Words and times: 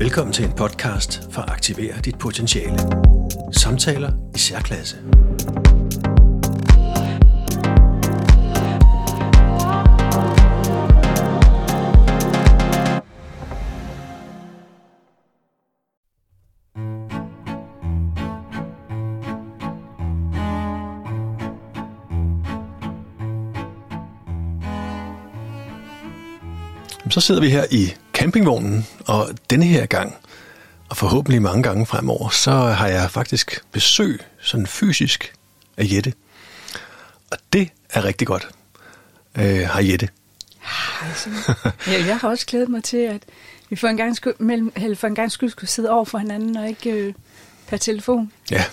Velkommen 0.00 0.32
til 0.32 0.44
en 0.44 0.52
podcast 0.52 1.32
for 1.32 1.42
at 1.42 1.50
aktivere 1.50 2.00
dit 2.04 2.18
potentiale. 2.18 2.78
Samtaler 3.52 4.12
i 4.34 4.38
særklasse. 4.38 4.96
Så 27.10 27.20
sidder 27.20 27.40
vi 27.40 27.50
her 27.50 27.64
i 27.70 28.07
campingvognen, 28.18 28.86
og 29.06 29.28
denne 29.50 29.64
her 29.64 29.86
gang, 29.86 30.14
og 30.88 30.96
forhåbentlig 30.96 31.42
mange 31.42 31.62
gange 31.62 31.86
fremover, 31.86 32.28
så 32.28 32.50
har 32.50 32.88
jeg 32.88 33.10
faktisk 33.10 33.62
besøg, 33.72 34.20
sådan 34.40 34.66
fysisk, 34.66 35.32
af 35.76 35.86
Jette. 35.92 36.12
Og 37.30 37.38
det 37.52 37.68
er 37.90 38.04
rigtig 38.04 38.26
godt. 38.26 38.48
Øh, 39.38 39.44
hej 39.44 39.90
Jette. 39.90 40.08
Hej 40.60 41.08
ja, 41.86 42.06
jeg 42.06 42.18
har 42.18 42.28
også 42.28 42.46
glædet 42.46 42.68
mig 42.68 42.84
til, 42.84 42.96
at 42.96 43.22
vi 43.70 43.76
for 43.76 43.88
en 43.88 43.96
gang 43.96 44.16
skyld, 44.16 44.34
mellem, 44.38 44.72
eller 44.76 44.96
for 44.96 45.06
en 45.06 45.14
gang 45.14 45.32
skyld 45.32 45.50
skulle 45.50 45.70
sidde 45.70 45.90
over 45.90 46.04
for 46.04 46.18
hinanden, 46.18 46.56
og 46.56 46.68
ikke 46.68 46.90
øh, 46.90 47.14
per 47.66 47.76
telefon. 47.76 48.32
Ja. 48.50 48.64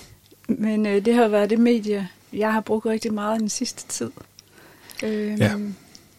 Men 0.47 0.85
øh, 0.85 1.05
det 1.05 1.15
har 1.15 1.27
været 1.27 1.49
det 1.49 1.59
medie, 1.59 2.09
jeg 2.33 2.53
har 2.53 2.61
brugt 2.61 2.85
rigtig 2.85 3.13
meget 3.13 3.39
den 3.39 3.49
sidste 3.49 3.87
tid. 3.87 4.11
Øh, 5.03 5.39
Ja. 5.39 5.53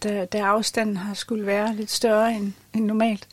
Da, 0.09 0.25
da 0.25 0.39
afstanden 0.39 0.97
har 0.97 1.15
skulle 1.15 1.47
være 1.47 1.75
lidt 1.75 1.91
større 1.91 2.33
end, 2.33 2.53
end 2.75 2.85
normalt. 2.85 3.27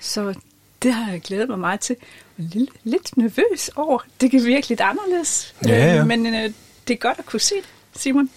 Så 0.00 0.34
det 0.82 0.94
har 0.94 1.12
jeg 1.12 1.20
glædet 1.20 1.48
mig 1.48 1.58
meget 1.58 1.80
til. 1.80 1.96
Og 2.38 2.44
lidt, 2.54 2.70
lidt 2.84 3.16
nervøs 3.16 3.70
over. 3.76 3.98
Det 4.20 4.30
kan 4.30 4.44
virke 4.44 4.68
lidt 4.68 4.80
anderledes. 4.80 5.54
Ja, 5.66 5.94
ja. 5.94 6.00
Øh, 6.00 6.06
men 6.06 6.26
øh, 6.26 6.50
det 6.88 6.94
er 6.94 6.98
godt 6.98 7.18
at 7.18 7.26
kunne 7.26 7.40
se 7.40 7.54
det, 7.54 8.00
Simon. 8.00 8.30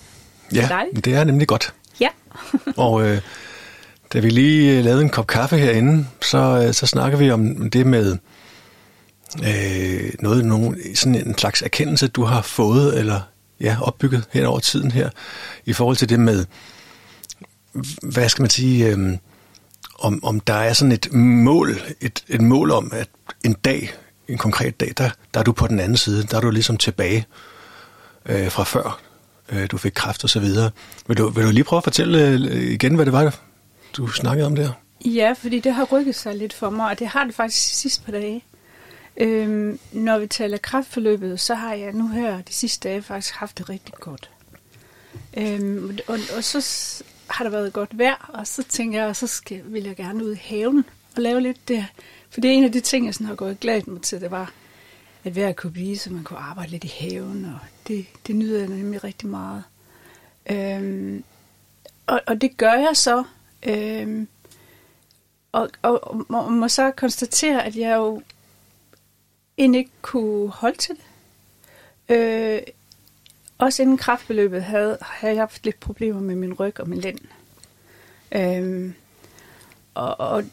Ja, 0.53 0.67
Dejligt. 0.69 1.05
det 1.05 1.13
er 1.13 1.23
nemlig 1.23 1.47
godt. 1.47 1.73
Ja. 1.99 2.09
Og 2.77 3.07
øh, 3.07 3.21
da 4.13 4.19
vi 4.19 4.29
lige 4.29 4.77
øh, 4.77 4.83
lavede 4.83 5.01
en 5.01 5.09
kop 5.09 5.27
kaffe 5.27 5.57
herinde, 5.57 6.07
så, 6.21 6.63
øh, 6.67 6.73
så 6.73 6.87
snakker 6.87 7.17
vi 7.17 7.31
om 7.31 7.69
det 7.69 7.87
med 7.87 8.17
øh, 9.43 10.13
noget, 10.19 10.45
nogen, 10.45 10.95
sådan 10.95 11.15
en 11.15 11.37
slags 11.37 11.61
erkendelse, 11.61 12.07
du 12.07 12.23
har 12.23 12.41
fået 12.41 12.99
eller 12.99 13.21
ja, 13.59 13.77
opbygget 13.81 14.23
hen 14.31 14.45
over 14.45 14.59
tiden 14.59 14.91
her, 14.91 15.09
i 15.65 15.73
forhold 15.73 15.97
til 15.97 16.09
det 16.09 16.19
med, 16.19 16.45
hvad 18.01 18.29
skal 18.29 18.43
man 18.43 18.49
sige, 18.49 18.87
øh, 18.87 19.17
om, 19.99 20.23
om 20.23 20.39
der 20.39 20.53
er 20.53 20.73
sådan 20.73 20.91
et 20.91 21.13
mål, 21.13 21.77
et, 22.01 22.23
et 22.27 22.41
mål 22.41 22.71
om, 22.71 22.91
at 22.93 23.09
en 23.45 23.53
dag, 23.53 23.93
en 24.27 24.37
konkret 24.37 24.79
dag, 24.79 24.93
der, 24.97 25.09
der 25.33 25.39
er 25.39 25.43
du 25.43 25.51
på 25.51 25.67
den 25.67 25.79
anden 25.79 25.97
side, 25.97 26.23
der 26.23 26.37
er 26.37 26.41
du 26.41 26.49
ligesom 26.49 26.77
tilbage 26.77 27.25
øh, 28.25 28.51
fra 28.51 28.63
før, 28.63 29.01
øh, 29.49 29.67
du 29.71 29.77
fik 29.77 29.91
kræft 29.95 30.23
og 30.23 30.29
så 30.29 30.39
videre. 30.39 30.71
Vil 31.07 31.17
du, 31.17 31.29
vil 31.29 31.45
du 31.45 31.51
lige 31.51 31.63
prøve 31.63 31.77
at 31.77 31.83
fortælle 31.83 32.27
øh, 32.27 32.71
igen, 32.71 32.95
hvad 32.95 33.05
det 33.05 33.13
var, 33.13 33.39
du 33.97 34.07
snakkede 34.07 34.47
om 34.47 34.55
der? 34.55 34.71
Ja, 35.05 35.33
fordi 35.37 35.59
det 35.59 35.73
har 35.73 35.83
rykket 35.83 36.15
sig 36.15 36.35
lidt 36.35 36.53
for 36.53 36.69
mig, 36.69 36.89
og 36.89 36.99
det 36.99 37.07
har 37.07 37.23
det 37.23 37.35
faktisk 37.35 37.73
sidst 37.73 38.05
på 38.05 38.11
par 38.11 38.19
dage. 38.19 38.43
Øhm, 39.17 39.79
når 39.91 40.19
vi 40.19 40.27
taler 40.27 40.57
kraftforløbet, 40.57 41.39
så 41.39 41.55
har 41.55 41.73
jeg 41.73 41.93
nu 41.93 42.07
her 42.07 42.41
de 42.41 42.53
sidste 42.53 42.89
dage 42.89 43.01
faktisk 43.01 43.33
haft 43.33 43.57
det 43.57 43.69
rigtig 43.69 43.93
godt. 43.93 44.29
Øhm, 45.37 45.97
og, 46.07 46.19
og 46.37 46.43
så 46.43 46.61
har 47.27 47.43
der 47.43 47.51
været 47.51 47.73
godt 47.73 47.97
vejr, 47.97 48.31
og 48.33 48.47
så 48.47 48.63
tænker 48.63 49.05
jeg, 49.05 49.15
så 49.15 49.27
skal, 49.27 49.61
vil 49.65 49.83
jeg 49.83 49.95
gerne 49.95 50.25
ud 50.25 50.33
i 50.33 50.41
haven 50.41 50.85
og 51.15 51.21
lave 51.21 51.41
lidt 51.41 51.67
det. 51.67 51.85
For 52.29 52.41
det 52.41 52.51
er 52.51 52.55
en 52.55 52.63
af 52.63 52.71
de 52.71 52.79
ting, 52.79 53.05
jeg 53.05 53.13
sådan 53.13 53.27
har 53.27 53.35
gået 53.35 53.59
glad 53.59 53.81
mig 53.87 54.01
til, 54.01 54.21
det 54.21 54.31
var, 54.31 54.53
at 55.23 55.35
vejret 55.35 55.55
kunne 55.55 55.71
blive, 55.71 55.97
så 55.97 56.13
man 56.13 56.23
kunne 56.23 56.39
arbejde 56.39 56.71
lidt 56.71 56.83
i 56.83 56.93
haven, 56.99 57.45
og 57.45 57.59
det, 57.87 58.05
det 58.27 58.35
nyder 58.35 58.59
jeg 58.59 58.67
nemlig 58.67 59.03
rigtig 59.03 59.29
meget. 59.29 59.63
Øhm, 60.51 61.23
og, 62.07 62.21
og 62.27 62.41
det 62.41 62.57
gør 62.57 62.73
jeg 62.73 62.97
så. 62.97 63.23
Øhm, 63.63 64.27
og, 65.51 65.69
og, 65.81 66.07
og 66.07 66.25
må, 66.29 66.49
må 66.49 66.67
så 66.67 66.91
konstatere, 66.91 67.65
at 67.65 67.75
jeg 67.75 67.95
jo 67.95 68.21
end 69.57 69.75
ikke 69.75 69.91
kunne 70.01 70.49
holde 70.49 70.77
til 70.77 70.95
det. 70.95 71.05
Øh, 72.15 72.61
også 73.57 73.81
inden 73.81 73.97
kraftbeløbet 73.97 74.63
havde, 74.63 74.97
havde 75.01 75.33
jeg 75.33 75.41
haft 75.41 75.65
lidt 75.65 75.79
problemer 75.79 76.21
med 76.21 76.35
min 76.35 76.53
ryg 76.53 76.79
og 76.79 76.89
min 76.89 76.99
lænd. 76.99 77.19
Øhm, 78.31 78.93
og, 79.93 80.19
og 80.19 80.43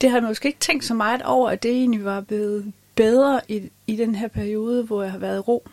det 0.00 0.10
har 0.10 0.18
jeg 0.18 0.28
måske 0.28 0.48
ikke 0.48 0.60
tænkt 0.60 0.84
så 0.84 0.94
meget 0.94 1.22
over, 1.22 1.50
at 1.50 1.62
det 1.62 1.70
egentlig 1.70 2.04
var 2.04 2.20
blevet 2.20 2.72
bedre 2.94 3.40
i, 3.48 3.70
i 3.86 3.96
den 3.96 4.14
her 4.14 4.28
periode, 4.28 4.84
hvor 4.84 5.02
jeg 5.02 5.12
har 5.12 5.18
været 5.18 5.36
i 5.36 5.40
ro. 5.40 5.68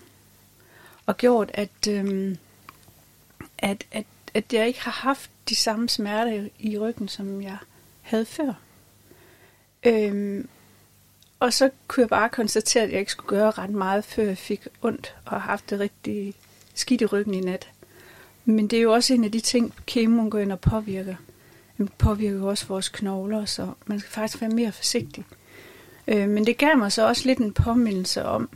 Og 1.06 1.18
gjort, 1.18 1.52
at, 1.54 1.88
øhm, 1.90 2.38
at, 3.58 3.86
at, 3.92 4.06
at 4.34 4.54
jeg 4.54 4.68
ikke 4.68 4.82
har 4.82 4.92
haft 4.92 5.32
de 5.50 5.56
samme 5.56 5.90
smerter 5.90 6.48
i 6.60 6.78
ryggen, 6.78 7.08
som 7.08 7.42
jeg 7.42 7.58
havde 8.02 8.26
før. 8.26 8.54
Øhm, 9.84 10.50
og 11.42 11.54
så 11.54 11.70
kunne 11.88 12.02
jeg 12.02 12.10
bare 12.10 12.30
konstatere, 12.30 12.84
at 12.84 12.92
jeg 12.92 13.00
ikke 13.00 13.12
skulle 13.12 13.30
gøre 13.30 13.52
ret 13.52 13.70
meget, 13.70 14.04
før 14.04 14.24
jeg 14.24 14.38
fik 14.38 14.68
ondt 14.82 15.16
og 15.26 15.32
har 15.32 15.40
haft 15.40 15.70
det 15.70 15.80
rigtig 15.80 16.34
skidt 16.74 17.02
i 17.02 17.06
ryggen 17.06 17.34
i 17.34 17.40
nat. 17.40 17.70
Men 18.46 18.68
det 18.68 18.78
er 18.78 18.84
jo 18.84 18.94
også 18.94 19.14
en 19.14 19.24
af 19.24 19.32
de 19.32 19.40
ting, 19.40 19.74
kemoen 19.86 20.30
går 20.30 20.40
ind 20.40 20.52
og 20.52 20.60
påvirker. 20.60 21.16
Den 21.78 21.90
påvirker 21.98 22.38
jo 22.38 22.48
også 22.48 22.66
vores 22.68 22.90
knogler, 22.90 23.46
så 23.46 23.72
man 23.86 24.00
skal 24.00 24.12
faktisk 24.12 24.42
være 24.42 24.50
mere 24.50 24.72
forsigtig. 24.72 25.26
Øh, 26.08 26.30
men 26.30 26.46
det 26.46 26.58
gav 26.58 26.78
mig 26.78 26.92
så 26.92 27.08
også 27.08 27.28
lidt 27.28 27.40
en 27.40 27.54
påmindelse 27.54 28.26
om 28.26 28.50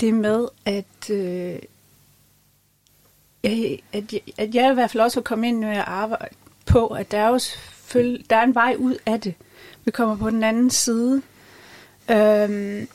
det 0.00 0.14
med, 0.14 0.48
at, 0.64 1.10
øh, 1.10 1.58
jeg, 3.42 3.78
at, 3.92 4.12
jeg, 4.12 4.20
at 4.38 4.54
jeg 4.54 4.70
i 4.70 4.74
hvert 4.74 4.90
fald 4.90 5.02
også 5.02 5.20
var 5.20 5.24
kommet 5.24 5.48
ind, 5.48 5.58
når 5.58 5.70
jeg 5.70 5.84
arbejder 5.86 6.26
på, 6.66 6.86
at 6.86 7.10
der 7.10 7.18
er 7.18 7.28
jo 7.28 7.40
der 8.30 8.36
er 8.36 8.42
en 8.42 8.54
vej 8.54 8.76
ud 8.78 8.96
af 9.06 9.20
det. 9.20 9.34
Vi 9.84 9.90
kommer 9.90 10.16
på 10.16 10.30
den 10.30 10.44
anden 10.44 10.70
side. 10.70 11.22
Øhm, 12.10 12.88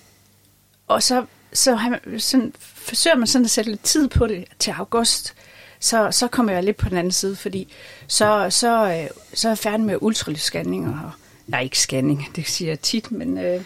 og 0.87 1.03
så, 1.03 1.25
så 1.53 1.75
har 1.75 1.89
man, 1.89 2.19
sådan, 2.19 2.53
forsøger 2.59 3.17
man 3.17 3.27
sådan 3.27 3.45
at 3.45 3.51
sætte 3.51 3.71
lidt 3.71 3.83
tid 3.83 4.07
på 4.07 4.27
det 4.27 4.45
til 4.59 4.71
august. 4.71 5.35
Så, 5.79 6.11
så 6.11 6.27
kommer 6.27 6.53
jeg 6.53 6.63
lidt 6.63 6.77
på 6.77 6.89
den 6.89 6.97
anden 6.97 7.11
side, 7.11 7.35
fordi 7.35 7.73
så, 8.07 8.47
så, 8.49 8.85
øh, 8.85 9.09
så 9.33 9.47
er 9.47 9.51
jeg 9.51 9.57
færdig 9.57 9.81
med 9.81 9.97
ultralydsscanning 10.01 10.87
og 10.87 11.11
nej, 11.47 11.61
ikke 11.61 11.79
scanning, 11.79 12.27
det 12.35 12.47
siger 12.47 12.71
jeg 12.71 12.79
tit, 12.79 13.11
men 13.11 13.37
øh, 13.37 13.61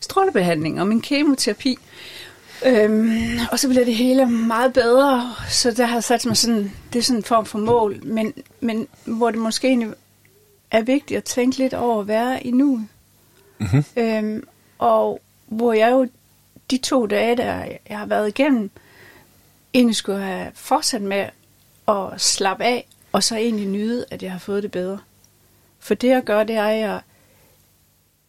strålebehandling 0.00 0.80
og 0.80 0.86
min 0.86 1.00
kemoterapi. 1.00 1.78
Øhm, 2.66 3.38
og 3.52 3.58
så 3.58 3.68
bliver 3.68 3.84
det 3.84 3.94
hele 3.94 4.26
meget 4.26 4.72
bedre, 4.72 5.34
så 5.50 5.70
der 5.70 5.86
har 5.86 6.00
sat 6.00 6.26
mig 6.26 6.36
sådan, 6.36 6.72
det 6.92 6.98
er 6.98 7.02
sådan 7.02 7.18
en 7.18 7.24
form 7.24 7.46
for 7.46 7.58
mål, 7.58 8.00
men, 8.04 8.32
men 8.60 8.88
hvor 9.04 9.30
det 9.30 9.40
måske 9.40 9.68
egentlig 9.68 9.94
er 10.70 10.82
vigtigt 10.82 11.18
at 11.18 11.24
tænke 11.24 11.58
lidt 11.58 11.74
over 11.74 12.00
at 12.00 12.08
være 12.08 12.46
i 12.46 12.50
nuet. 12.50 12.88
Mm-hmm. 13.58 13.84
Øhm, 13.96 14.44
og 14.82 15.20
hvor 15.46 15.72
jeg 15.72 15.90
jo 15.90 16.08
de 16.70 16.78
to 16.78 17.06
dage, 17.06 17.36
der 17.36 17.64
jeg 17.88 17.98
har 17.98 18.06
været 18.06 18.28
igennem, 18.28 18.70
egentlig 19.74 19.96
skulle 19.96 20.22
have 20.22 20.52
fortsat 20.54 21.02
med 21.02 21.26
at 21.88 22.20
slappe 22.20 22.64
af, 22.64 22.86
og 23.12 23.22
så 23.22 23.36
egentlig 23.36 23.66
nyde, 23.66 24.04
at 24.10 24.22
jeg 24.22 24.32
har 24.32 24.38
fået 24.38 24.62
det 24.62 24.70
bedre. 24.70 24.98
For 25.78 25.94
det 25.94 26.08
jeg 26.08 26.22
gør, 26.22 26.44
det 26.44 26.56
er, 26.56 26.64
at 26.64 26.78
jeg 26.78 27.00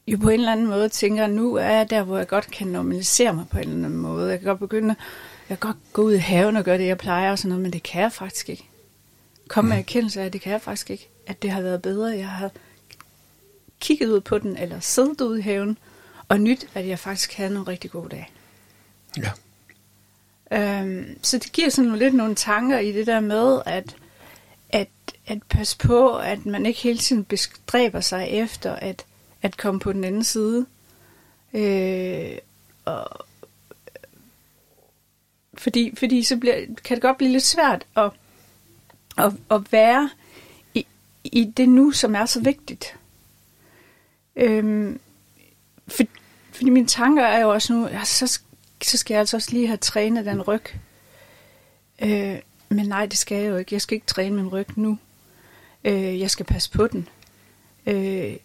jo 0.08 0.18
på 0.18 0.30
en 0.30 0.40
eller 0.40 0.52
anden 0.52 0.68
måde 0.68 0.90
tænker, 0.90 1.28
nu 1.28 1.56
er 1.56 1.70
jeg 1.70 1.90
der, 1.90 2.04
hvor 2.04 2.18
jeg 2.18 2.28
godt 2.28 2.52
kan 2.52 2.68
normalisere 2.68 3.34
mig 3.34 3.46
på 3.52 3.58
en 3.58 3.64
eller 3.70 3.86
anden 3.86 4.00
måde. 4.00 4.32
Jeg 4.32 4.40
kan 4.40 4.48
godt 4.48 4.60
begynde, 4.60 4.96
jeg 5.50 5.60
kan 5.60 5.70
godt 5.70 5.94
gå 5.94 6.02
ud 6.02 6.14
i 6.14 6.18
haven 6.18 6.56
og 6.56 6.64
gøre 6.64 6.78
det, 6.78 6.88
jeg 6.88 6.98
plejer 6.98 7.32
og 7.32 7.40
sådan 7.40 7.50
noget, 7.50 7.62
men 7.62 7.74
det 7.74 7.84
kan 7.84 8.02
jeg 8.02 8.12
faktisk 8.12 8.50
ikke. 8.50 8.70
Kom 9.48 9.66
med 9.66 9.78
erkendelse 9.78 10.22
af, 10.22 10.26
at 10.26 10.34
det 10.34 10.42
kan 10.42 10.52
jeg 10.52 10.62
faktisk 10.62 10.90
ikke. 10.90 11.10
At 11.28 11.42
det 11.42 11.52
har 11.52 11.62
været 11.62 11.82
bedre. 11.82 12.18
Jeg 12.18 12.30
har 12.30 12.52
kigget 13.80 14.10
ud 14.10 14.22
på 14.22 14.38
den, 14.38 14.58
eller 14.58 14.80
siddet 14.80 15.22
ude 15.22 15.40
i 15.40 15.42
haven, 15.42 15.78
og 16.28 16.42
nyt, 16.42 16.68
at 16.74 16.88
jeg 16.88 17.00
faktisk 17.00 17.34
havde 17.34 17.54
nogle 17.54 17.68
rigtig 17.68 17.92
gode 17.92 18.10
dage. 18.10 18.28
Ja. 19.18 19.32
Øhm, 20.52 21.18
så 21.22 21.38
det 21.38 21.52
giver 21.52 21.70
sådan 21.70 21.96
lidt 21.96 22.14
nogle 22.14 22.36
tanker 22.36 22.80
i 22.80 22.92
det 22.92 23.08
der 23.08 23.20
med, 23.20 23.62
at, 23.66 23.96
at, 24.70 24.90
at 25.28 25.44
passe 25.50 25.78
på, 25.78 26.18
at 26.18 26.46
man 26.46 26.66
ikke 26.66 26.80
hele 26.80 26.98
tiden 26.98 27.24
bestræber 27.26 28.02
sig 28.02 28.28
efter 28.28 28.76
at, 28.76 29.06
at 29.42 29.58
komme 29.58 29.80
på 29.80 29.94
den 29.94 30.04
anden 30.04 30.24
side. 30.24 30.66
Øh, 31.54 32.38
og, 32.86 33.26
fordi, 35.54 35.96
fordi 35.98 36.24
så 36.24 36.38
bliver, 36.38 36.66
kan 36.84 36.96
det 36.96 37.02
godt 37.02 37.18
blive 37.18 37.32
lidt 37.32 37.44
svært 37.44 37.86
at, 37.98 38.12
at, 39.18 39.34
at 39.52 39.72
være 39.72 40.10
i, 40.74 40.86
i 41.24 41.46
det 41.58 41.70
nu, 41.70 41.92
som 41.92 42.16
er 42.16 42.26
så 42.26 42.40
vigtigt. 42.40 42.96
Øhm, 44.36 45.00
for, 45.98 46.04
fordi 46.52 46.70
mine 46.70 46.88
tanker 46.88 47.24
er 47.24 47.40
jo 47.40 47.50
også 47.50 47.74
nu, 47.74 47.88
ja, 47.88 48.04
så, 48.04 48.40
så 48.82 48.98
skal 48.98 49.14
jeg 49.14 49.20
altså 49.20 49.38
også 49.38 49.52
lige 49.52 49.68
have 49.68 49.78
trænet 49.78 50.26
den 50.26 50.42
ryg. 50.42 50.64
Øh, 52.02 52.40
men 52.70 52.86
nej, 52.86 53.06
det 53.06 53.18
skal 53.18 53.38
jeg 53.38 53.50
jo 53.50 53.58
ikke. 53.58 53.74
Jeg 53.74 53.82
skal 53.82 53.96
ikke 53.96 54.08
træne 54.08 54.36
min 54.36 54.48
ryg 54.48 54.68
nu. 54.76 54.98
Øh, 55.84 56.20
jeg 56.20 56.32
skal 56.32 56.46
passe 56.46 56.72
på 56.72 56.88
den. 56.88 57.08
Øh, 57.86 58.36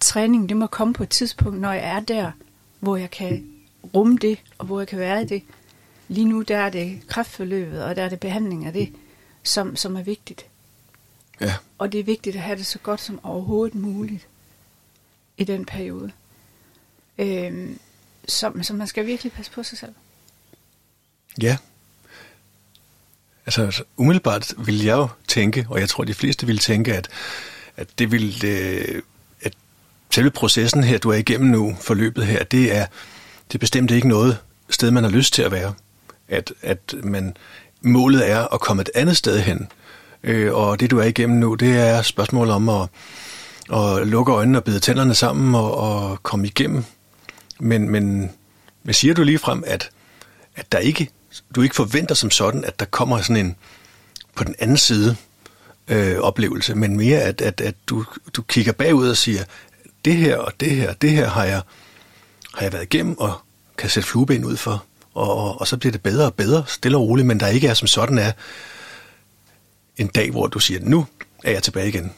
træning, 0.00 0.48
det 0.48 0.56
må 0.56 0.66
komme 0.66 0.94
på 0.94 1.02
et 1.02 1.08
tidspunkt, 1.08 1.60
når 1.60 1.72
jeg 1.72 1.84
er 1.84 2.00
der, 2.00 2.32
hvor 2.80 2.96
jeg 2.96 3.10
kan 3.10 3.50
rumme 3.94 4.18
det, 4.18 4.38
og 4.58 4.66
hvor 4.66 4.80
jeg 4.80 4.88
kan 4.88 4.98
være 4.98 5.22
i 5.22 5.26
det. 5.26 5.42
Lige 6.08 6.24
nu, 6.24 6.42
der 6.42 6.56
er 6.56 6.70
det 6.70 7.00
kræftforløbet, 7.08 7.84
og 7.84 7.96
der 7.96 8.02
er 8.02 8.08
det 8.08 8.20
behandling 8.20 8.66
af 8.66 8.72
det, 8.72 8.92
som, 9.42 9.76
som 9.76 9.96
er 9.96 10.02
vigtigt. 10.02 10.46
Ja. 11.40 11.54
Og 11.78 11.92
det 11.92 12.00
er 12.00 12.04
vigtigt 12.04 12.36
at 12.36 12.42
have 12.42 12.58
det 12.58 12.66
så 12.66 12.78
godt 12.78 13.00
som 13.00 13.20
overhovedet 13.22 13.74
muligt 13.74 14.26
i 15.36 15.44
den 15.44 15.64
periode. 15.64 16.12
Øhm, 17.18 17.78
så, 18.28 18.52
så 18.62 18.72
man 18.72 18.86
skal 18.86 19.06
virkelig 19.06 19.32
passe 19.32 19.52
på 19.52 19.62
sig 19.62 19.78
selv. 19.78 19.92
Ja. 21.42 21.56
Altså, 23.46 23.62
altså 23.62 23.84
umiddelbart 23.96 24.54
vil 24.58 24.84
jeg 24.84 24.96
jo 24.96 25.08
tænke, 25.28 25.66
og 25.68 25.80
jeg 25.80 25.88
tror, 25.88 26.04
de 26.04 26.14
fleste 26.14 26.46
vil 26.46 26.58
tænke, 26.58 26.94
at, 26.94 27.08
at 27.76 27.98
det 27.98 28.12
vil, 28.12 28.44
øh, 28.44 29.02
at 29.40 29.52
selve 30.10 30.30
processen 30.30 30.84
her, 30.84 30.98
du 30.98 31.10
er 31.10 31.14
igennem 31.14 31.50
nu, 31.50 31.76
forløbet 31.80 32.26
her, 32.26 32.44
det 32.44 32.76
er, 32.76 32.86
det 33.48 33.54
er 33.54 33.58
bestemt 33.58 33.90
ikke 33.90 34.08
noget 34.08 34.38
sted, 34.70 34.90
man 34.90 35.04
har 35.04 35.10
lyst 35.10 35.34
til 35.34 35.42
at 35.42 35.52
være. 35.52 35.74
At, 36.28 36.52
at 36.62 36.94
man, 37.02 37.36
målet 37.82 38.30
er 38.30 38.54
at 38.54 38.60
komme 38.60 38.82
et 38.82 38.90
andet 38.94 39.16
sted 39.16 39.40
hen. 39.40 39.68
Øh, 40.22 40.54
og 40.54 40.80
det, 40.80 40.90
du 40.90 40.98
er 40.98 41.04
igennem 41.04 41.38
nu, 41.38 41.54
det 41.54 41.78
er 41.78 42.02
spørgsmålet 42.02 42.54
om 42.54 42.68
at, 42.68 42.88
at 43.72 44.06
lukke 44.06 44.32
øjnene 44.32 44.58
og 44.58 44.64
bide 44.64 44.80
tænderne 44.80 45.14
sammen 45.14 45.54
og, 45.54 45.76
og 45.76 46.22
komme 46.22 46.46
igennem. 46.46 46.84
Men, 47.60 47.88
men, 47.88 48.30
hvad 48.82 48.94
siger 48.94 49.14
du 49.14 49.22
lige 49.22 49.38
frem, 49.38 49.64
at, 49.66 49.90
at 50.56 50.72
der 50.72 50.78
ikke, 50.78 51.10
du 51.54 51.62
ikke 51.62 51.74
forventer 51.74 52.14
som 52.14 52.30
sådan, 52.30 52.64
at 52.64 52.80
der 52.80 52.86
kommer 52.86 53.22
sådan 53.22 53.46
en 53.46 53.56
på 54.34 54.44
den 54.44 54.54
anden 54.58 54.76
side 54.76 55.16
øh, 55.88 56.18
oplevelse, 56.18 56.74
men 56.74 56.96
mere 56.96 57.20
at, 57.20 57.40
at, 57.40 57.60
at 57.60 57.74
du, 57.86 58.04
du 58.32 58.42
kigger 58.42 58.72
bagud 58.72 59.08
og 59.08 59.16
siger, 59.16 59.44
det 60.04 60.16
her 60.16 60.36
og 60.36 60.52
det 60.60 60.70
her, 60.70 60.92
det 60.92 61.10
her 61.10 61.28
har 61.28 61.44
jeg, 61.44 61.62
har 62.54 62.62
jeg 62.62 62.72
været 62.72 62.82
igennem 62.82 63.18
og 63.18 63.40
kan 63.78 63.90
sætte 63.90 64.08
flueben 64.08 64.44
ud 64.44 64.56
for, 64.56 64.84
og, 65.14 65.36
og, 65.36 65.60
og 65.60 65.66
så 65.68 65.76
bliver 65.76 65.92
det 65.92 66.02
bedre 66.02 66.26
og 66.26 66.34
bedre, 66.34 66.64
stille 66.66 66.96
og 66.96 67.02
roligt, 67.02 67.26
men 67.26 67.40
der 67.40 67.46
ikke 67.46 67.68
er 67.68 67.74
som 67.74 67.88
sådan 67.88 68.18
er 68.18 68.32
en 69.96 70.06
dag, 70.06 70.30
hvor 70.30 70.46
du 70.46 70.58
siger, 70.58 70.80
nu 70.82 71.06
er 71.44 71.50
jeg 71.50 71.62
tilbage 71.62 71.88
igen. 71.88 72.12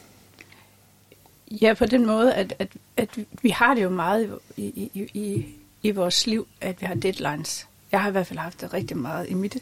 Ja, 1.51 1.73
på 1.73 1.85
den 1.85 2.05
måde, 2.05 2.33
at, 2.33 2.53
at, 2.59 2.67
at 2.97 3.19
vi 3.41 3.49
har 3.49 3.73
det 3.73 3.83
jo 3.83 3.89
meget 3.89 4.39
i, 4.57 4.63
i, 4.65 5.09
i, 5.13 5.45
i 5.83 5.91
vores 5.91 6.27
liv, 6.27 6.47
at 6.61 6.81
vi 6.81 6.85
har 6.85 6.95
deadlines. 6.95 7.67
Jeg 7.91 8.01
har 8.01 8.09
i 8.09 8.11
hvert 8.11 8.27
fald 8.27 8.39
haft 8.39 8.61
det 8.61 8.73
rigtig 8.73 8.97
meget 8.97 9.29
i 9.29 9.33
mit. 9.33 9.57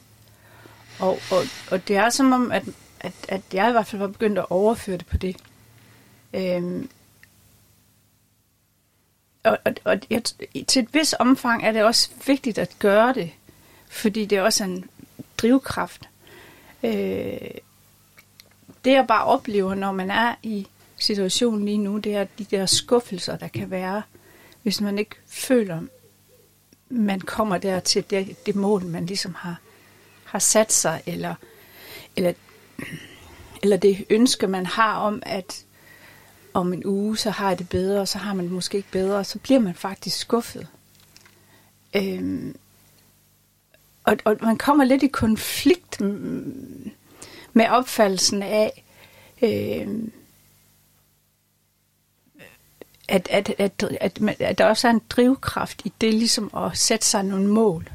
Og, 1.00 1.20
og, 1.32 1.42
og 1.72 1.88
det 1.88 1.96
er 1.96 2.10
som 2.10 2.32
om, 2.34 2.52
at, 2.52 2.64
at, 3.00 3.14
at 3.30 3.42
jeg 3.54 3.70
i 3.70 3.72
hvert 3.72 3.88
fald 3.88 4.00
var 4.02 4.08
begyndt 4.08 4.38
at 4.38 4.46
overføre 4.50 4.98
det 4.98 5.06
på 5.06 5.18
det. 5.18 5.38
Øhm, 6.34 6.90
og, 9.44 9.58
og, 9.66 9.74
og 9.84 10.00
jeg, 10.10 10.24
til 10.68 10.84
et 10.84 10.94
vis 10.94 11.16
omfang 11.20 11.66
er 11.66 11.72
det 11.72 11.84
også 11.84 12.10
vigtigt 12.28 12.58
at 12.58 12.76
gøre 12.80 13.14
det, 13.14 13.32
fordi 13.88 14.26
det 14.26 14.38
er 14.38 14.42
også 14.42 14.64
en 14.64 14.90
drivkraft. 15.38 16.10
Øh, 16.84 17.52
det 18.86 18.92
jeg 18.92 19.06
bare 19.08 19.26
oplever, 19.26 19.76
når 19.76 19.92
man 19.92 20.12
er 20.12 20.36
i 20.44 20.68
situationen 20.98 21.66
lige 21.66 21.78
nu, 21.78 21.98
det 21.98 22.16
er 22.16 22.24
de 22.24 22.44
der 22.44 22.66
skuffelser, 22.66 23.38
der 23.38 23.48
kan 23.48 23.72
være, 23.72 24.02
hvis 24.64 24.82
man 24.82 25.00
ikke 25.00 25.16
føler, 25.28 25.82
man 26.90 27.20
kommer 27.20 27.58
der 27.58 27.80
til 27.80 28.10
det, 28.10 28.46
det 28.46 28.56
mål, 28.56 28.86
man 28.86 29.06
ligesom 29.06 29.34
har, 29.34 29.60
har 30.26 30.40
sat 30.40 30.74
sig, 30.74 31.02
eller, 31.06 31.36
eller, 32.16 32.34
eller 33.64 33.78
det 33.78 34.06
ønske, 34.10 34.48
man 34.48 34.66
har 34.66 34.96
om, 34.96 35.24
at 35.26 35.66
om 36.54 36.74
en 36.74 36.86
uge, 36.86 37.18
så 37.18 37.30
har 37.30 37.50
jeg 37.50 37.60
det 37.60 37.70
bedre, 37.70 38.02
og 38.02 38.08
så 38.08 38.18
har 38.18 38.34
man 38.34 38.46
det 38.46 38.54
måske 38.54 38.78
ikke 38.78 38.92
bedre, 38.92 39.18
og 39.18 39.26
så 39.26 39.40
bliver 39.40 39.60
man 39.60 39.76
faktisk 39.76 40.18
skuffet. 40.18 40.68
Øhm, 41.96 42.56
og, 44.04 44.18
og 44.26 44.38
man 44.42 44.58
kommer 44.58 44.84
lidt 44.84 45.04
i 45.04 45.08
konflikt 45.08 46.02
med 47.54 47.70
opfattelsen 47.70 48.44
af, 48.44 48.84
øhm, 49.42 50.12
at, 53.08 53.28
at, 53.32 53.54
at, 53.58 53.84
at, 54.02 54.42
at 54.42 54.58
der 54.58 54.66
også 54.66 54.88
er 54.88 54.92
en 54.92 55.02
drivkraft 55.10 55.82
i 55.86 55.94
det, 56.02 56.14
ligesom 56.14 56.52
at 56.58 56.78
sætte 56.78 57.06
sig 57.06 57.24
nogle 57.24 57.48
mål. 57.48 57.90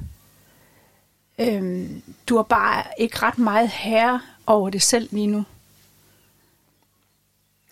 Øhm, 1.39 2.03
du 2.29 2.37
er 2.37 2.43
bare 2.43 2.85
ikke 2.99 3.19
ret 3.23 3.39
meget 3.39 3.69
herre 3.69 4.21
over 4.47 4.71
det 4.71 4.83
selv 4.83 5.09
lige 5.13 5.27
nu. 5.27 5.45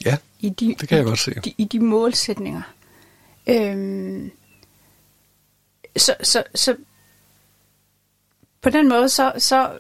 Ja, 0.04 0.16
I 0.40 0.48
de, 0.48 0.74
det 0.80 0.88
kan 0.88 0.98
jeg 0.98 1.04
godt 1.04 1.18
se. 1.18 1.30
I 1.30 1.40
de, 1.40 1.54
i 1.58 1.64
de 1.64 1.80
målsætninger. 1.80 2.62
Øhm, 3.46 4.30
så, 5.96 6.14
så, 6.22 6.44
så 6.54 6.76
på 8.60 8.70
den 8.70 8.88
måde, 8.88 9.08
så, 9.08 9.32
så 9.38 9.78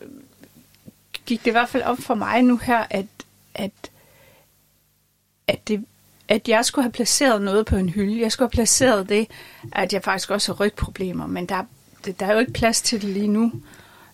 gik 1.26 1.40
det 1.40 1.46
i 1.46 1.50
hvert 1.50 1.68
fald 1.68 1.82
op 1.82 1.98
for 1.98 2.14
mig 2.14 2.42
nu 2.42 2.56
her, 2.56 2.86
at, 2.90 3.06
at, 3.54 3.90
at, 5.46 5.68
det, 5.68 5.84
at 6.28 6.48
jeg 6.48 6.64
skulle 6.64 6.82
have 6.82 6.92
placeret 6.92 7.42
noget 7.42 7.66
på 7.66 7.76
en 7.76 7.88
hylde. 7.88 8.20
Jeg 8.20 8.32
skulle 8.32 8.46
have 8.46 8.52
placeret 8.52 9.08
det, 9.08 9.26
at 9.72 9.92
jeg 9.92 10.02
faktisk 10.02 10.30
også 10.30 10.52
har 10.52 10.64
rygproblemer, 10.64 11.26
men 11.26 11.46
der, 11.46 11.62
der 12.20 12.26
er 12.26 12.32
jo 12.32 12.38
ikke 12.38 12.52
plads 12.52 12.82
til 12.82 13.02
det 13.02 13.10
lige 13.10 13.28
nu, 13.28 13.52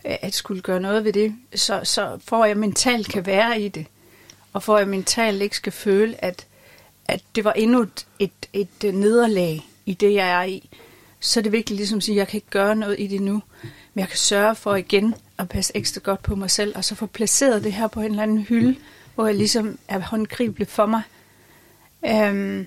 at 0.04 0.34
skulle 0.34 0.62
gøre 0.62 0.80
noget 0.80 1.04
ved 1.04 1.12
det. 1.12 1.34
Så, 1.54 1.80
så 1.84 2.18
for 2.24 2.42
at 2.42 2.48
jeg 2.48 2.56
mentalt 2.56 3.08
kan 3.08 3.26
være 3.26 3.60
i 3.60 3.68
det, 3.68 3.86
og 4.52 4.62
for 4.62 4.74
at 4.74 4.80
jeg 4.80 4.88
mentalt 4.88 5.42
ikke 5.42 5.56
skal 5.56 5.72
føle, 5.72 6.24
at, 6.24 6.46
at 7.08 7.22
det 7.34 7.44
var 7.44 7.52
endnu 7.52 7.82
et, 7.82 8.06
et, 8.18 8.30
et 8.52 8.84
øh, 8.84 8.94
nederlag 8.94 9.68
i 9.86 9.94
det, 9.94 10.14
jeg 10.14 10.30
er 10.30 10.42
i, 10.42 10.68
så 11.20 11.40
er 11.40 11.42
det 11.42 11.52
vigtigt 11.52 11.76
ligesom 11.76 11.96
at 11.96 12.02
sige, 12.02 12.14
at 12.14 12.18
jeg 12.18 12.28
kan 12.28 12.36
ikke 12.36 12.50
gøre 12.50 12.76
noget 12.76 12.96
i 13.00 13.06
det 13.06 13.22
nu, 13.22 13.42
men 13.94 14.00
jeg 14.00 14.08
kan 14.08 14.18
sørge 14.18 14.54
for 14.54 14.74
igen 14.74 15.14
at 15.38 15.48
passe 15.48 15.76
ekstra 15.76 16.00
godt 16.04 16.22
på 16.22 16.34
mig 16.34 16.50
selv, 16.50 16.76
og 16.76 16.84
så 16.84 16.94
få 16.94 17.06
placeret 17.06 17.64
det 17.64 17.72
her 17.72 17.86
på 17.86 18.00
en 18.00 18.06
eller 18.06 18.22
anden 18.22 18.38
hylde, 18.38 18.76
hvor 19.14 19.26
jeg 19.26 19.34
ligesom 19.34 19.78
er 19.88 19.98
håndgribelig 19.98 20.68
for 20.68 20.86
mig. 20.86 21.02
Øhm, 22.06 22.66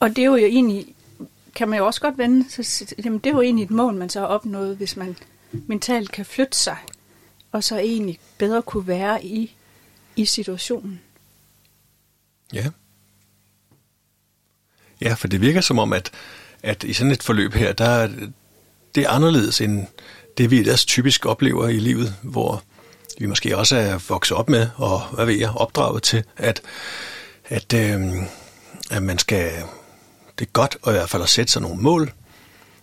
og 0.00 0.08
det 0.08 0.18
er 0.18 0.24
jo 0.24 0.36
egentlig, 0.36 0.94
kan 1.54 1.68
man 1.68 1.78
jo 1.78 1.86
også 1.86 2.00
godt 2.00 2.18
vende, 2.18 2.50
så, 2.50 2.94
jamen 3.04 3.18
det 3.18 3.30
er 3.30 3.34
jo 3.34 3.40
egentlig 3.42 3.64
et 3.64 3.70
mål, 3.70 3.94
man 3.94 4.10
så 4.10 4.20
har 4.20 4.26
opnået, 4.26 4.76
hvis 4.76 4.96
man 4.96 5.16
mentalt 5.52 6.12
kan 6.12 6.26
flytte 6.26 6.58
sig, 6.58 6.76
og 7.52 7.64
så 7.64 7.78
egentlig 7.78 8.18
bedre 8.38 8.62
kunne 8.62 8.86
være 8.86 9.24
i, 9.24 9.54
i 10.16 10.24
situationen. 10.24 11.00
Ja. 12.52 12.66
Ja, 15.00 15.14
for 15.14 15.28
det 15.28 15.40
virker 15.40 15.60
som 15.60 15.78
om, 15.78 15.92
at, 15.92 16.10
at 16.62 16.84
i 16.84 16.92
sådan 16.92 17.12
et 17.12 17.22
forløb 17.22 17.54
her, 17.54 17.72
der 17.72 17.84
er 17.84 18.08
det 18.94 19.04
er 19.04 19.10
anderledes 19.10 19.60
end 19.60 19.86
det, 20.38 20.50
vi 20.50 20.58
ellers 20.58 20.84
typisk 20.84 21.26
oplever 21.26 21.68
i 21.68 21.78
livet, 21.78 22.14
hvor 22.22 22.62
vi 23.18 23.26
måske 23.26 23.56
også 23.56 23.76
er 23.76 23.98
vokset 24.08 24.36
op 24.36 24.48
med, 24.48 24.68
og 24.76 25.00
hvad 25.00 25.26
ved 25.26 25.34
jeg, 25.34 25.50
opdraget 25.50 26.02
til, 26.02 26.24
at, 26.36 26.62
at, 27.48 27.72
øh, 27.72 28.12
at 28.90 29.02
man 29.02 29.18
skal, 29.18 29.52
det 30.38 30.46
er 30.46 30.50
godt 30.52 30.76
at 30.86 30.92
i 30.92 30.96
hvert 30.96 31.10
fald 31.10 31.22
at 31.22 31.28
sætte 31.28 31.52
sig 31.52 31.62
nogle 31.62 31.82
mål, 31.82 32.12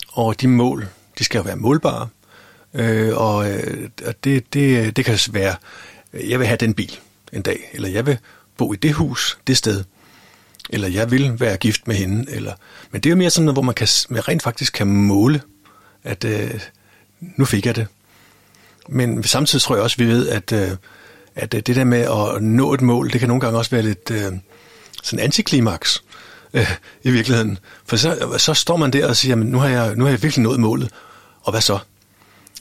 og 0.09 0.41
de 0.41 0.47
mål, 0.47 0.87
de 1.19 1.23
skal 1.23 1.37
jo 1.37 1.43
være 1.43 1.55
målbare, 1.55 2.07
øh, 2.73 3.17
og 3.17 3.51
øh, 3.51 3.89
det, 4.23 4.53
det, 4.53 4.95
det 4.95 5.05
kan 5.05 5.19
være, 5.31 5.55
jeg 6.13 6.39
vil 6.39 6.47
have 6.47 6.57
den 6.57 6.73
bil 6.73 6.99
en 7.33 7.41
dag, 7.41 7.69
eller 7.73 7.89
jeg 7.89 8.05
vil 8.05 8.17
bo 8.57 8.73
i 8.73 8.75
det 8.75 8.93
hus, 8.93 9.37
det 9.47 9.57
sted, 9.57 9.83
eller 10.69 10.87
jeg 10.87 11.11
vil 11.11 11.39
være 11.39 11.57
gift 11.57 11.87
med 11.87 11.95
hende, 11.95 12.31
eller, 12.31 12.53
men 12.91 13.01
det 13.01 13.09
er 13.09 13.11
jo 13.11 13.17
mere 13.17 13.29
sådan 13.29 13.45
noget, 13.45 13.55
hvor 13.55 13.61
man, 13.61 13.75
kan, 13.75 13.87
man 14.09 14.27
rent 14.27 14.43
faktisk 14.43 14.73
kan 14.73 14.87
måle, 14.87 15.41
at 16.03 16.23
øh, 16.23 16.61
nu 17.19 17.45
fik 17.45 17.65
jeg 17.65 17.75
det. 17.75 17.87
Men 18.89 19.23
samtidig 19.23 19.61
tror 19.61 19.75
jeg 19.75 19.83
også, 19.83 19.95
at 19.95 19.99
vi 19.99 20.07
ved, 20.07 20.27
at, 20.29 20.51
øh, 20.51 20.71
at 21.41 21.51
det 21.51 21.75
der 21.75 21.83
med 21.83 21.99
at 21.99 22.43
nå 22.43 22.73
et 22.73 22.81
mål, 22.81 23.11
det 23.11 23.19
kan 23.19 23.27
nogle 23.27 23.41
gange 23.41 23.57
også 23.57 23.71
være 23.71 23.81
lidt 23.81 24.11
øh, 24.11 24.31
sådan 25.03 25.23
antiklimaks 25.25 26.03
øh, 26.53 26.71
i 27.03 27.11
virkeligheden. 27.11 27.57
For 27.85 27.95
så, 27.95 28.35
så 28.37 28.53
står 28.53 28.77
man 28.77 28.93
der 28.93 29.07
og 29.07 29.15
siger, 29.15 29.31
jamen, 29.31 29.47
nu 29.47 29.57
har 29.57 29.67
jeg, 29.67 29.95
nu 29.95 30.03
har 30.03 30.11
jeg 30.11 30.23
virkelig 30.23 30.43
nået 30.43 30.59
målet, 30.59 30.89
og 31.41 31.51
hvad 31.51 31.61
så? 31.61 31.79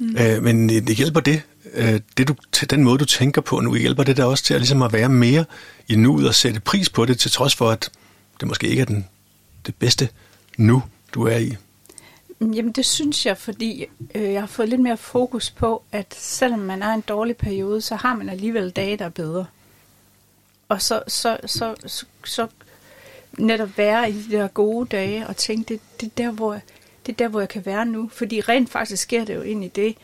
Mm. 0.01 0.17
Øh, 0.19 0.43
men 0.43 0.69
det 0.69 0.97
hjælper 0.97 1.21
det, 1.21 1.43
øh, 1.75 2.01
det 2.17 2.29
du, 2.29 2.35
den 2.71 2.85
måde, 2.85 2.99
du 2.99 3.05
tænker 3.05 3.41
på 3.41 3.61
nu, 3.61 3.75
hjælper 3.75 4.03
det 4.03 4.17
der 4.17 4.25
også 4.25 4.45
til 4.45 4.55
at, 4.55 4.61
ligesom 4.61 4.83
at 4.83 4.93
være 4.93 5.09
mere 5.09 5.45
i 5.89 5.97
nuet 5.97 6.29
og 6.29 6.35
sætte 6.35 6.61
pris 6.61 6.89
på 6.89 7.05
det, 7.05 7.19
til 7.19 7.31
trods 7.31 7.55
for, 7.55 7.71
at 7.71 7.91
det 8.41 8.49
måske 8.49 8.69
ikke 8.69 8.83
er 8.83 8.87
den, 8.87 9.07
det 9.67 9.75
bedste 9.75 10.09
nu, 10.57 10.83
du 11.15 11.23
er 11.23 11.37
i. 11.37 11.57
Jamen 12.41 12.73
det 12.73 12.87
synes 12.87 13.27
jeg, 13.27 13.39
fordi 13.39 13.87
øh, 14.15 14.33
jeg 14.33 14.43
har 14.43 14.47
fået 14.47 14.69
lidt 14.69 14.81
mere 14.81 14.97
fokus 14.97 15.51
på, 15.51 15.83
at 15.93 16.15
selvom 16.15 16.59
man 16.59 16.83
er 16.83 16.95
en 16.95 17.01
dårlig 17.01 17.37
periode, 17.37 17.81
så 17.81 17.97
har 17.97 18.17
man 18.17 18.29
alligevel 18.29 18.71
dage, 18.71 18.97
der 18.97 19.05
er 19.05 19.09
bedre. 19.09 19.47
Og 20.69 20.83
så, 20.83 21.03
så, 21.07 21.39
så, 21.47 21.75
så, 21.87 22.07
så 22.25 22.47
netop 23.39 23.79
være 23.79 24.11
i 24.11 24.13
de 24.13 24.37
der 24.37 24.49
gode 24.49 24.87
dage 24.87 25.27
og 25.27 25.37
tænke, 25.37 25.75
det, 25.75 25.81
det, 26.01 26.07
er 26.07 26.25
der, 26.25 26.31
hvor, 26.31 26.53
det 27.07 27.13
er 27.13 27.17
der, 27.17 27.29
hvor 27.29 27.41
jeg 27.41 27.49
kan 27.49 27.67
være 27.67 27.87
nu. 27.87 28.09
Fordi 28.13 28.41
rent 28.41 28.71
faktisk 28.71 29.03
sker 29.03 29.25
det 29.25 29.35
jo 29.35 29.43
ind 29.43 29.65
i 29.65 29.69
det, 29.69 29.97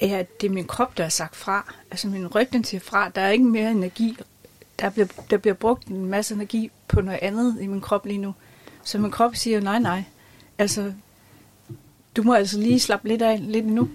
at 0.00 0.40
det 0.40 0.46
er 0.46 0.52
min 0.52 0.66
krop, 0.66 0.98
der 0.98 1.04
er 1.04 1.08
sagt 1.08 1.36
fra. 1.36 1.74
Altså 1.90 2.08
min 2.08 2.26
ryg, 2.26 2.52
den 2.52 2.64
siger 2.64 2.80
fra. 2.80 3.08
Der 3.08 3.20
er 3.20 3.30
ikke 3.30 3.44
mere 3.44 3.70
energi 3.70 4.16
der 4.80 4.90
bliver, 4.90 5.06
der 5.30 5.36
bliver 5.36 5.54
brugt 5.54 5.86
en 5.86 6.06
masse 6.06 6.34
energi 6.34 6.70
på 6.88 7.00
noget 7.00 7.18
andet 7.22 7.56
i 7.60 7.66
min 7.66 7.80
krop 7.80 8.06
lige 8.06 8.18
nu. 8.18 8.34
Så 8.82 8.98
min 8.98 9.10
krop 9.10 9.36
siger, 9.36 9.60
nej, 9.60 9.78
nej. 9.78 10.02
Altså, 10.58 10.92
du 12.18 12.22
må 12.22 12.34
altså 12.34 12.58
lige 12.58 12.80
slappe 12.80 13.08
lidt 13.08 13.22
af 13.22 13.38
lidt 13.42 13.66
nu. 13.66 13.88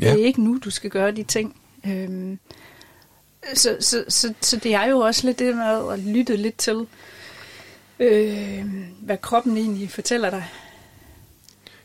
Ja. 0.00 0.12
Det 0.12 0.20
er 0.20 0.26
ikke 0.26 0.42
nu, 0.42 0.58
du 0.64 0.70
skal 0.70 0.90
gøre 0.90 1.10
de 1.10 1.22
ting. 1.22 1.56
Øhm, 1.86 2.38
så, 3.54 3.76
så, 3.80 4.04
så, 4.08 4.34
så 4.40 4.56
det 4.56 4.74
er 4.74 4.84
jo 4.84 4.98
også 4.98 5.26
lidt 5.26 5.38
det 5.38 5.56
med 5.56 5.92
at 5.92 5.98
lytte 5.98 6.36
lidt 6.36 6.56
til, 6.56 6.86
øh, 7.98 8.64
hvad 9.00 9.18
kroppen 9.18 9.56
egentlig 9.56 9.90
fortæller 9.90 10.30
dig. 10.30 10.44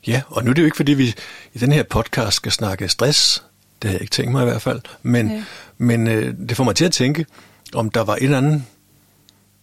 Ja, 0.07 0.21
og 0.27 0.43
nu 0.43 0.49
er 0.49 0.53
det 0.53 0.61
jo 0.61 0.65
ikke, 0.65 0.77
fordi 0.77 0.93
vi 0.93 1.15
i 1.53 1.59
den 1.59 1.71
her 1.71 1.83
podcast 1.83 2.35
skal 2.35 2.51
snakke 2.51 2.89
stress. 2.89 3.43
Det 3.81 3.89
har 3.89 3.95
jeg 3.95 4.01
ikke 4.01 4.11
tænkt 4.11 4.31
mig 4.31 4.41
i 4.41 4.49
hvert 4.49 4.61
fald. 4.61 4.81
Men, 5.03 5.31
ja. 5.31 5.43
men 5.77 6.07
øh, 6.07 6.33
det 6.49 6.57
får 6.57 6.63
mig 6.63 6.75
til 6.75 6.85
at 6.85 6.91
tænke, 6.91 7.25
om 7.73 7.89
der 7.89 8.01
var 8.01 8.15
et 8.15 8.23
eller 8.23 8.37
andet, 8.37 8.63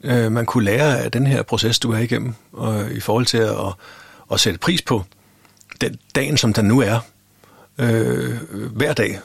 øh, 0.05 0.33
man 0.33 0.47
kunne 0.47 0.65
lære 0.65 1.01
af 1.01 1.13
den 1.13 1.27
her 1.27 1.43
proces, 1.43 1.79
du 1.79 1.93
er 1.93 1.99
igennem, 1.99 2.35
og, 2.53 2.93
i 2.93 3.01
forhold 3.01 3.27
til 3.27 3.39
at, 3.39 3.51
at, 3.51 3.75
at 4.33 4.41
sætte 4.41 4.59
pris 4.59 4.83
på 4.83 5.05
den 5.81 5.99
dagen, 6.15 6.37
som 6.37 6.53
den 6.53 6.65
nu 6.65 6.81
er, 6.81 7.01
øh, 7.79 8.39
hver 8.73 8.93
dag, 8.93 9.21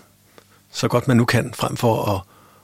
så 0.71 0.87
godt 0.87 1.07
man 1.07 1.17
nu 1.17 1.25
kan, 1.25 1.53
frem 1.53 1.77
for 1.77 2.05
at 2.05 2.21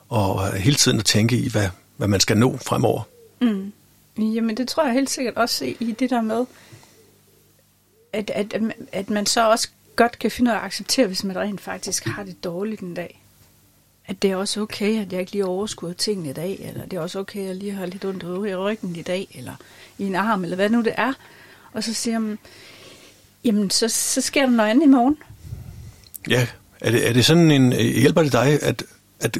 og 0.09 0.53
hele 0.53 0.75
tiden 0.75 0.99
at 0.99 1.05
tænke 1.05 1.37
i, 1.37 1.49
hvad, 1.49 1.69
hvad 1.97 2.07
man 2.07 2.19
skal 2.19 2.37
nå 2.37 2.57
fremover. 2.57 3.03
Mm. 3.41 3.73
Jamen 4.17 4.57
det 4.57 4.67
tror 4.67 4.85
jeg 4.85 4.93
helt 4.93 5.09
sikkert 5.09 5.35
også 5.35 5.65
i 5.79 5.95
det 5.99 6.09
der 6.09 6.21
med, 6.21 6.45
at, 8.13 8.29
at, 8.29 8.61
at 8.91 9.09
man 9.09 9.25
så 9.25 9.49
også 9.49 9.69
godt 9.95 10.19
kan 10.19 10.31
finde 10.31 10.51
ud 10.51 10.55
af 10.55 10.59
at 10.59 10.65
acceptere, 10.65 11.07
hvis 11.07 11.23
man 11.23 11.35
rent 11.35 11.61
faktisk 11.61 12.05
har 12.05 12.23
det 12.23 12.43
dårligt 12.43 12.81
en 12.81 12.93
dag. 12.93 13.21
At 14.05 14.21
det 14.21 14.31
er 14.31 14.35
også 14.35 14.61
okay, 14.61 15.01
at 15.01 15.11
jeg 15.11 15.19
ikke 15.19 15.31
lige 15.31 15.45
overskuer 15.45 15.93
tingene 15.93 16.29
i 16.29 16.33
dag, 16.33 16.59
eller 16.59 16.85
det 16.85 16.97
er 16.97 17.01
også 17.01 17.19
okay, 17.19 17.39
at 17.39 17.47
jeg 17.47 17.55
lige 17.55 17.71
har 17.71 17.85
lidt 17.85 18.05
ondt 18.05 18.23
i 18.23 18.55
ryggen 18.55 18.95
i 18.95 19.01
dag, 19.01 19.27
eller 19.35 19.55
i 19.97 20.03
en 20.03 20.15
arm, 20.15 20.43
eller 20.43 20.55
hvad 20.55 20.69
nu 20.69 20.81
det 20.81 20.93
er. 20.97 21.13
Og 21.73 21.83
så 21.83 21.93
siger 21.93 22.19
man, 22.19 22.39
jamen 23.43 23.69
så, 23.69 23.87
så 23.87 24.21
sker 24.21 24.41
der 24.41 24.49
noget 24.49 24.69
andet 24.69 24.83
i 24.83 24.89
morgen. 24.89 25.17
Ja, 26.29 26.47
er 26.81 26.91
det, 26.91 27.09
er 27.09 27.13
det 27.13 27.25
sådan 27.25 27.51
en, 27.51 27.71
hjælper 27.73 28.23
det 28.23 28.31
dig 28.31 28.63
at, 28.63 28.83
at 29.19 29.37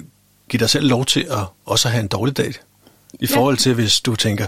give 0.50 0.60
dig 0.60 0.70
selv 0.70 0.88
lov 0.88 1.06
til 1.06 1.20
at 1.20 1.46
også 1.66 1.90
have 1.90 2.02
en 2.02 2.08
dårlig 2.08 2.38
dag? 2.38 2.54
I 3.20 3.28
ja. 3.30 3.36
forhold 3.36 3.58
til, 3.58 3.74
hvis 3.74 4.02
du 4.02 4.16
tænker, 4.16 4.48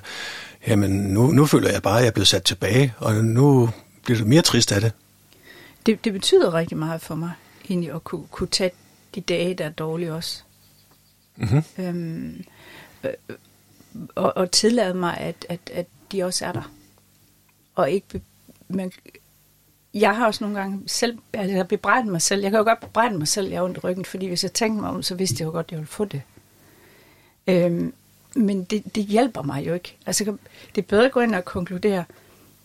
jamen 0.68 0.92
nu, 0.92 1.28
nu 1.28 1.46
føler 1.46 1.72
jeg 1.72 1.82
bare, 1.82 1.98
at 1.98 2.02
jeg 2.02 2.08
er 2.08 2.14
blevet 2.14 2.28
sat 2.28 2.44
tilbage, 2.44 2.94
og 2.98 3.16
nu 3.16 3.70
bliver 4.04 4.20
du 4.20 4.26
mere 4.26 4.42
trist 4.42 4.72
af 4.72 4.82
det. 4.82 4.92
Det, 5.86 6.06
det 6.06 6.14
betyder 6.14 6.54
rigtig 6.54 6.78
meget 6.78 7.02
for 7.02 7.16
mig, 7.16 7.32
egentlig 7.70 7.92
at 7.92 8.04
kunne, 8.04 8.28
kunne 8.32 8.48
tage 8.48 8.72
de 9.16 9.22
dage, 9.22 9.54
der 9.54 9.66
er 9.66 9.70
dårlige 9.70 10.14
også. 10.14 10.42
Mm-hmm. 11.36 11.64
Øhm, 11.78 12.44
øh, 13.04 13.14
og, 14.16 14.38
og 14.38 14.52
tillade 14.52 14.94
mig, 14.94 15.18
at, 15.18 15.46
at, 15.50 15.60
at 15.74 15.86
de 16.12 16.24
også 16.24 16.46
er 16.46 16.52
der. 16.52 16.72
Og 17.76 17.92
ikke, 17.92 18.22
man, 18.68 18.92
jeg 19.94 20.16
har 20.16 20.26
også 20.26 20.44
nogle 20.44 20.60
gange 20.60 20.82
selv, 20.88 21.18
altså 21.34 21.56
jeg 21.56 21.68
bebrejdet 21.68 22.12
mig 22.12 22.22
selv. 22.22 22.42
Jeg 22.42 22.52
kan 22.52 22.58
jo 22.58 22.64
godt 22.64 22.80
bebrejde 22.80 23.18
mig 23.18 23.28
selv, 23.28 23.50
jeg 23.50 23.58
har 23.58 23.64
ondt 23.64 23.78
i 23.78 23.80
ryggen, 23.80 24.06
fordi 24.06 24.28
hvis 24.28 24.44
jeg 24.44 24.54
tænker 24.54 24.82
mig 24.82 24.90
om, 24.90 25.04
så 25.04 25.16
vidste 25.16 25.36
jeg 25.40 25.46
jo 25.46 25.52
godt, 25.52 25.66
at 25.66 25.72
jeg 25.72 25.78
ville 25.80 25.88
få 25.88 26.06
det. 26.06 26.22
Øhm, 27.48 27.94
men 28.36 28.64
det, 28.64 28.96
det 28.96 29.04
hjælper 29.04 29.42
mig 29.42 29.68
jo 29.68 29.74
ikke. 29.74 29.98
Altså, 30.06 30.24
det 30.76 30.82
er 30.82 30.88
bedre 30.88 31.06
at 31.06 31.12
gå 31.12 31.20
ind 31.20 31.36
og 31.36 31.46
konkludere, 31.46 32.04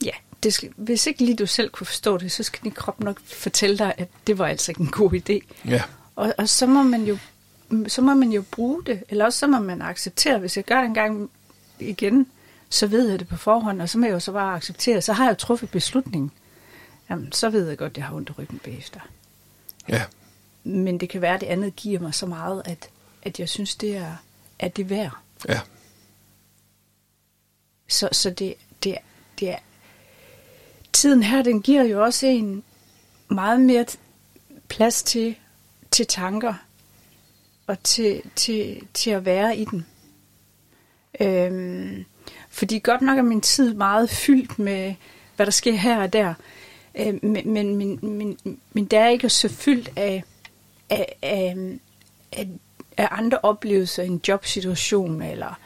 ja, 0.04 0.10
det 0.42 0.54
skal, 0.54 0.70
hvis 0.76 1.06
ikke 1.06 1.24
lige 1.24 1.36
du 1.36 1.46
selv 1.46 1.70
kunne 1.70 1.86
forstå 1.86 2.18
det, 2.18 2.32
så 2.32 2.42
skal 2.42 2.60
din 2.62 2.72
krop 2.72 3.00
nok 3.00 3.20
fortælle 3.24 3.78
dig, 3.78 3.94
at 3.98 4.08
det 4.26 4.38
var 4.38 4.46
altså 4.46 4.70
ikke 4.70 4.80
en 4.80 4.90
god 4.90 5.12
idé. 5.12 5.68
Ja. 5.70 5.82
Og, 6.16 6.34
og 6.38 6.48
så 6.48 6.66
må 6.66 6.82
man 6.82 7.04
jo 7.04 7.18
så 7.86 8.02
må 8.02 8.14
man 8.14 8.32
jo 8.32 8.44
bruge 8.50 8.82
det, 8.86 9.04
eller 9.08 9.24
også 9.24 9.38
så 9.38 9.46
må 9.46 9.58
man 9.58 9.82
acceptere, 9.82 10.38
hvis 10.38 10.56
jeg 10.56 10.64
gør 10.64 10.76
det 10.76 10.84
en 10.84 10.94
gang 10.94 11.30
igen, 11.78 12.26
så 12.68 12.86
ved 12.86 13.08
jeg 13.10 13.18
det 13.18 13.28
på 13.28 13.36
forhånd, 13.36 13.82
og 13.82 13.88
så 13.88 13.98
må 13.98 14.06
jeg 14.06 14.12
jo 14.12 14.20
så 14.20 14.32
bare 14.32 14.56
acceptere, 14.56 15.00
så 15.00 15.12
har 15.12 15.24
jeg 15.24 15.30
jo 15.30 15.36
truffet 15.36 15.70
beslutningen 15.70 16.30
jamen, 17.10 17.32
så 17.32 17.50
ved 17.50 17.68
jeg 17.68 17.78
godt, 17.78 17.92
at 17.92 17.96
jeg 17.96 18.06
har 18.06 18.14
ondt 18.14 18.28
i 18.28 18.32
ryggen 18.32 18.58
bagefter. 18.58 19.00
Ja. 19.88 20.04
Men 20.64 21.00
det 21.00 21.08
kan 21.08 21.20
være, 21.20 21.34
at 21.34 21.40
det 21.40 21.46
andet 21.46 21.76
giver 21.76 22.00
mig 22.00 22.14
så 22.14 22.26
meget, 22.26 22.62
at, 22.64 22.88
at 23.22 23.40
jeg 23.40 23.48
synes, 23.48 23.76
det 23.76 23.96
er, 23.96 24.16
at 24.58 24.76
det 24.76 24.82
er 24.82 24.86
værd. 24.86 25.16
Ja. 25.48 25.60
Så, 27.88 28.08
så 28.12 28.30
det, 28.30 28.54
det, 28.84 28.98
det 29.40 29.50
er... 29.50 29.58
Tiden 30.92 31.22
her, 31.22 31.42
den 31.42 31.62
giver 31.62 31.82
jo 31.82 32.02
også 32.02 32.26
en 32.26 32.62
meget 33.28 33.60
mere 33.60 33.86
plads 34.68 35.02
til, 35.02 35.36
til 35.90 36.06
tanker 36.06 36.54
og 37.66 37.82
til, 37.82 38.22
til, 38.36 38.88
til 38.94 39.10
at 39.10 39.24
være 39.24 39.56
i 39.56 39.64
den. 39.64 39.86
Øhm, 41.20 42.04
fordi 42.48 42.78
godt 42.78 43.02
nok 43.02 43.18
er 43.18 43.22
min 43.22 43.40
tid 43.40 43.74
meget 43.74 44.10
fyldt 44.10 44.58
med, 44.58 44.94
hvad 45.36 45.46
der 45.46 45.52
sker 45.52 45.76
her 45.76 46.02
og 46.02 46.12
der. 46.12 46.34
Øh, 46.94 47.24
men, 47.24 47.52
men, 47.52 47.76
men, 47.76 47.98
men, 48.02 48.38
men 48.72 48.84
der 48.84 49.00
er 49.00 49.08
ikke 49.08 49.30
så 49.30 49.48
fyldt 49.48 49.90
af, 49.96 50.24
af, 50.90 51.16
af, 51.22 51.56
af, 52.32 52.48
af 52.96 53.08
andre 53.10 53.38
oplevelser 53.42 54.02
en 54.02 54.20
jobsituation 54.28 55.22
eller 55.22 55.58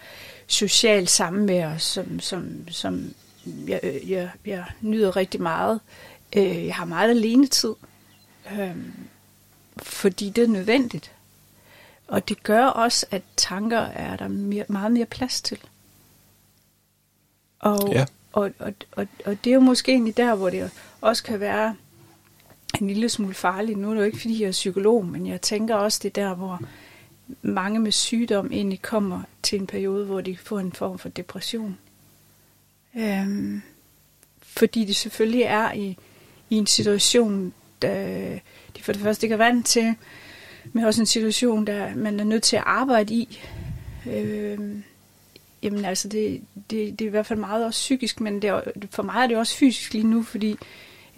social 0.46 1.08
samvær, 1.08 1.76
som, 1.76 2.20
som, 2.20 2.68
som 2.70 3.14
jeg, 3.46 4.00
jeg, 4.06 4.30
jeg 4.46 4.64
nyder 4.80 5.16
rigtig 5.16 5.42
meget. 5.42 5.80
Øh, 6.36 6.66
jeg 6.66 6.74
har 6.74 6.84
meget 6.84 7.10
alene 7.10 7.46
tid, 7.46 7.74
øh, 8.52 8.76
fordi 9.76 10.30
det 10.30 10.44
er 10.44 10.48
nødvendigt. 10.48 11.12
Og 12.08 12.28
det 12.28 12.42
gør 12.42 12.66
også, 12.66 13.06
at 13.10 13.22
tanker 13.36 13.78
er 13.78 14.16
der 14.16 14.28
mere, 14.28 14.64
meget 14.68 14.92
mere 14.92 15.06
plads 15.06 15.42
til. 15.42 15.58
Og, 17.58 17.92
ja. 17.92 18.06
og, 18.32 18.50
og, 18.58 18.72
og, 18.92 19.06
og 19.24 19.36
det 19.44 19.50
er 19.50 19.54
jo 19.54 19.60
måske 19.60 19.92
egentlig 19.92 20.16
der, 20.16 20.34
hvor 20.34 20.50
det 20.50 20.70
også 21.00 21.22
kan 21.22 21.40
være 21.40 21.76
en 22.80 22.86
lille 22.86 23.08
smule 23.08 23.34
farligt. 23.34 23.78
Nu 23.78 23.90
er 23.90 23.94
det 23.94 24.00
jo 24.00 24.06
ikke, 24.06 24.18
fordi 24.18 24.40
jeg 24.42 24.48
er 24.48 24.52
psykolog, 24.52 25.06
men 25.06 25.26
jeg 25.26 25.40
tænker 25.40 25.74
også, 25.74 26.00
det 26.02 26.16
der, 26.16 26.34
hvor 26.34 26.60
mange 27.42 27.80
med 27.80 27.92
sygdom 27.92 28.52
egentlig 28.52 28.82
kommer 28.82 29.22
til 29.42 29.60
en 29.60 29.66
periode, 29.66 30.06
hvor 30.06 30.20
de 30.20 30.36
får 30.36 30.58
en 30.58 30.72
form 30.72 30.98
for 30.98 31.08
depression. 31.08 31.78
Øhm, 32.96 33.62
fordi 34.42 34.84
de 34.84 34.94
selvfølgelig 34.94 35.42
er 35.42 35.72
i, 35.72 35.96
i 36.50 36.54
en 36.56 36.66
situation, 36.66 37.52
der 37.82 38.38
de 38.76 38.82
for 38.82 38.92
det 38.92 39.02
første 39.02 39.24
ikke 39.24 39.34
er 39.34 39.38
vant 39.38 39.66
til, 39.66 39.94
men 40.72 40.84
også 40.84 41.02
en 41.02 41.06
situation, 41.06 41.66
der 41.66 41.94
man 41.94 42.20
er 42.20 42.24
nødt 42.24 42.42
til 42.42 42.56
at 42.56 42.62
arbejde 42.66 43.14
i. 43.14 43.40
Øhm, 44.06 44.82
jamen 45.62 45.84
altså, 45.84 46.08
det, 46.08 46.42
det, 46.70 46.98
det 46.98 47.00
er 47.00 47.06
i 47.06 47.10
hvert 47.10 47.26
fald 47.26 47.38
meget 47.38 47.64
også 47.64 47.78
psykisk, 47.78 48.20
men 48.20 48.42
det 48.42 48.50
er, 48.50 48.60
for 48.90 49.02
mig 49.02 49.22
er 49.22 49.26
det 49.26 49.36
også 49.36 49.56
fysisk 49.56 49.92
lige 49.92 50.06
nu, 50.06 50.22
fordi 50.22 50.56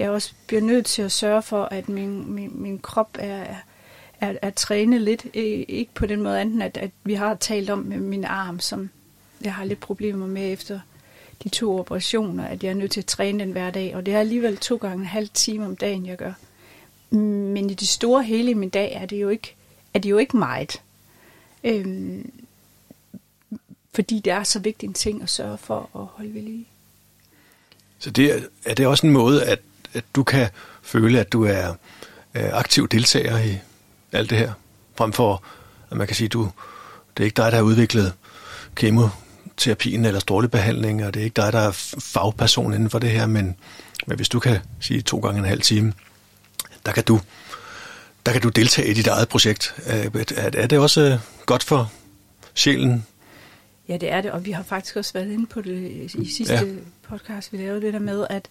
jeg 0.01 0.11
også 0.11 0.33
bliver 0.47 0.63
nødt 0.63 0.87
til 0.87 1.03
at 1.03 1.13
sørge 1.13 1.43
for, 1.43 1.65
at 1.65 1.89
min, 1.89 2.33
min, 2.33 2.51
min 2.55 2.79
krop 2.79 3.17
er, 3.19 3.55
er, 4.21 4.35
er 4.43 4.51
trænet 4.51 5.01
lidt. 5.01 5.27
Ikke 5.35 5.95
på 5.95 6.07
den 6.07 6.23
måde 6.23 6.41
anden, 6.41 6.63
at, 6.63 6.77
at 6.77 6.91
vi 7.05 7.15
har 7.15 7.35
talt 7.35 7.71
om 7.71 7.79
med 7.79 7.97
min 7.97 8.25
arm, 8.25 8.61
som 8.61 8.91
jeg 9.41 9.55
har 9.55 9.65
lidt 9.65 9.81
problemer 9.81 10.27
med 10.27 10.53
efter 10.53 10.81
de 11.45 11.49
to 11.49 11.79
operationer, 11.79 12.47
at 12.47 12.65
jeg 12.65 12.71
er 12.71 12.75
nødt 12.75 12.91
til 12.91 13.01
at 13.01 13.07
træne 13.07 13.45
den 13.45 13.53
hver 13.53 13.71
dag. 13.71 13.97
Og 13.97 14.07
det 14.07 14.15
er 14.15 14.21
alligevel 14.21 14.57
to 14.57 14.77
gange 14.77 14.97
en 14.97 15.07
halv 15.07 15.29
time 15.35 15.67
om 15.67 15.77
dagen, 15.77 16.07
jeg 16.07 16.17
gør. 16.17 16.33
Men 17.11 17.71
i 17.71 17.75
det 17.75 17.89
store 17.89 18.23
hele 18.23 18.51
i 18.51 18.55
min 18.55 18.69
dag 18.69 18.93
er 18.93 19.07
det 19.07 19.21
jo 19.21 19.29
ikke, 19.29 19.55
er 19.95 19.99
det 19.99 20.11
jo 20.11 20.19
ikke 20.19 20.37
meget. 20.37 20.83
Øhm, 21.65 22.33
fordi 23.95 24.21
det 24.21 24.33
er 24.33 24.43
så 24.43 24.59
vigtig 24.59 24.87
en 24.87 24.95
ting 24.95 25.23
at 25.23 25.29
sørge 25.29 25.59
for 25.59 25.91
at 25.95 26.05
holde 26.05 26.35
ved 26.35 26.43
lige. 26.43 26.67
Så 27.99 28.11
det 28.11 28.33
er, 28.33 28.41
er 28.65 28.75
det 28.75 28.87
også 28.87 29.07
en 29.07 29.13
måde, 29.13 29.45
at 29.45 29.61
at 29.95 30.05
du 30.15 30.23
kan 30.23 30.49
føle, 30.83 31.21
at 31.21 31.33
du 31.33 31.45
er 31.45 31.69
øh, 32.35 32.53
aktiv 32.53 32.89
deltager 32.89 33.39
i 33.39 33.59
alt 34.13 34.31
det 34.31 34.39
her, 34.39 34.53
frem 34.97 35.13
for, 35.13 35.45
at 35.91 35.97
man 35.97 36.07
kan 36.07 36.17
sige, 36.17 36.29
du, 36.29 36.51
det 37.17 37.23
er 37.23 37.25
ikke 37.25 37.37
dig, 37.37 37.53
der 37.53 37.57
har 37.57 37.65
udviklet 37.65 38.13
kemoterapien 38.75 40.05
eller 40.05 40.21
strålebehandling, 40.21 41.05
og 41.05 41.15
det 41.15 41.21
er 41.21 41.25
ikke 41.25 41.43
dig, 41.43 41.53
der 41.53 41.59
er 41.59 41.71
fagperson 41.99 42.75
inden 42.75 42.91
for 42.91 42.99
det 42.99 43.11
her, 43.11 43.27
men, 43.27 43.57
men 44.07 44.17
hvis 44.17 44.29
du 44.29 44.39
kan 44.41 44.59
sige 44.81 45.03
to 45.03 45.19
gange 45.19 45.39
en 45.39 45.45
halv 45.45 45.61
time, 45.61 45.93
der 46.87 46.93
kan 46.93 47.05
du, 47.05 47.21
der 48.27 48.33
kan 48.33 48.41
du 48.41 48.49
deltage 48.49 48.89
i 48.91 48.95
dit 48.95 49.07
eget 49.07 49.29
projekt. 49.29 49.75
Er, 49.87 50.51
er 50.55 50.67
det 50.67 50.79
også 50.79 51.19
godt 51.47 51.65
for 51.65 51.93
sjælen? 52.55 53.07
Ja, 53.89 53.97
det 53.97 54.13
er 54.13 54.21
det, 54.21 54.31
og 54.31 54.47
vi 54.47 54.51
har 54.51 54.63
faktisk 54.63 54.97
også 54.97 55.13
været 55.13 55.31
inde 55.31 55.47
på 55.47 55.61
det 55.61 55.91
i 56.15 56.33
sidste 56.37 56.55
ja. 56.55 56.65
podcast, 57.09 57.53
vi 57.53 57.59
lavede 57.59 57.81
det 57.81 57.93
der 57.93 57.99
med, 57.99 58.27
at 58.31 58.49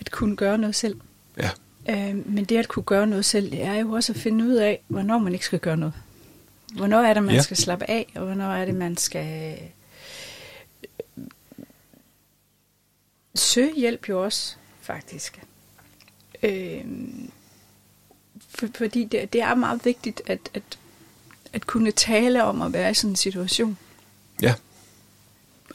at 0.00 0.10
kunne 0.10 0.36
gøre 0.36 0.58
noget 0.58 0.74
selv. 0.74 1.00
Ja. 1.36 1.50
Øh, 1.88 2.28
men 2.28 2.44
det 2.44 2.56
at 2.56 2.68
kunne 2.68 2.82
gøre 2.82 3.06
noget 3.06 3.24
selv, 3.24 3.50
det 3.50 3.62
er 3.62 3.74
jo 3.74 3.92
også 3.92 4.12
at 4.12 4.18
finde 4.18 4.44
ud 4.44 4.54
af, 4.54 4.82
hvornår 4.88 5.18
man 5.18 5.32
ikke 5.32 5.44
skal 5.44 5.58
gøre 5.58 5.76
noget. 5.76 5.94
Hvornår 6.74 6.98
er 6.98 7.14
det, 7.14 7.22
man 7.22 7.34
ja. 7.34 7.42
skal 7.42 7.56
slappe 7.56 7.90
af, 7.90 8.12
og 8.14 8.24
hvornår 8.24 8.52
er 8.52 8.64
det, 8.64 8.74
man 8.74 8.96
skal 8.96 9.58
øh, 9.58 9.66
søge 13.34 13.74
hjælp 13.76 14.08
jo 14.08 14.24
også, 14.24 14.56
faktisk. 14.80 15.42
Øh, 16.42 16.84
for, 18.48 18.66
fordi 18.74 19.04
det, 19.04 19.32
det 19.32 19.42
er 19.42 19.54
meget 19.54 19.84
vigtigt, 19.84 20.22
at, 20.26 20.50
at, 20.54 20.78
at 21.52 21.66
kunne 21.66 21.90
tale 21.90 22.44
om 22.44 22.62
at 22.62 22.72
være 22.72 22.90
i 22.90 22.94
sådan 22.94 23.10
en 23.10 23.16
situation. 23.16 23.78
Ja. 24.42 24.54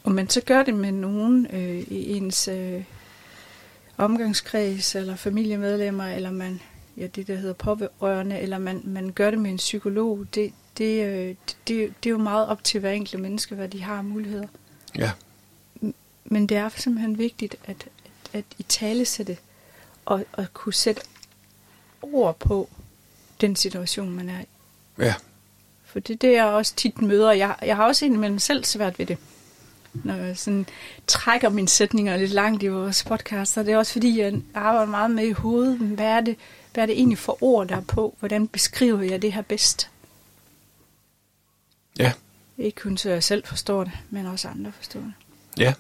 Og 0.03 0.12
man 0.12 0.29
så 0.29 0.41
gør 0.41 0.63
det 0.63 0.74
med 0.74 0.91
nogen 0.91 1.48
øh, 1.53 1.79
i 1.79 2.17
ens 2.17 2.48
øh, 2.48 2.84
omgangskreds, 3.98 4.96
eller 4.96 5.16
familiemedlemmer, 5.16 6.06
eller 6.06 6.32
man, 6.32 6.62
ja, 6.98 7.08
det 7.08 7.28
der 7.28 7.36
hedder 7.36 7.54
pårørende, 7.54 8.40
eller 8.40 8.58
man, 8.58 8.82
man 8.84 9.12
gør 9.12 9.30
det 9.30 9.40
med 9.40 9.52
en 9.52 9.58
psykolog, 9.58 10.25
det, 10.36 10.54
det, 10.78 11.06
øh, 11.06 11.36
det, 11.68 11.94
det 12.04 12.10
er 12.10 12.10
jo 12.10 12.18
meget 12.18 12.48
op 12.48 12.64
til 12.64 12.80
hver 12.80 12.92
enkelt 12.92 13.22
menneske, 13.22 13.56
hvad 13.56 13.70
de 13.70 13.84
har 13.84 13.98
af 13.98 14.04
muligheder. 14.04 14.48
Ja. 14.98 15.12
Men 16.25 16.48
det 16.48 16.58
er 16.58 16.70
simpelthen 16.70 17.18
vigtigt 17.18 17.56
at, 17.66 17.88
at, 18.34 18.46
i 18.58 18.64
tale 18.64 19.06
sætte 19.06 19.38
og, 20.06 20.25
og 20.34 20.46
kunne 20.54 20.74
sætte 20.74 21.02
ord 22.02 22.40
på 22.40 22.70
den 23.42 23.56
situation, 23.56 24.10
man 24.10 24.30
er 24.30 24.42
i. 24.42 24.46
Ja. 24.98 25.16
For 25.86 26.00
det 26.00 26.14
er 26.14 26.18
det, 26.18 26.34
jeg 26.34 26.46
også 26.46 26.75
tit 26.75 27.02
møder. 27.02 27.32
Jeg, 27.32 27.56
jeg 27.62 27.75
har 27.75 27.86
også 27.86 28.06
indimellem 28.06 28.40
selv 28.40 28.64
svært 28.64 29.00
ved 29.00 29.06
det. 29.06 29.18
Når 30.04 30.16
jeg 30.16 30.38
sådan 30.38 30.66
trækker 31.08 31.50
mine 31.50 31.68
sætninger 31.68 32.18
lidt 32.18 32.32
langt 32.32 32.64
i 32.64 32.68
vores 32.68 33.04
podcast, 33.04 33.54
så 33.54 33.64
det 33.64 33.74
er 33.74 33.78
også 33.78 33.92
fordi, 33.92 34.20
jeg 34.20 34.34
arbejder 34.56 34.92
meget 34.92 35.12
med 35.12 35.28
i 35.28 35.32
hovedet. 35.32 35.78
Hvad 35.78 36.06
er 36.06 36.22
det, 36.22 36.36
hvad 36.74 36.84
er 36.84 36.86
det 36.86 36.98
egentlig 36.98 37.18
for 37.18 37.44
ord, 37.44 37.68
der 37.68 37.75
er 37.75 37.82
på? 37.82 38.16
Hvordan 38.20 38.48
beskriver 38.48 39.02
jeg 39.02 39.22
det 39.22 39.34
her 39.34 39.42
bedst? 39.42 39.90
Ja. 42.00 42.12
Ikke 42.58 42.82
kun 42.82 42.98
så 42.98 43.10
jeg 43.10 43.24
selv 43.24 43.44
forstår 43.46 43.84
det, 43.84 43.94
men 44.10 44.25
også 44.25 44.48
andre 44.48 44.72
forstår 44.72 45.00
det. 45.00 45.14
Ja. 45.58 45.74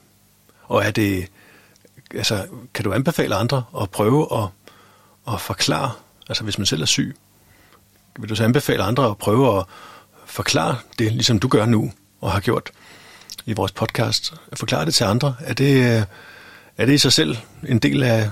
Og 0.63 0.85
er 0.85 0.91
det, 0.91 1.27
altså, 2.13 2.47
kan 2.73 2.83
du 2.83 2.93
anbefale 2.93 3.35
andre 3.35 3.63
at 3.81 3.89
prøve 3.89 4.43
at, 4.43 4.47
at 5.33 5.41
forklare, 5.41 5.91
altså 6.29 6.43
hvis 6.43 6.57
man 6.57 6.65
selv 6.65 6.81
er 6.81 6.85
syg, 6.85 7.15
vil 8.19 8.29
du 8.29 8.35
så 8.35 8.43
anbefale 8.43 8.83
andre 8.83 9.09
at 9.09 9.17
prøve 9.17 9.59
at 9.59 9.65
forklare 10.25 10.77
det, 10.99 11.11
ligesom 11.11 11.39
du 11.39 11.47
gør 11.47 11.65
nu 11.65 11.91
og 12.21 12.31
har 12.31 12.39
gjort 12.39 12.71
i 13.45 13.53
vores 13.53 13.71
podcast? 13.71 14.33
At 14.51 14.57
forklare 14.57 14.85
det 14.85 14.93
til 14.93 15.03
andre? 15.03 15.35
Er 15.39 15.53
det, 15.53 16.05
er 16.77 16.85
det 16.85 16.93
i 16.93 16.97
sig 16.97 17.13
selv 17.13 17.37
en 17.67 17.79
del 17.79 18.03
af, 18.03 18.29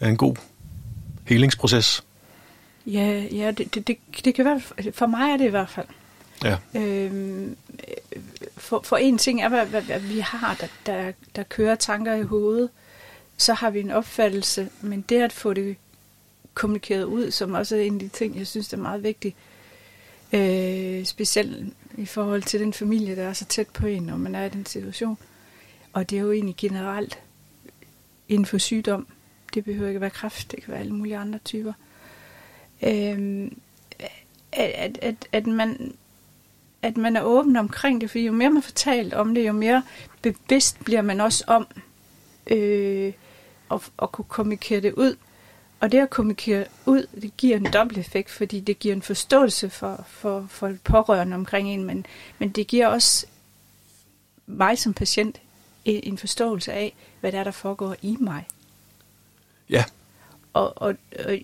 af 0.00 0.08
en 0.08 0.16
god 0.16 0.36
helingsproces? 1.24 2.04
Ja, 2.86 3.24
ja 3.32 3.50
det, 3.50 3.74
det, 3.74 3.88
det, 3.88 3.98
det 4.24 4.34
kan 4.34 4.44
være, 4.44 4.60
for 4.92 5.06
mig 5.06 5.30
er 5.30 5.36
det 5.36 5.44
i 5.44 5.48
hvert 5.48 5.70
fald. 5.70 5.86
Ja. 6.44 6.56
Øhm, 6.74 7.56
for, 8.56 8.80
for 8.84 8.96
en 8.96 9.18
ting 9.18 9.42
er, 9.42 9.48
hvad, 9.48 9.66
hvad, 9.66 9.82
hvad 9.82 10.00
vi 10.00 10.18
har, 10.18 10.56
der, 10.60 10.66
der, 10.86 11.12
der 11.36 11.42
kører 11.42 11.74
tanker 11.74 12.14
i 12.14 12.22
hovedet. 12.22 12.68
Så 13.36 13.54
har 13.54 13.70
vi 13.70 13.80
en 13.80 13.90
opfattelse, 13.90 14.68
men 14.80 15.04
det 15.08 15.22
at 15.22 15.32
få 15.32 15.52
det 15.52 15.76
kommunikeret 16.54 17.04
ud, 17.04 17.30
som 17.30 17.54
også 17.54 17.76
er 17.76 17.80
en 17.80 17.94
af 17.94 18.00
de 18.00 18.08
ting, 18.08 18.38
jeg 18.38 18.46
synes 18.46 18.72
er 18.72 18.76
meget 18.76 19.02
vigtigt. 19.02 19.36
Øh, 20.34 21.04
specielt 21.04 21.74
i 21.98 22.06
forhold 22.06 22.42
til 22.42 22.60
den 22.60 22.72
familie, 22.72 23.16
der 23.16 23.22
er 23.22 23.32
så 23.32 23.44
tæt 23.44 23.68
på 23.68 23.86
en, 23.86 24.02
når 24.02 24.16
man 24.16 24.34
er 24.34 24.44
i 24.44 24.48
den 24.48 24.66
situation. 24.66 25.18
Og 25.92 26.10
det 26.10 26.18
er 26.18 26.22
jo 26.22 26.32
egentlig 26.32 26.56
generelt 26.56 27.18
inden 28.28 28.46
for 28.46 28.58
sygdom. 28.58 29.06
Det 29.54 29.64
behøver 29.64 29.88
ikke 29.88 29.96
at 29.96 30.00
være 30.00 30.10
kræft, 30.10 30.50
det 30.50 30.62
kan 30.62 30.72
være 30.72 30.80
alle 30.80 30.94
mulige 30.94 31.16
andre 31.16 31.38
typer. 31.38 31.72
Øh, 32.82 33.50
at, 34.52 34.70
at, 34.70 34.98
at, 35.02 35.28
at 35.32 35.46
man 35.46 35.94
at 36.82 36.96
man 36.96 37.16
er 37.16 37.22
åben 37.22 37.56
omkring 37.56 38.00
det, 38.00 38.10
for 38.10 38.18
jo 38.18 38.32
mere 38.32 38.50
man 38.50 38.62
fortalt 38.62 39.14
om 39.14 39.34
det, 39.34 39.46
jo 39.46 39.52
mere 39.52 39.82
bevidst 40.22 40.84
bliver 40.84 41.02
man 41.02 41.20
også 41.20 41.44
om 41.46 41.66
øh, 42.46 43.12
at, 43.70 43.80
at 44.02 44.12
kunne 44.12 44.24
kommunikere 44.28 44.80
det 44.80 44.92
ud. 44.92 45.16
Og 45.84 45.92
det 45.92 45.98
at 45.98 46.10
kommunikere 46.10 46.64
ud, 46.86 47.06
det 47.20 47.36
giver 47.36 47.56
en 47.56 47.72
dobbelt 47.72 47.98
effekt, 47.98 48.30
fordi 48.30 48.60
det 48.60 48.78
giver 48.78 48.94
en 48.94 49.02
forståelse 49.02 49.70
for, 49.70 50.04
for, 50.08 50.46
for 50.50 50.74
pårørende 50.84 51.34
omkring 51.34 51.68
en, 51.68 51.84
men, 51.84 52.06
men 52.38 52.50
det 52.50 52.66
giver 52.66 52.86
også 52.86 53.26
mig 54.46 54.78
som 54.78 54.94
patient 54.94 55.40
en, 55.84 56.00
en 56.02 56.18
forståelse 56.18 56.72
af, 56.72 56.94
hvad 57.20 57.32
der 57.32 57.40
er, 57.40 57.44
der 57.44 57.50
foregår 57.50 57.96
i 58.02 58.16
mig. 58.20 58.46
Ja. 59.70 59.84
Og, 60.52 60.82
og, 60.82 60.94
og 61.24 61.38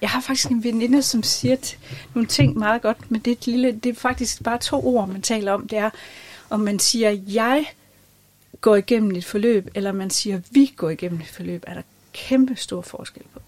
jeg 0.00 0.10
har 0.10 0.20
faktisk 0.20 0.48
en 0.48 0.64
veninde, 0.64 1.02
som 1.02 1.22
siger 1.22 1.74
nogle 2.14 2.26
ting 2.28 2.58
meget 2.58 2.82
godt, 2.82 3.10
men 3.10 3.20
det 3.20 3.30
er, 3.30 3.36
et 3.36 3.46
lille, 3.46 3.72
det 3.72 3.90
er 3.90 3.94
faktisk 3.94 4.42
bare 4.42 4.58
to 4.58 4.86
ord, 4.86 5.08
man 5.08 5.22
taler 5.22 5.52
om. 5.52 5.68
Det 5.68 5.78
er, 5.78 5.90
om 6.50 6.60
man 6.60 6.78
siger, 6.78 7.10
jeg 7.26 7.66
går 8.60 8.76
igennem 8.76 9.16
et 9.16 9.24
forløb, 9.24 9.68
eller 9.74 9.92
man 9.92 10.10
siger, 10.10 10.40
vi 10.50 10.72
går 10.76 10.90
igennem 10.90 11.20
et 11.20 11.28
forløb, 11.28 11.64
er 11.66 11.74
der 11.74 11.82
kæmpe 12.12 12.56
stor 12.56 12.82
forskel 12.82 13.22
på. 13.34 13.40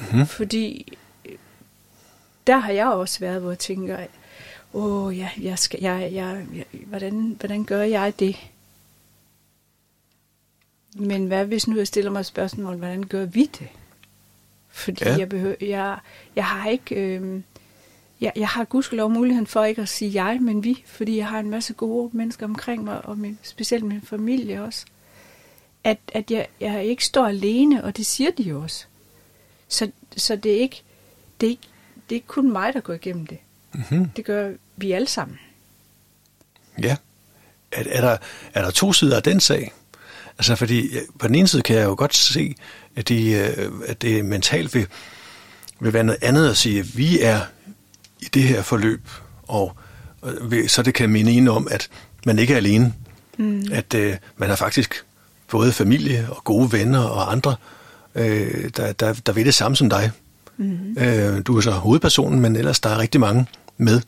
Mm-hmm. 0.00 0.26
Fordi 0.26 0.92
der 2.46 2.58
har 2.58 2.72
jeg 2.72 2.86
også 2.86 3.20
været, 3.20 3.40
hvor 3.40 3.50
jeg 3.50 3.58
tænker, 3.58 4.06
åh, 4.74 5.18
ja, 5.18 5.30
jeg 5.40 5.58
skal, 5.58 5.80
jeg, 5.82 6.10
jeg, 6.12 6.46
jeg, 6.54 6.64
hvordan, 6.86 7.36
hvordan 7.38 7.64
gør 7.64 7.82
jeg 7.82 8.12
det? 8.18 8.36
Men 10.94 11.26
hvad 11.26 11.46
hvis 11.46 11.68
nu 11.68 11.76
jeg 11.76 11.86
stiller 11.86 12.10
mig 12.10 12.26
spørgsmål, 12.26 12.76
hvordan 12.76 13.02
gør 13.02 13.24
vi 13.24 13.44
det? 13.44 13.68
Fordi 14.68 15.04
ja. 15.04 15.16
jeg, 15.18 15.28
behøver, 15.28 15.54
jeg, 15.60 15.98
jeg 16.36 16.44
har 16.44 16.68
ikke... 16.68 16.94
Øh, 16.94 17.40
jeg, 18.20 18.32
jeg 18.36 18.48
har 18.48 18.64
gudskelov 18.64 19.10
muligheden 19.10 19.46
for 19.46 19.64
ikke 19.64 19.82
at 19.82 19.88
sige 19.88 20.24
jeg, 20.24 20.38
men 20.40 20.64
vi, 20.64 20.82
fordi 20.86 21.16
jeg 21.16 21.26
har 21.26 21.40
en 21.40 21.50
masse 21.50 21.72
gode 21.72 22.16
mennesker 22.16 22.46
omkring 22.46 22.84
mig, 22.84 23.04
og 23.04 23.18
min, 23.18 23.38
specielt 23.42 23.84
min 23.84 24.02
familie 24.02 24.62
også. 24.62 24.86
At, 25.84 25.98
at 26.12 26.30
jeg, 26.30 26.46
jeg 26.60 26.84
ikke 26.84 27.04
står 27.04 27.26
alene, 27.26 27.84
og 27.84 27.96
det 27.96 28.06
siger 28.06 28.30
de 28.30 28.42
jo 28.42 28.62
også. 28.62 28.86
Så, 29.70 29.90
så 30.16 30.36
det, 30.36 30.52
er 30.52 30.60
ikke, 30.60 30.82
det, 31.40 31.46
er 31.46 31.50
ikke, 31.50 31.68
det 31.94 32.14
er 32.14 32.14
ikke 32.14 32.26
kun 32.26 32.52
mig, 32.52 32.74
der 32.74 32.80
går 32.80 32.92
igennem 32.92 33.26
det. 33.26 33.38
Mm-hmm. 33.72 34.08
Det 34.08 34.24
gør 34.24 34.52
vi 34.76 34.92
alle 34.92 35.08
sammen. 35.08 35.38
Ja. 36.82 36.96
Er, 37.72 37.82
er, 37.86 38.00
der, 38.00 38.16
er 38.54 38.62
der 38.62 38.70
to 38.70 38.92
sider 38.92 39.16
af 39.16 39.22
den 39.22 39.40
sag? 39.40 39.72
Altså, 40.38 40.56
fordi 40.56 40.90
på 41.18 41.26
den 41.26 41.34
ene 41.34 41.48
side 41.48 41.62
kan 41.62 41.76
jeg 41.76 41.84
jo 41.84 41.94
godt 41.98 42.16
se, 42.16 42.54
at, 42.96 43.08
de, 43.08 43.32
øh, 43.32 43.72
at 43.86 44.02
det 44.02 44.24
mentalt 44.24 44.74
vil, 44.74 44.86
vil 45.80 45.92
være 45.92 46.04
noget 46.04 46.22
andet 46.22 46.50
at 46.50 46.56
sige, 46.56 46.80
at 46.80 46.96
vi 46.96 47.20
er 47.20 47.40
i 48.20 48.24
det 48.24 48.42
her 48.42 48.62
forløb, 48.62 49.08
og 49.42 49.76
så 50.66 50.82
det 50.82 50.94
kan 50.94 51.10
minde 51.10 51.32
en 51.32 51.48
om, 51.48 51.68
at 51.70 51.88
man 52.26 52.38
ikke 52.38 52.52
er 52.52 52.56
alene. 52.56 52.94
Mm. 53.38 53.64
At 53.72 53.94
uh, 53.94 54.12
man 54.36 54.48
har 54.48 54.56
faktisk 54.56 55.04
både 55.48 55.72
familie 55.72 56.26
og 56.30 56.44
gode 56.44 56.72
venner 56.72 57.00
og 57.00 57.32
andre, 57.32 57.56
uh, 58.14 58.22
der, 58.76 58.92
der, 58.92 59.12
der 59.26 59.32
ved 59.32 59.44
det 59.44 59.54
samme 59.54 59.76
som 59.76 59.90
dig. 59.90 60.10
Mm. 60.56 60.96
Uh, 60.96 61.40
du 61.46 61.56
er 61.56 61.60
så 61.60 61.70
hovedpersonen, 61.70 62.40
men 62.40 62.56
ellers 62.56 62.80
der 62.80 62.90
er 62.90 62.98
rigtig 62.98 63.20
mange 63.20 63.46
med. 63.78 64.00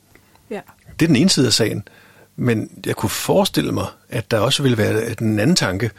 Ja. 0.50 0.60
Det 1.00 1.06
er 1.06 1.08
den 1.08 1.16
ene 1.16 1.30
side 1.30 1.46
af 1.46 1.52
sagen. 1.52 1.88
Men 2.36 2.70
jeg 2.86 2.96
kunne 2.96 3.10
forestille 3.10 3.72
mig, 3.72 3.86
at 4.08 4.30
der 4.30 4.38
også 4.38 4.62
vil 4.62 4.78
være 4.78 5.22
en 5.22 5.38
anden 5.38 5.56
tanke, 5.56 5.90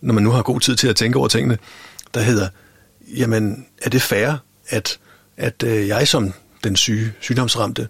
når 0.00 0.14
man 0.14 0.22
nu 0.24 0.30
har 0.30 0.42
god 0.42 0.60
tid 0.60 0.76
til 0.76 0.88
at 0.88 0.96
tænke 0.96 1.18
over 1.18 1.28
tingene, 1.28 1.58
der 2.14 2.20
hedder, 2.20 2.48
jamen, 3.16 3.66
er 3.82 3.90
det 3.90 4.02
fair, 4.02 4.32
at, 4.68 4.98
at 5.36 5.62
øh, 5.62 5.88
jeg 5.88 6.08
som 6.08 6.32
den 6.64 6.76
syge, 6.76 7.12
sygdomsramte, 7.20 7.88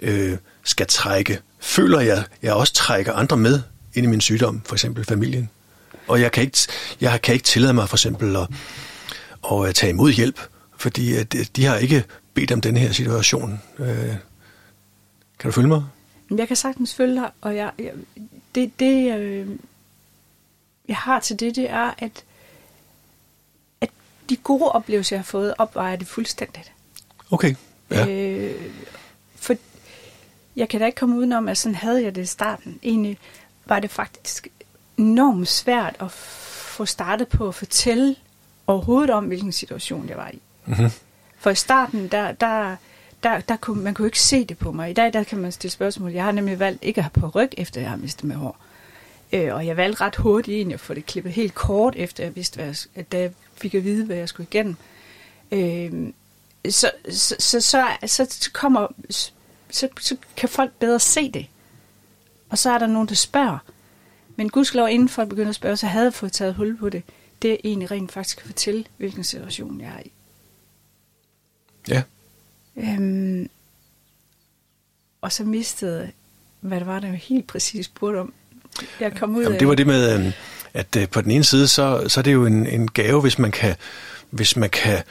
øh, 0.00 0.36
skal 0.64 0.86
trække, 0.86 1.40
føler 1.60 2.00
jeg, 2.00 2.24
jeg 2.42 2.52
også 2.52 2.72
trækker 2.72 3.12
andre 3.12 3.36
med 3.36 3.60
ind 3.94 4.06
i 4.06 4.08
min 4.08 4.20
sygdom, 4.20 4.62
for 4.64 4.74
eksempel 4.74 5.04
familien. 5.04 5.50
Og 6.08 6.20
jeg 6.20 6.32
kan 6.32 6.42
ikke, 6.42 6.58
jeg 7.00 7.22
kan 7.22 7.34
ikke 7.34 7.44
tillade 7.44 7.74
mig 7.74 7.88
for 7.88 7.96
eksempel 7.96 8.36
at, 8.36 8.48
at 9.52 9.74
tage 9.74 9.90
imod 9.90 10.12
hjælp, 10.12 10.40
fordi 10.76 11.14
at 11.14 11.36
de 11.56 11.64
har 11.64 11.76
ikke 11.76 12.04
bedt 12.34 12.52
om 12.52 12.60
den 12.60 12.76
her 12.76 12.92
situation. 12.92 13.62
Øh, 13.78 14.14
kan 15.38 15.48
du 15.48 15.52
følge 15.52 15.68
mig? 15.68 15.84
Jeg 16.30 16.48
kan 16.48 16.56
sagtens 16.56 16.94
følge 16.94 17.14
dig, 17.14 17.30
og 17.40 17.56
jeg, 17.56 17.70
jeg, 17.78 17.92
det, 18.54 18.80
det 18.80 19.18
øh, 19.18 19.48
jeg 20.88 20.96
har 20.96 21.20
til 21.20 21.40
det, 21.40 21.56
det 21.56 21.70
er, 21.70 21.94
at, 21.98 22.24
at 23.80 23.90
de 24.28 24.36
gode 24.36 24.72
oplevelser, 24.72 25.16
jeg 25.16 25.20
har 25.20 25.24
fået, 25.24 25.54
opvejer 25.58 25.96
det 25.96 26.06
fuldstændigt. 26.06 26.72
Okay, 27.30 27.54
ja. 27.90 28.08
Øh, 28.08 28.72
for 29.36 29.54
jeg 30.56 30.68
kan 30.68 30.80
da 30.80 30.86
ikke 30.86 30.96
komme 30.96 31.16
udenom, 31.16 31.48
at 31.48 31.58
sådan 31.58 31.74
havde 31.74 32.02
jeg 32.02 32.14
det 32.14 32.22
i 32.22 32.26
starten. 32.26 32.78
Egentlig 32.82 33.18
var 33.66 33.80
det 33.80 33.90
faktisk 33.90 34.48
enormt 34.98 35.48
svært 35.48 35.96
at 36.00 36.10
få 36.10 36.84
startet 36.84 37.28
på 37.28 37.48
at 37.48 37.54
fortælle 37.54 38.16
overhovedet 38.66 39.10
om, 39.10 39.24
hvilken 39.24 39.52
situation 39.52 40.08
jeg 40.08 40.16
var 40.16 40.28
i. 40.28 40.38
Mm-hmm. 40.66 40.90
For 41.38 41.50
i 41.50 41.54
starten, 41.54 42.08
der, 42.08 42.32
der, 42.32 42.76
der, 43.22 43.40
der 43.40 43.56
kunne, 43.56 43.82
man 43.82 43.94
kunne 43.94 44.08
ikke 44.08 44.20
se 44.20 44.44
det 44.44 44.58
på 44.58 44.72
mig. 44.72 44.90
I 44.90 44.92
dag 44.92 45.12
der 45.12 45.22
kan 45.22 45.38
man 45.38 45.52
stille 45.52 45.72
spørgsmål. 45.72 46.12
Jeg 46.12 46.24
har 46.24 46.32
nemlig 46.32 46.58
valgt 46.58 46.84
ikke 46.84 46.98
at 46.98 47.04
have 47.04 47.20
på 47.20 47.28
ryg, 47.28 47.50
efter 47.56 47.80
jeg 47.80 47.90
har 47.90 47.96
mistet 47.96 48.24
med 48.24 48.36
hår. 48.36 48.56
Øh, 49.32 49.54
og 49.54 49.66
jeg 49.66 49.76
valgte 49.76 50.00
ret 50.04 50.16
hurtigt 50.16 50.54
egentlig 50.54 50.74
at 50.74 50.80
få 50.80 50.94
det 50.94 51.06
klippet 51.06 51.32
helt 51.32 51.54
kort, 51.54 51.96
efter 51.96 52.24
jeg 52.24 52.36
vidste, 52.36 52.56
hvad 52.56 52.66
jeg, 52.66 52.76
at 52.94 53.12
da 53.12 53.18
jeg 53.18 53.32
fik 53.54 53.74
at 53.74 53.84
vide, 53.84 54.04
hvad 54.04 54.16
jeg 54.16 54.28
skulle 54.28 54.46
igennem. 54.50 54.76
Øh, 55.52 56.12
så, 56.70 56.90
så, 57.10 57.36
så, 57.38 57.60
så, 57.60 58.26
så, 58.30 58.50
kommer, 58.52 58.86
så, 59.70 59.88
så 60.00 60.16
kan 60.36 60.48
folk 60.48 60.72
bedre 60.72 61.00
se 61.00 61.30
det. 61.30 61.46
Og 62.50 62.58
så 62.58 62.70
er 62.70 62.78
der 62.78 62.86
nogen, 62.86 63.08
der 63.08 63.14
spørger. 63.14 63.58
Men 64.38 64.48
gudskelov, 64.48 64.88
inden 64.88 65.08
folk 65.08 65.28
begynder 65.28 65.48
at 65.48 65.54
spørge, 65.54 65.76
så 65.76 65.86
havde 65.86 66.04
jeg 66.04 66.14
fået 66.14 66.32
taget 66.32 66.54
hul 66.54 66.76
på 66.76 66.88
det. 66.88 67.02
Det 67.42 67.52
er 67.52 67.56
egentlig 67.64 67.90
rent 67.90 68.12
faktisk 68.12 68.38
at 68.38 68.46
fortælle, 68.46 68.84
hvilken 68.96 69.24
situation 69.24 69.80
jeg 69.80 69.88
er 69.88 70.00
i. 70.04 70.12
Ja. 71.88 72.02
Øhm, 72.76 73.48
og 75.20 75.32
så 75.32 75.44
mistede, 75.44 76.10
hvad 76.60 76.78
det 76.78 76.86
var, 76.86 77.00
der 77.00 77.08
helt 77.08 77.46
præcis 77.46 77.86
spurgte 77.86 78.18
om. 78.18 78.32
Jeg 79.00 79.16
kom 79.16 79.36
ud 79.36 79.42
Jamen, 79.42 79.52
af... 79.52 79.58
det 79.58 79.68
var 79.68 79.74
det 79.74 79.86
med, 79.86 80.26
øh, 80.26 80.32
at 80.74 80.96
øh, 80.96 81.08
på 81.08 81.20
den 81.20 81.30
ene 81.30 81.44
side, 81.44 81.68
så, 81.68 82.04
så 82.08 82.20
er 82.20 82.22
det 82.22 82.32
jo 82.32 82.46
en, 82.46 82.66
en 82.66 82.88
gave, 82.88 83.20
hvis 83.20 83.38
man 83.38 83.50
kan, 83.50 83.74
hvis 84.30 84.56
man 84.56 84.70
kan 84.70 85.02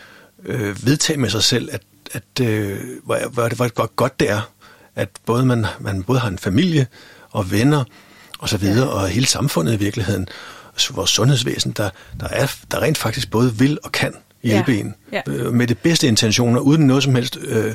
øh, 0.46 0.86
vedtage 0.86 1.20
med 1.20 1.30
sig 1.30 1.44
selv, 1.44 1.70
at, 1.72 1.82
at 2.12 2.46
øh, 2.46 2.80
hvor, 3.04 3.30
hvor, 3.30 3.56
hvor, 3.56 3.70
hvor 3.76 3.88
godt 3.96 4.20
det 4.20 4.30
er, 4.30 4.52
at 4.96 5.10
både 5.26 5.46
man, 5.46 5.66
man 5.80 6.04
både 6.04 6.20
har 6.20 6.28
en 6.28 6.38
familie 6.38 6.88
og 7.32 7.52
venner 7.52 7.84
og 8.40 8.50
så 8.50 8.58
videre, 8.58 8.88
ja. 8.88 8.94
og 8.94 9.08
hele 9.08 9.26
samfundet 9.26 9.74
i 9.74 9.78
virkeligheden, 9.78 10.28
vores 10.92 11.10
sundhedsvæsen, 11.10 11.72
der, 11.72 11.90
der, 12.20 12.28
er, 12.28 12.56
der 12.72 12.82
rent 12.82 12.98
faktisk 12.98 13.32
både 13.32 13.56
vil 13.56 13.80
og 13.84 13.92
kan 13.92 14.14
hjælpe 14.44 14.72
ja. 14.72 14.80
en 14.80 14.96
Ja. 15.12 15.22
øh, 15.28 15.54
med 15.54 15.68
det 15.68 15.78
bedste 15.78 16.08
intentioner, 16.08 16.60
uden 16.60 16.88
noget 16.88 17.04
som 17.04 17.16
helst 17.16 17.38
øh, 17.42 17.74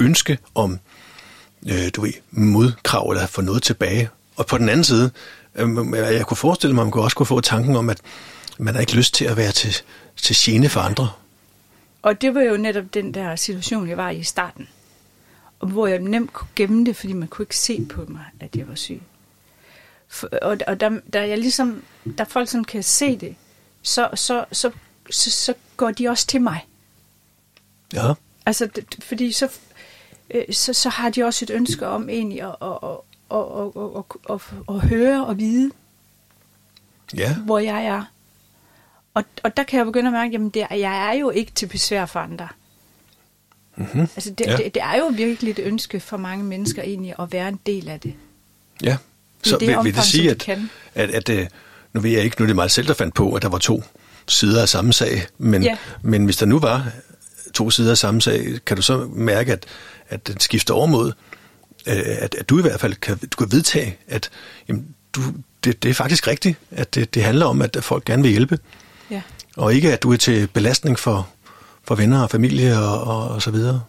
ønske 0.00 0.38
om 0.54 0.78
øh, 1.68 1.90
du 1.96 2.00
ved, 2.00 2.12
modkrav 2.30 3.10
eller 3.10 3.26
få 3.26 3.40
noget 3.40 3.62
tilbage. 3.62 4.08
Og 4.36 4.46
på 4.46 4.58
den 4.58 4.68
anden 4.68 4.84
side, 4.84 5.10
øh, 5.54 5.68
jeg 5.94 6.26
kunne 6.26 6.36
forestille 6.36 6.74
mig, 6.74 6.82
at 6.82 6.86
man 6.86 6.92
kunne 6.92 7.04
også 7.04 7.16
kunne 7.16 7.26
få 7.26 7.40
tanken 7.40 7.76
om, 7.76 7.90
at 7.90 7.98
man 8.58 8.74
har 8.74 8.80
ikke 8.80 8.96
lyst 8.96 9.14
til 9.14 9.24
at 9.24 9.36
være 9.36 9.52
til, 9.52 9.76
til 10.16 10.36
gene 10.38 10.68
for 10.68 10.80
andre. 10.80 11.08
Og 12.02 12.20
det 12.20 12.34
var 12.34 12.42
jo 12.42 12.56
netop 12.56 12.84
den 12.94 13.14
der 13.14 13.36
situation, 13.36 13.88
jeg 13.88 13.96
var 13.96 14.10
i 14.10 14.16
i 14.16 14.22
starten. 14.22 14.68
Og 15.60 15.68
hvor 15.68 15.86
jeg 15.86 15.98
nemt 15.98 16.32
kunne 16.32 16.48
gemme 16.56 16.84
det, 16.86 16.96
fordi 16.96 17.12
man 17.12 17.28
kunne 17.28 17.42
ikke 17.42 17.56
se 17.56 17.86
på 17.94 18.04
mig, 18.08 18.24
at 18.40 18.56
jeg 18.56 18.68
var 18.68 18.74
syg. 18.74 19.00
Og 20.42 20.58
og 20.66 20.80
der, 20.80 21.00
der, 21.12 21.22
jeg 21.22 21.38
ligesom, 21.38 21.82
der 22.18 22.24
folk 22.24 22.48
sådan 22.48 22.64
kan 22.64 22.82
se 22.82 23.16
det, 23.16 23.36
så, 23.82 24.08
så, 24.14 24.44
så, 24.52 24.70
så, 25.10 25.30
så 25.30 25.54
går 25.76 25.90
de 25.90 26.08
også 26.08 26.26
til 26.26 26.40
mig. 26.40 26.66
Ja, 27.92 28.14
Altså, 28.46 28.66
det, 28.66 29.04
fordi 29.04 29.32
så, 29.32 29.48
øh, 30.30 30.44
så, 30.52 30.72
så 30.72 30.88
har 30.88 31.10
de 31.10 31.24
også 31.24 31.44
et 31.44 31.50
ønske 31.50 31.86
om 31.86 32.08
egentlig 32.08 32.42
at, 32.42 32.56
at, 32.62 32.78
at, 32.82 32.96
at, 33.30 33.72
at, 33.76 34.04
at, 34.30 34.34
at, 34.34 34.74
at 34.74 34.88
høre 34.88 35.26
og 35.26 35.38
vide, 35.38 35.70
ja, 37.16 37.36
hvor 37.36 37.58
jeg 37.58 37.84
er. 37.84 38.04
Og, 39.14 39.24
og 39.44 39.56
der 39.56 39.62
kan 39.62 39.78
jeg 39.78 39.86
begynde 39.86 40.08
at 40.08 40.12
mærke, 40.12 40.34
at 40.34 40.54
det, 40.54 40.80
jeg 40.80 41.08
er 41.08 41.12
jo 41.12 41.30
ikke 41.30 41.52
til 41.52 41.66
besvær 41.66 42.06
for 42.06 42.20
andre. 42.20 42.48
mm-hmm. 43.76 44.00
Altså 44.00 44.30
det, 44.30 44.46
ja. 44.46 44.56
det, 44.56 44.74
det 44.74 44.82
er 44.82 44.96
jo 44.98 45.06
virkelig 45.06 45.50
et 45.50 45.58
ønske 45.58 46.00
for 46.00 46.16
mange 46.16 46.44
mennesker 46.44 46.82
egentlig 46.82 47.14
at 47.18 47.32
være 47.32 47.48
en 47.48 47.60
del 47.66 47.88
af 47.88 48.00
det. 48.00 48.14
ja. 48.82 48.96
Så 49.46 49.56
det 49.60 49.68
vil, 49.68 49.76
vil 49.82 49.94
det 49.94 50.04
sige, 50.04 50.30
at, 50.30 50.38
kan. 50.38 50.70
at, 50.94 51.10
at, 51.10 51.28
at 51.28 51.48
nu 51.92 52.00
ved 52.00 52.10
jeg 52.10 52.22
ikke, 52.24 52.36
nu 52.38 52.44
er 52.44 52.46
det 52.46 52.56
mig 52.56 52.70
selv, 52.70 52.86
der 52.86 52.94
fandt 52.94 53.14
på, 53.14 53.32
at 53.34 53.42
der 53.42 53.48
var 53.48 53.58
to 53.58 53.82
sider 54.28 54.62
af 54.62 54.68
samme 54.68 54.92
sag, 54.92 55.26
men, 55.38 55.62
Ja. 55.62 55.76
men 56.02 56.24
hvis 56.24 56.36
der 56.36 56.46
nu 56.46 56.58
var 56.58 56.86
to 57.54 57.70
sider 57.70 57.90
af 57.90 57.98
samme 57.98 58.22
sag, 58.22 58.58
kan 58.66 58.76
du 58.76 58.82
så 58.82 59.08
mærke, 59.12 59.52
at, 59.52 59.64
at 60.08 60.26
den 60.26 60.40
skifter 60.40 60.74
over 60.74 60.86
mod, 60.86 61.12
øh, 61.86 61.94
at, 61.96 62.34
at 62.34 62.48
du 62.48 62.58
i 62.58 62.62
hvert 62.62 62.80
fald 62.80 62.94
kan, 62.94 63.16
du 63.18 63.36
kan 63.44 63.52
vedtage, 63.52 63.96
at 64.08 64.30
jamen, 64.68 64.86
du, 65.12 65.20
det, 65.64 65.82
det 65.82 65.88
er 65.90 65.94
faktisk 65.94 66.26
rigtigt, 66.28 66.58
at 66.70 66.94
det, 66.94 67.14
det 67.14 67.22
handler 67.24 67.46
om, 67.46 67.62
at 67.62 67.76
folk 67.80 68.04
gerne 68.04 68.22
vil 68.22 68.30
hjælpe, 68.30 68.58
Ja. 69.10 69.22
og 69.56 69.74
ikke 69.74 69.92
at 69.92 70.02
du 70.02 70.12
er 70.12 70.16
til 70.16 70.46
belastning 70.46 70.98
for, 70.98 71.28
for 71.84 71.94
venner 71.94 72.22
og 72.22 72.30
familie 72.30 72.78
og, 72.78 73.00
og, 73.04 73.28
og 73.28 73.42
så 73.42 73.50
videre. 73.50 73.80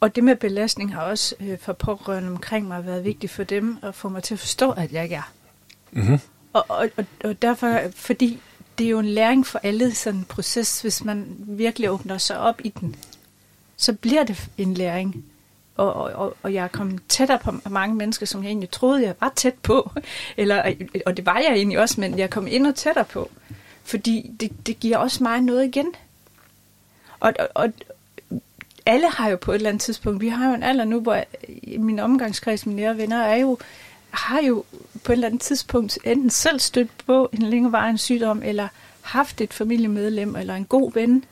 Og 0.00 0.16
det 0.16 0.24
med 0.24 0.36
belastning 0.36 0.94
har 0.94 1.02
også 1.02 1.34
øh, 1.40 1.58
for 1.58 1.72
pårørende 1.72 2.28
omkring 2.28 2.68
mig 2.68 2.86
været 2.86 3.04
vigtigt 3.04 3.32
for 3.32 3.44
dem 3.44 3.78
at 3.82 3.94
få 3.94 4.08
mig 4.08 4.22
til 4.22 4.34
at 4.34 4.40
forstå, 4.40 4.70
at 4.70 4.92
jeg 4.92 5.02
ikke 5.02 5.14
er. 5.14 5.32
Mm-hmm. 5.90 6.18
Og, 6.52 6.64
og, 6.68 6.88
og, 6.96 7.04
og 7.24 7.42
derfor, 7.42 7.80
fordi 7.94 8.40
det 8.78 8.86
er 8.86 8.90
jo 8.90 8.98
en 8.98 9.06
læring 9.06 9.46
for 9.46 9.60
alle 9.62 9.94
sådan 9.94 10.20
en 10.20 10.24
proces, 10.24 10.80
hvis 10.80 11.04
man 11.04 11.36
virkelig 11.38 11.90
åbner 11.90 12.18
sig 12.18 12.38
op 12.38 12.60
i 12.64 12.68
den, 12.68 12.96
så 13.76 13.92
bliver 13.92 14.24
det 14.24 14.48
en 14.58 14.74
læring. 14.74 15.24
Og, 15.76 15.94
og, 15.94 16.36
og, 16.42 16.54
jeg 16.54 16.64
er 16.64 16.68
kommet 16.68 17.00
tættere 17.08 17.38
på 17.38 17.52
mange 17.70 17.96
mennesker, 17.96 18.26
som 18.26 18.42
jeg 18.42 18.48
egentlig 18.48 18.70
troede, 18.70 19.02
jeg 19.02 19.14
var 19.20 19.32
tæt 19.36 19.54
på. 19.54 19.92
Eller, 20.36 20.74
og 21.06 21.16
det 21.16 21.26
var 21.26 21.38
jeg 21.38 21.52
egentlig 21.52 21.78
også, 21.78 22.00
men 22.00 22.18
jeg 22.18 22.30
kom 22.30 22.46
endnu 22.46 22.72
tættere 22.72 23.04
på. 23.04 23.30
Fordi 23.84 24.30
det, 24.40 24.66
det 24.66 24.80
giver 24.80 24.96
også 24.98 25.22
mig 25.22 25.40
noget 25.40 25.64
igen. 25.64 25.94
Og, 27.20 27.32
og 27.54 27.72
alle 28.86 29.10
har 29.10 29.28
jo 29.28 29.36
på 29.36 29.52
et 29.52 29.56
eller 29.56 29.68
andet 29.68 29.82
tidspunkt, 29.82 30.20
vi 30.20 30.28
har 30.28 30.48
jo 30.48 30.54
en 30.54 30.62
alder 30.62 30.84
nu, 30.84 31.00
hvor 31.00 31.24
i 31.48 31.78
min 31.78 31.98
omgangskreds, 31.98 32.66
mine 32.66 32.80
nære 32.80 32.96
venner, 32.96 33.22
er 33.22 33.36
jo, 33.36 33.58
har 34.10 34.42
jo 34.42 34.64
på 35.04 35.12
et 35.12 35.16
eller 35.16 35.26
andet 35.26 35.40
tidspunkt 35.40 35.98
enten 36.04 36.30
selv 36.30 36.60
stødt 36.60 36.90
på 37.06 37.30
en 37.32 37.42
længerevarende 37.42 37.98
sygdom, 37.98 38.42
eller 38.44 38.68
haft 39.00 39.40
et 39.40 39.54
familiemedlem, 39.54 40.36
eller 40.36 40.54
en 40.54 40.64
god 40.64 40.92
ven. 40.92 41.24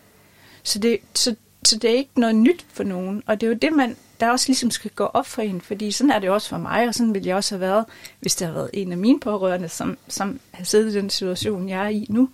Så 0.63 0.79
det, 0.79 0.99
så, 1.15 1.35
så 1.65 1.79
det 1.79 1.91
er 1.91 1.95
ikke 1.95 2.21
noget 2.21 2.37
nyt 2.37 2.67
for 2.73 2.85
nogen. 2.85 3.23
Og 3.27 3.41
det 3.41 3.47
er 3.47 3.51
jo 3.51 3.59
det, 3.63 3.73
man, 3.73 3.97
der 4.21 4.31
også 4.31 4.49
ligesom 4.49 4.71
skal 4.71 4.91
gå 4.91 5.05
op 5.05 5.27
for 5.27 5.43
en, 5.43 5.61
fordi 5.61 5.91
sådan 5.91 6.11
er 6.11 6.19
det 6.19 6.31
også 6.31 6.49
for 6.49 6.59
mig, 6.59 6.89
og 6.89 6.95
sådan 6.95 7.15
ville 7.15 7.29
jeg 7.29 7.37
også 7.37 7.55
have 7.55 7.61
været, 7.61 7.85
hvis 8.21 8.37
der 8.37 8.47
havde 8.47 8.57
været 8.57 8.71
en 8.73 8.93
af 8.93 8.99
mine 8.99 9.21
pårørende, 9.21 9.69
som, 9.69 9.99
som 10.09 10.41
har 10.51 10.65
siddet 10.65 10.93
i 10.93 10.97
den 10.97 11.11
situation, 11.11 11.69
jeg 11.69 11.85
er 11.85 11.89
i 11.89 12.07
nu. 12.09 12.29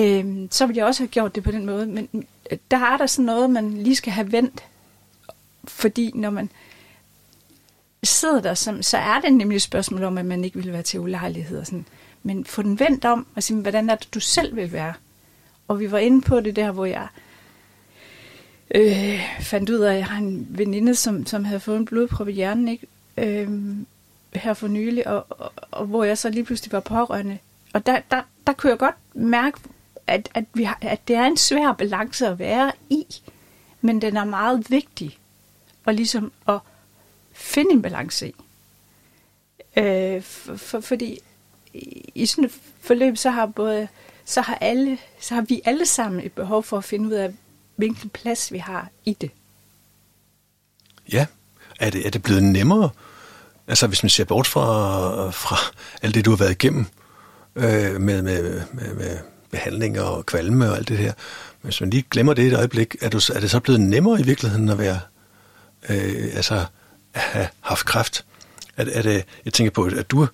Øhm, 0.00 0.48
så 0.50 0.66
ville 0.66 0.78
jeg 0.78 0.86
også 0.86 1.02
have 1.02 1.08
gjort 1.08 1.34
det 1.34 1.42
på 1.42 1.50
den 1.50 1.66
måde. 1.66 1.86
Men 1.86 2.08
der 2.70 2.76
er 2.76 2.96
der 2.96 3.06
sådan 3.06 3.24
noget, 3.24 3.50
man 3.50 3.72
lige 3.72 3.96
skal 3.96 4.12
have 4.12 4.32
vendt. 4.32 4.64
Fordi 5.64 6.10
når 6.14 6.30
man 6.30 6.50
sidder 8.02 8.40
der, 8.40 8.54
så, 8.54 8.78
så 8.80 8.98
er 8.98 9.20
det 9.20 9.32
nemlig 9.32 9.56
et 9.56 9.62
spørgsmål 9.62 10.04
om, 10.04 10.18
at 10.18 10.26
man 10.26 10.44
ikke 10.44 10.62
vil 10.62 10.72
være 10.72 10.82
til 10.82 11.00
ulejlighed. 11.00 11.58
Og 11.58 11.66
sådan. 11.66 11.86
Men 12.22 12.44
få 12.44 12.62
den 12.62 12.80
vendt 12.80 13.04
om, 13.04 13.26
og 13.34 13.42
sige, 13.42 13.60
hvordan 13.60 13.90
er 13.90 13.94
det, 13.94 14.14
du 14.14 14.20
selv 14.20 14.56
vil 14.56 14.72
være? 14.72 14.94
Og 15.68 15.80
vi 15.80 15.90
var 15.90 15.98
inde 15.98 16.20
på 16.20 16.40
det 16.40 16.56
der, 16.56 16.72
hvor 16.72 16.84
jeg 16.84 17.06
øh, 18.74 19.20
fandt 19.40 19.70
ud 19.70 19.78
af, 19.78 19.92
at 19.92 19.98
jeg 19.98 20.06
har 20.06 20.18
en 20.18 20.46
veninde, 20.50 20.94
som, 20.94 21.26
som 21.26 21.44
havde 21.44 21.60
fået 21.60 21.76
en 21.76 21.84
blodprop 21.84 22.28
i 22.28 22.32
hjernen, 22.32 22.68
ikke? 22.68 22.86
Øh, 23.16 23.48
her 24.34 24.54
for 24.54 24.68
nylig, 24.68 25.06
og, 25.06 25.26
og, 25.28 25.52
og 25.70 25.86
hvor 25.86 26.04
jeg 26.04 26.18
så 26.18 26.30
lige 26.30 26.44
pludselig 26.44 26.72
var 26.72 26.80
pårørende. 26.80 27.38
Og 27.72 27.86
der, 27.86 28.00
der, 28.10 28.22
der 28.46 28.52
kunne 28.52 28.70
jeg 28.70 28.78
godt 28.78 28.94
mærke, 29.14 29.58
at, 30.06 30.28
at, 30.34 30.44
vi 30.54 30.64
har, 30.64 30.78
at 30.80 31.08
det 31.08 31.16
er 31.16 31.26
en 31.26 31.36
svær 31.36 31.72
balance 31.72 32.26
at 32.26 32.38
være 32.38 32.72
i, 32.90 33.06
men 33.80 34.02
den 34.02 34.16
er 34.16 34.24
meget 34.24 34.70
vigtig, 34.70 35.18
og 35.84 35.94
ligesom 35.94 36.32
at 36.48 36.58
finde 37.32 37.70
en 37.70 37.82
balance 37.82 38.28
i. 38.28 38.34
Øh, 39.76 40.22
for, 40.22 40.56
for, 40.56 40.80
fordi 40.80 41.18
i, 42.14 42.26
sådan 42.26 42.44
et 42.44 42.58
forløb, 42.80 43.16
så 43.16 43.30
har 43.30 43.46
både 43.46 43.88
så 44.24 44.40
har 44.40 44.58
alle, 44.60 44.98
så 45.20 45.34
har 45.34 45.42
vi 45.42 45.60
alle 45.64 45.86
sammen 45.86 46.20
et 46.24 46.32
behov 46.32 46.62
for 46.62 46.78
at 46.78 46.84
finde 46.84 47.08
ud 47.08 47.12
af, 47.12 47.32
hvilken 47.76 48.10
plads 48.10 48.52
vi 48.52 48.58
har 48.58 48.88
i 49.04 49.16
det. 49.20 49.30
Ja, 51.12 51.26
er 51.80 51.90
det, 51.90 52.06
er 52.06 52.10
det 52.10 52.22
blevet 52.22 52.42
nemmere? 52.42 52.90
Altså 53.68 53.86
hvis 53.86 54.02
man 54.02 54.10
ser 54.10 54.24
bort 54.24 54.46
fra, 54.46 55.30
fra 55.30 55.56
alt 56.02 56.14
det, 56.14 56.24
du 56.24 56.30
har 56.30 56.36
været 56.36 56.50
igennem 56.50 56.86
øh, 57.56 58.00
med, 58.00 58.22
med, 58.22 58.62
med, 58.72 58.94
med 58.94 59.18
behandling 59.52 60.00
og 60.00 60.26
kvalme 60.26 60.70
og 60.70 60.76
alt 60.76 60.88
det 60.88 60.98
her. 60.98 61.12
Hvis 61.62 61.80
man 61.80 61.90
lige 61.90 62.04
glemmer 62.10 62.34
det 62.34 62.46
et 62.46 62.56
øjeblik, 62.56 62.96
er, 63.00 63.08
du, 63.08 63.20
er 63.34 63.40
det 63.40 63.50
så 63.50 63.60
blevet 63.60 63.80
nemmere 63.80 64.20
i 64.20 64.22
virkeligheden 64.22 64.68
at 64.68 64.78
være, 64.78 65.00
øh, 65.88 66.30
altså 66.34 66.64
at 67.14 67.20
have 67.20 67.48
haft 67.60 67.86
kræft? 67.86 68.24
Er, 68.76 68.84
er 68.92 69.02
det, 69.02 69.24
jeg 69.44 69.52
tænker 69.52 69.70
på, 69.70 69.84
at 69.84 70.10
du, 70.10 70.28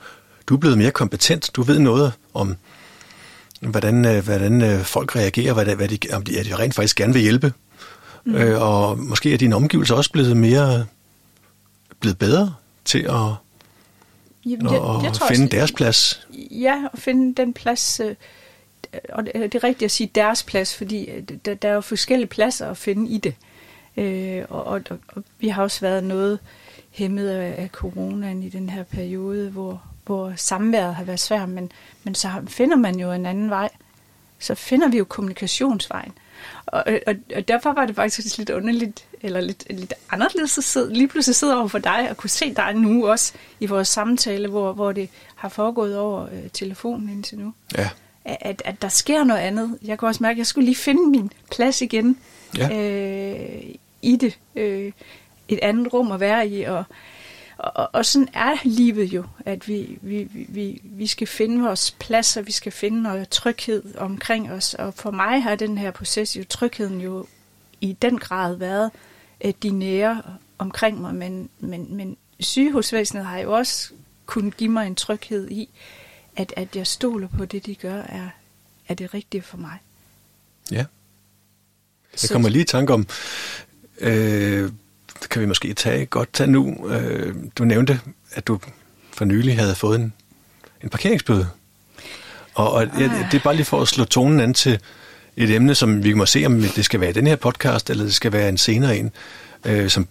du 0.46 0.54
er 0.54 0.58
blevet 0.58 0.78
mere 0.78 0.90
kompetent. 0.90 1.50
Du 1.56 1.62
ved 1.62 1.78
noget 1.78 2.12
om, 2.34 2.56
hvordan, 3.60 4.04
øh, 4.04 4.24
hvordan 4.24 4.62
øh, 4.62 4.80
folk 4.80 5.16
reagerer, 5.16 5.52
hvad, 5.52 5.76
hvad 5.76 5.88
de, 5.88 5.98
om 6.12 6.22
de, 6.22 6.38
at 6.38 6.46
de 6.46 6.56
rent 6.56 6.74
faktisk 6.74 6.96
gerne 6.96 7.12
vil 7.12 7.22
hjælpe. 7.22 7.52
Mm. 8.24 8.34
Øh, 8.34 8.62
og 8.62 8.98
måske 8.98 9.34
er 9.34 9.38
dine 9.38 9.56
omgivelser 9.56 9.94
også 9.94 10.12
blevet 10.12 10.36
mere 10.36 10.86
blevet 12.00 12.18
bedre 12.18 12.54
til 12.84 12.98
at, 12.98 13.34
Jamen, 14.46 14.66
at, 14.66 15.06
at 15.06 15.28
finde 15.28 15.44
også, 15.44 15.48
deres 15.50 15.72
plads. 15.72 16.26
Ja, 16.50 16.84
at 16.92 16.98
finde 16.98 17.34
den 17.34 17.54
plads, 17.54 18.00
øh, 18.00 18.14
Øh, 18.92 19.00
og 19.12 19.24
det 19.24 19.54
er 19.54 19.64
rigtigt 19.64 19.82
at 19.82 19.90
sige 19.90 20.10
deres 20.14 20.42
plads, 20.42 20.74
fordi 20.74 21.10
øh, 21.10 21.22
der, 21.44 21.54
der 21.54 21.68
er 21.68 21.74
jo 21.74 21.80
forskellige 21.80 22.28
pladser 22.28 22.70
at 22.70 22.76
finde 22.76 23.10
i 23.10 23.18
det. 23.18 23.34
Øh, 23.96 24.44
og, 24.48 24.64
og, 24.64 24.82
og 25.08 25.24
vi 25.38 25.48
har 25.48 25.62
også 25.62 25.80
været 25.80 26.04
noget 26.04 26.38
hæmmet 26.90 27.28
af, 27.28 27.62
af 27.62 27.68
coronaen 27.72 28.42
i 28.42 28.48
den 28.48 28.70
her 28.70 28.82
periode, 28.82 29.50
hvor, 29.50 29.82
hvor 30.06 30.32
samværet 30.36 30.94
har 30.94 31.04
været 31.04 31.20
svært, 31.20 31.48
men, 31.48 31.72
men 32.04 32.14
så 32.14 32.30
finder 32.46 32.76
man 32.76 33.00
jo 33.00 33.12
en 33.12 33.26
anden 33.26 33.50
vej. 33.50 33.68
Så 34.38 34.54
finder 34.54 34.88
vi 34.88 34.98
jo 34.98 35.04
kommunikationsvejen. 35.04 36.12
Og, 36.66 36.84
og, 37.06 37.14
og 37.36 37.48
derfor 37.48 37.72
var 37.72 37.86
det 37.86 37.96
faktisk 37.96 38.38
lidt 38.38 38.50
underligt, 38.50 39.04
eller 39.22 39.40
lidt, 39.40 39.64
lidt 39.70 39.94
anderledes 40.10 40.58
at 40.58 40.64
sidde, 40.64 40.92
lige 40.92 41.08
pludselig 41.08 41.36
sidde 41.36 41.56
over 41.58 41.68
for 41.68 41.78
dig, 41.78 42.06
og 42.10 42.16
kunne 42.16 42.30
se 42.30 42.54
dig 42.54 42.74
nu 42.74 43.08
også 43.08 43.32
i 43.60 43.66
vores 43.66 43.88
samtale, 43.88 44.48
hvor, 44.48 44.72
hvor 44.72 44.92
det 44.92 45.08
har 45.34 45.48
foregået 45.48 45.98
over 45.98 46.22
øh, 46.22 46.50
telefonen 46.52 47.08
indtil 47.08 47.38
nu. 47.38 47.54
Ja. 47.78 47.88
At, 48.40 48.62
at 48.64 48.82
der 48.82 48.88
sker 48.88 49.24
noget 49.24 49.40
andet. 49.40 49.78
Jeg 49.84 49.98
kunne 49.98 50.08
også 50.08 50.22
mærke, 50.22 50.34
at 50.34 50.38
jeg 50.38 50.46
skulle 50.46 50.64
lige 50.64 50.76
finde 50.76 51.10
min 51.10 51.30
plads 51.50 51.82
igen 51.82 52.18
Ja. 52.58 52.76
øh, 52.76 53.74
i 54.02 54.16
det. 54.16 54.38
Øh, 54.56 54.92
et 55.48 55.58
andet 55.62 55.92
rum 55.92 56.12
at 56.12 56.20
være 56.20 56.48
i, 56.48 56.62
og, 56.62 56.84
og, 57.58 57.90
og 57.92 58.06
sådan 58.06 58.28
er 58.32 58.54
livet 58.64 59.04
jo, 59.04 59.24
at 59.46 59.68
vi, 59.68 59.98
vi, 60.02 60.28
vi, 60.48 60.80
vi 60.84 61.06
skal 61.06 61.26
finde 61.26 61.62
vores 61.62 61.90
plads, 61.90 62.36
og 62.36 62.46
vi 62.46 62.52
skal 62.52 62.72
finde 62.72 63.02
noget 63.02 63.28
tryghed 63.28 63.94
omkring 63.98 64.52
os. 64.52 64.74
Og 64.74 64.94
for 64.94 65.10
mig 65.10 65.42
har 65.42 65.54
den 65.54 65.78
her 65.78 65.90
proces 65.90 66.36
jo, 66.36 66.44
trygheden 66.48 67.00
jo 67.00 67.26
i 67.80 67.92
den 68.02 68.18
grad 68.18 68.56
været 68.56 68.90
at 69.40 69.62
de 69.62 69.70
nære 69.70 70.22
omkring 70.58 71.00
mig, 71.00 71.14
men, 71.14 71.48
men, 71.60 71.96
men 71.96 72.16
sygehusvæsenet 72.40 73.24
har 73.24 73.38
jo 73.38 73.52
også 73.56 73.90
kunnet 74.26 74.56
give 74.56 74.70
mig 74.70 74.86
en 74.86 74.94
tryghed 74.94 75.50
i, 75.50 75.68
at, 76.38 76.54
at 76.56 76.76
jeg 76.76 76.86
stoler 76.86 77.28
på 77.38 77.44
det, 77.44 77.66
de 77.66 77.74
gør, 77.74 78.02
er, 78.02 78.28
er 78.88 78.94
det 78.94 79.14
rigtige 79.14 79.42
for 79.42 79.56
mig. 79.56 79.78
Ja. 80.70 80.84
Jeg 82.22 82.30
kommer 82.30 82.48
lige 82.48 82.62
i 82.62 82.66
tanke 82.66 82.92
om, 82.92 83.06
øh, 84.00 84.72
det 85.20 85.28
kan 85.30 85.42
vi 85.42 85.46
måske 85.46 85.74
tage 85.74 86.06
godt 86.06 86.32
tage 86.32 86.50
nu. 86.50 86.88
Øh, 86.88 87.34
du 87.58 87.64
nævnte, 87.64 88.00
at 88.32 88.46
du 88.46 88.60
for 89.12 89.24
nylig 89.24 89.58
havde 89.58 89.74
fået 89.74 90.00
en, 90.00 90.12
en 90.82 90.88
parkeringsbøde. 90.88 91.48
Og, 92.54 92.72
og 92.72 92.82
ah. 92.82 93.00
ja, 93.00 93.26
det 93.32 93.38
er 93.38 93.42
bare 93.44 93.56
lige 93.56 93.66
for 93.66 93.82
at 93.82 93.88
slå 93.88 94.04
tonen 94.04 94.40
an 94.40 94.54
til 94.54 94.80
et 95.36 95.50
emne, 95.50 95.74
som 95.74 96.04
vi 96.04 96.12
må 96.12 96.26
se, 96.26 96.46
om 96.46 96.62
det 96.62 96.84
skal 96.84 97.00
være 97.00 97.12
den 97.12 97.26
her 97.26 97.36
podcast, 97.36 97.90
eller 97.90 98.04
det 98.04 98.14
skal 98.14 98.32
være 98.32 98.48
en 98.48 98.58
senere 98.58 98.98
en, 98.98 99.12
øh, 99.64 99.90
som 99.90 100.08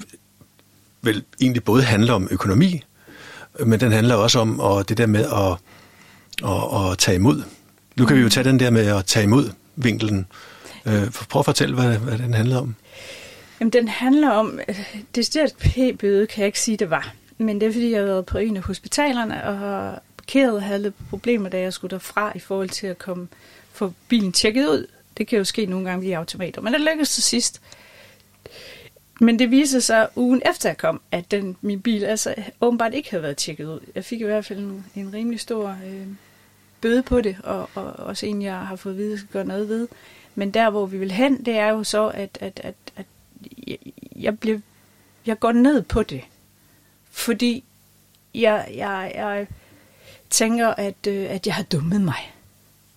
vel 1.01 1.23
egentlig 1.41 1.63
både 1.63 1.83
handler 1.83 2.13
om 2.13 2.27
økonomi, 2.31 2.83
men 3.59 3.79
den 3.79 3.91
handler 3.91 4.15
også 4.15 4.39
om 4.39 4.59
og 4.59 4.89
det 4.89 4.97
der 4.97 5.05
med 5.05 5.25
at, 5.25 5.57
at, 6.43 6.91
at 6.91 6.97
tage 6.97 7.15
imod. 7.15 7.43
Nu 7.95 8.05
kan 8.05 8.17
vi 8.17 8.21
jo 8.21 8.29
tage 8.29 8.43
den 8.43 8.59
der 8.59 8.69
med 8.69 8.85
at 8.85 9.05
tage 9.05 9.23
imod 9.23 9.49
vinkelen. 9.75 10.27
Øh, 10.85 11.11
prøv 11.29 11.39
at 11.39 11.45
fortælle, 11.45 11.75
hvad, 11.75 11.97
hvad 11.97 12.17
den 12.17 12.33
handler 12.33 12.57
om. 12.57 12.75
Jamen, 13.59 13.73
den 13.73 13.87
handler 13.87 14.29
om, 14.29 14.59
øh, 14.69 14.93
det 15.15 15.35
er 15.35 15.47
p-bøde, 15.59 16.27
kan 16.27 16.39
jeg 16.39 16.45
ikke 16.47 16.59
sige, 16.59 16.77
det 16.77 16.89
var. 16.89 17.13
Men 17.37 17.61
det 17.61 17.67
er, 17.67 17.71
fordi 17.71 17.91
jeg 17.91 17.99
har 17.99 18.05
været 18.05 18.25
på 18.25 18.37
en 18.37 18.57
af 18.57 18.63
hospitalerne 18.63 19.43
og 19.43 19.57
har 19.57 20.01
parkeret 20.17 20.53
og 20.53 20.63
havde 20.63 20.81
lidt 20.81 21.09
problemer, 21.09 21.49
da 21.49 21.59
jeg 21.59 21.73
skulle 21.73 21.91
derfra 21.91 22.31
i 22.35 22.39
forhold 22.39 22.69
til 22.69 22.87
at 22.87 22.97
komme 22.97 23.27
få 23.73 23.93
bilen 24.07 24.31
tjekket 24.31 24.67
ud. 24.67 24.87
Det 25.17 25.27
kan 25.27 25.37
jo 25.37 25.43
ske 25.43 25.65
nogle 25.65 25.89
gange 25.89 26.05
via 26.05 26.17
automater, 26.17 26.61
men 26.61 26.73
det 26.73 26.81
lykkedes 26.81 27.13
til 27.13 27.23
sidst. 27.23 27.61
Men 29.21 29.39
det 29.39 29.51
viser 29.51 29.79
sig 29.79 30.07
ugen 30.15 30.41
efter 30.51 30.69
jeg 30.69 30.77
kom, 30.77 31.01
at 31.11 31.31
den, 31.31 31.57
min 31.61 31.81
bil 31.81 32.03
altså 32.03 32.35
åbenbart 32.61 32.93
ikke 32.93 33.09
havde 33.09 33.23
været 33.23 33.37
tjekket 33.37 33.65
ud. 33.65 33.79
Jeg 33.95 34.05
fik 34.05 34.21
i 34.21 34.23
hvert 34.23 34.45
fald 34.45 34.59
en, 34.59 34.85
en 34.95 35.13
rimelig 35.13 35.39
stor 35.39 35.77
øh, 35.85 36.07
bøde 36.81 37.03
på 37.03 37.21
det, 37.21 37.37
og, 37.43 37.69
og 37.75 37.85
også 37.85 38.25
en, 38.25 38.41
jeg 38.41 38.59
har 38.59 38.75
fået 38.75 38.93
at 38.93 38.97
vide, 38.97 39.07
at 39.07 39.11
jeg 39.11 39.19
skal 39.19 39.31
gøre 39.31 39.45
noget 39.45 39.69
ved. 39.69 39.87
Men 40.35 40.51
der, 40.51 40.69
hvor 40.69 40.85
vi 40.85 40.97
vil 40.97 41.11
hen, 41.11 41.45
det 41.45 41.57
er 41.57 41.69
jo 41.69 41.83
så, 41.83 42.07
at, 42.07 42.37
at, 42.41 42.59
at, 42.63 42.75
at 42.95 43.05
jeg, 43.67 43.77
jeg, 44.15 44.39
bliver, 44.39 44.59
jeg 45.25 45.39
går 45.39 45.51
ned 45.51 45.81
på 45.81 46.03
det. 46.03 46.21
Fordi 47.11 47.63
jeg, 48.35 48.67
jeg, 48.75 49.11
jeg 49.15 49.47
tænker, 50.29 50.67
at, 50.67 51.07
øh, 51.07 51.29
at 51.29 51.47
jeg 51.47 51.55
har 51.55 51.63
dummet 51.63 52.01
mig. 52.01 52.33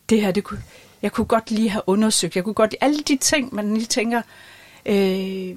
Det 0.08 0.22
her, 0.22 0.30
det 0.30 0.44
kunne, 0.44 0.62
jeg 1.02 1.12
kunne 1.12 1.24
godt 1.24 1.50
lige 1.50 1.70
have 1.70 1.82
undersøgt. 1.86 2.36
Jeg 2.36 2.44
kunne 2.44 2.54
godt, 2.54 2.74
alle 2.80 2.98
de 2.98 3.16
ting, 3.16 3.54
man 3.54 3.74
lige 3.74 3.86
tænker, 3.86 4.22
øh, 4.86 5.56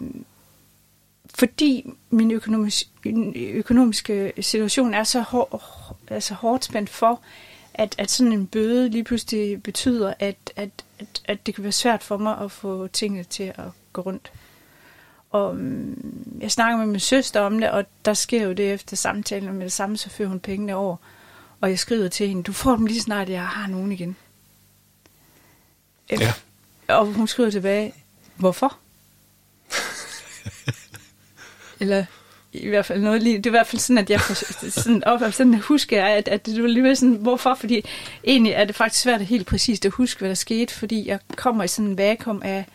fordi 1.35 1.93
min 2.09 2.31
økonomiske, 2.31 2.89
økonomiske 3.35 4.33
situation 4.39 4.93
er 4.93 5.03
så 5.03 5.21
hår, 5.21 5.97
altså 6.07 6.33
hårdt 6.33 6.65
spændt 6.65 6.89
for, 6.89 7.21
at, 7.73 7.95
at 7.97 8.11
sådan 8.11 8.31
en 8.31 8.47
bøde 8.47 8.89
lige 8.89 9.03
pludselig 9.03 9.63
betyder, 9.63 10.13
at, 10.19 10.53
at, 10.55 10.69
at, 10.99 11.21
at 11.25 11.45
det 11.45 11.55
kan 11.55 11.63
være 11.63 11.71
svært 11.71 12.03
for 12.03 12.17
mig 12.17 12.37
at 12.37 12.51
få 12.51 12.87
tingene 12.87 13.23
til 13.23 13.43
at 13.43 13.65
gå 13.93 14.01
rundt. 14.01 14.31
Og 15.29 15.55
mm, 15.55 16.37
jeg 16.41 16.51
snakker 16.51 16.77
med 16.77 16.85
min 16.85 16.99
søster 16.99 17.39
om 17.39 17.59
det, 17.59 17.71
og 17.71 17.85
der 18.05 18.13
sker 18.13 18.43
jo 18.43 18.53
det 18.53 18.73
efter 18.73 18.95
samtalen 18.95 19.53
med 19.53 19.65
det 19.65 19.73
samme, 19.73 19.97
så 19.97 20.09
fører 20.09 20.29
hun 20.29 20.39
pengene 20.39 20.75
over. 20.75 20.95
Og 21.61 21.69
jeg 21.69 21.79
skriver 21.79 22.07
til 22.07 22.27
hende, 22.27 22.43
du 22.43 22.53
får 22.53 22.75
dem 22.75 22.85
lige 22.85 23.01
snart, 23.01 23.29
jeg 23.29 23.47
har 23.47 23.67
nogen 23.67 23.91
igen. 23.91 24.15
Ja. 26.11 26.33
Og 26.87 27.05
hun 27.05 27.27
skriver 27.27 27.49
tilbage, 27.49 27.93
hvorfor? 28.35 28.77
Eller 31.79 32.05
i 32.53 32.69
hvert 32.69 32.85
fald 32.85 33.01
noget 33.01 33.23
lige, 33.23 33.37
det 33.37 33.45
er 33.45 33.49
i 33.49 33.51
hvert 33.51 33.67
fald 33.67 33.79
sådan, 33.79 33.97
at 33.97 34.09
jeg 34.09 34.21
får 34.21 34.33
sådan, 34.69 35.03
op, 35.03 35.21
sådan 35.31 35.53
husker 35.53 35.97
jeg, 35.97 36.09
at, 36.09 36.27
at 36.27 36.45
det 36.45 36.61
var 36.61 36.67
lige 36.67 36.95
sådan, 36.95 37.15
hvorfor? 37.15 37.55
Fordi 37.55 37.85
egentlig 38.23 38.53
er 38.53 38.65
det 38.65 38.75
faktisk 38.75 39.01
svært 39.01 39.21
at 39.21 39.27
helt 39.27 39.47
præcist 39.47 39.85
at 39.85 39.91
huske, 39.91 40.19
hvad 40.19 40.29
der 40.29 40.35
skete, 40.35 40.73
fordi 40.73 41.07
jeg 41.07 41.19
kommer 41.35 41.63
i 41.63 41.67
sådan 41.67 41.91
en 41.91 41.97
vakuum 41.97 42.41
af, 42.45 42.65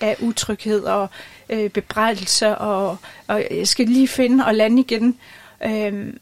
af 0.00 0.16
utryghed 0.20 0.80
og 0.80 1.08
øh, 1.50 1.70
bebrejdelser, 1.70 2.54
og, 2.54 2.96
og 3.26 3.44
jeg 3.50 3.68
skal 3.68 3.86
lige 3.86 4.08
finde 4.08 4.46
og 4.46 4.54
lande 4.54 4.80
igen. 4.80 5.18
Øh, 5.64 6.14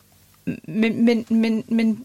men, 0.64 1.05
men, 1.05 1.27
men, 1.29 1.64
men 1.69 2.05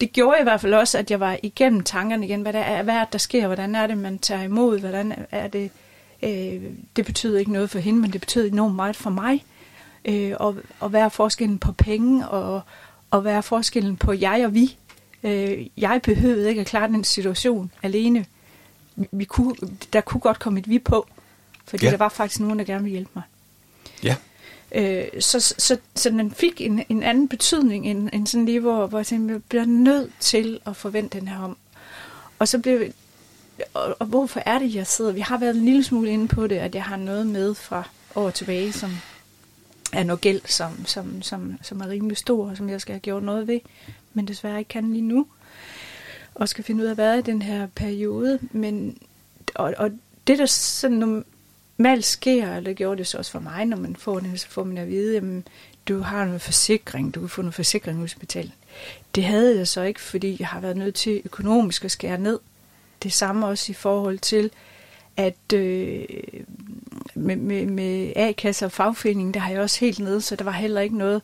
det 0.00 0.12
gjorde 0.12 0.36
i 0.40 0.42
hvert 0.42 0.60
fald 0.60 0.74
også, 0.74 0.98
at 0.98 1.10
jeg 1.10 1.20
var 1.20 1.38
igennem 1.42 1.80
tankerne 1.80 2.26
igen. 2.26 2.42
Hvad, 2.42 2.52
der 2.52 2.58
er, 2.58 2.82
hvad 2.82 2.94
er 2.94 3.04
det, 3.04 3.12
der 3.12 3.18
sker? 3.18 3.46
Hvordan 3.46 3.74
er 3.74 3.86
det, 3.86 3.98
man 3.98 4.18
tager 4.18 4.42
imod? 4.42 4.80
Hvordan 4.80 5.14
er 5.30 5.48
det... 5.48 5.70
Øh, 6.22 6.62
det 6.96 7.06
betyder 7.06 7.38
ikke 7.38 7.52
noget 7.52 7.70
for 7.70 7.78
hende, 7.78 8.00
men 8.00 8.12
det 8.12 8.20
betyder 8.20 8.46
enormt 8.46 8.74
meget 8.74 8.96
for 8.96 9.10
mig. 9.10 9.44
Øh, 10.04 10.32
og, 10.40 10.56
og 10.80 10.88
hvad 10.88 11.00
er 11.00 11.08
forskellen 11.08 11.58
på 11.58 11.72
penge, 11.72 12.28
og, 12.28 12.60
og 13.10 13.20
hvad 13.20 13.32
er 13.32 13.40
forskellen 13.40 13.96
på 13.96 14.12
jeg 14.12 14.42
og 14.46 14.54
vi? 14.54 14.76
Øh, 15.22 15.66
jeg 15.76 16.00
behøvede 16.02 16.48
ikke 16.48 16.60
at 16.60 16.66
klare 16.66 16.88
den 16.88 17.04
situation 17.04 17.70
alene. 17.82 18.26
Vi 18.96 19.24
kunne, 19.24 19.54
der 19.92 20.00
kunne 20.00 20.20
godt 20.20 20.38
komme 20.38 20.58
et 20.58 20.68
vi 20.68 20.78
på, 20.78 21.06
fordi 21.64 21.84
ja. 21.84 21.90
der 21.90 21.96
var 21.96 22.08
faktisk 22.08 22.40
nogen, 22.40 22.58
der 22.58 22.64
gerne 22.64 22.84
ville 22.84 22.92
hjælpe 22.92 23.10
mig. 23.14 23.22
Ja. 24.02 24.16
Øh, 24.74 25.20
så, 25.20 25.40
så, 25.40 25.78
så 25.94 26.10
den 26.10 26.30
fik 26.30 26.60
en, 26.60 26.84
en 26.88 27.02
anden 27.02 27.28
betydning 27.28 27.86
end, 27.86 28.08
end 28.12 28.26
sådan 28.26 28.46
lige, 28.46 28.60
hvor, 28.60 28.86
hvor 28.86 28.98
jeg 28.98 29.06
tænkte, 29.06 29.34
jeg 29.34 29.42
bliver 29.42 29.64
nødt 29.64 30.10
til 30.20 30.60
at 30.66 30.76
forvente 30.76 31.18
den 31.18 31.28
her 31.28 31.38
om. 31.38 31.56
Og 32.38 32.48
så 32.48 32.58
blev 32.58 32.92
og, 33.74 33.96
og 33.98 34.06
hvorfor 34.06 34.42
er 34.46 34.58
det, 34.58 34.74
jeg 34.74 34.86
sidder? 34.86 35.12
Vi 35.12 35.20
har 35.20 35.38
været 35.38 35.56
en 35.56 35.64
lille 35.64 35.84
smule 35.84 36.10
inde 36.10 36.28
på 36.28 36.46
det, 36.46 36.56
at 36.56 36.74
jeg 36.74 36.84
har 36.84 36.96
noget 36.96 37.26
med 37.26 37.54
fra 37.54 37.88
år 38.14 38.30
tilbage, 38.30 38.72
som 38.72 38.90
af 39.92 40.06
noget 40.06 40.20
gæld, 40.20 40.40
som, 40.46 40.86
som, 40.86 41.22
som, 41.22 41.58
som 41.62 41.80
er 41.80 41.88
rimelig 41.88 42.16
stor, 42.16 42.50
og 42.50 42.56
som 42.56 42.68
jeg 42.68 42.80
skal 42.80 42.92
have 42.92 43.00
gjort 43.00 43.22
noget 43.22 43.46
ved, 43.46 43.60
men 44.14 44.28
desværre 44.28 44.58
ikke 44.58 44.68
kan 44.68 44.92
lige 44.92 45.02
nu. 45.02 45.26
Og 46.34 46.48
skal 46.48 46.64
finde 46.64 46.82
ud 46.84 46.88
af, 46.88 46.94
hvad 46.94 47.14
er 47.14 47.18
i 47.18 47.22
den 47.22 47.42
her 47.42 47.66
periode. 47.66 48.38
Men, 48.52 48.98
og, 49.54 49.74
og 49.78 49.90
det, 50.26 50.38
der 50.38 50.46
sådan 50.46 51.24
normalt 51.78 52.04
sker, 52.04 52.56
og 52.56 52.64
det 52.64 52.76
gjorde 52.76 52.98
det 52.98 53.06
så 53.06 53.18
også 53.18 53.30
for 53.30 53.40
mig, 53.40 53.64
når 53.64 53.76
man 53.76 53.96
får 53.96 54.20
det, 54.20 54.40
så 54.40 54.48
får 54.48 54.64
man 54.64 54.78
at 54.78 54.88
vide, 54.88 55.14
jamen, 55.14 55.44
du 55.88 56.00
har 56.00 56.24
noget 56.24 56.42
forsikring, 56.42 57.14
du 57.14 57.20
kan 57.20 57.28
få 57.28 57.42
noget 57.42 57.54
forsikring 57.54 57.98
hos 57.98 58.14
betalen. 58.14 58.52
Det 59.14 59.24
havde 59.24 59.58
jeg 59.58 59.68
så 59.68 59.82
ikke, 59.82 60.00
fordi 60.00 60.36
jeg 60.38 60.48
har 60.48 60.60
været 60.60 60.76
nødt 60.76 60.94
til 60.94 61.22
økonomisk 61.24 61.84
at 61.84 61.90
skære 61.90 62.18
ned. 62.18 62.38
Det 63.02 63.12
samme 63.12 63.46
også 63.46 63.72
i 63.72 63.74
forhold 63.74 64.18
til, 64.18 64.50
at 65.16 65.52
øh, 65.54 66.04
med, 67.22 67.36
med, 67.36 67.66
med 67.66 68.12
A-kasse 68.16 68.64
og 68.64 68.72
fagforeningen, 68.72 69.34
der 69.34 69.40
har 69.40 69.52
jeg 69.52 69.60
også 69.60 69.80
helt 69.80 69.98
nede, 69.98 70.20
så 70.20 70.36
der 70.36 70.44
var 70.44 70.52
heller 70.52 70.80
ikke 70.80 70.98
noget 70.98 71.22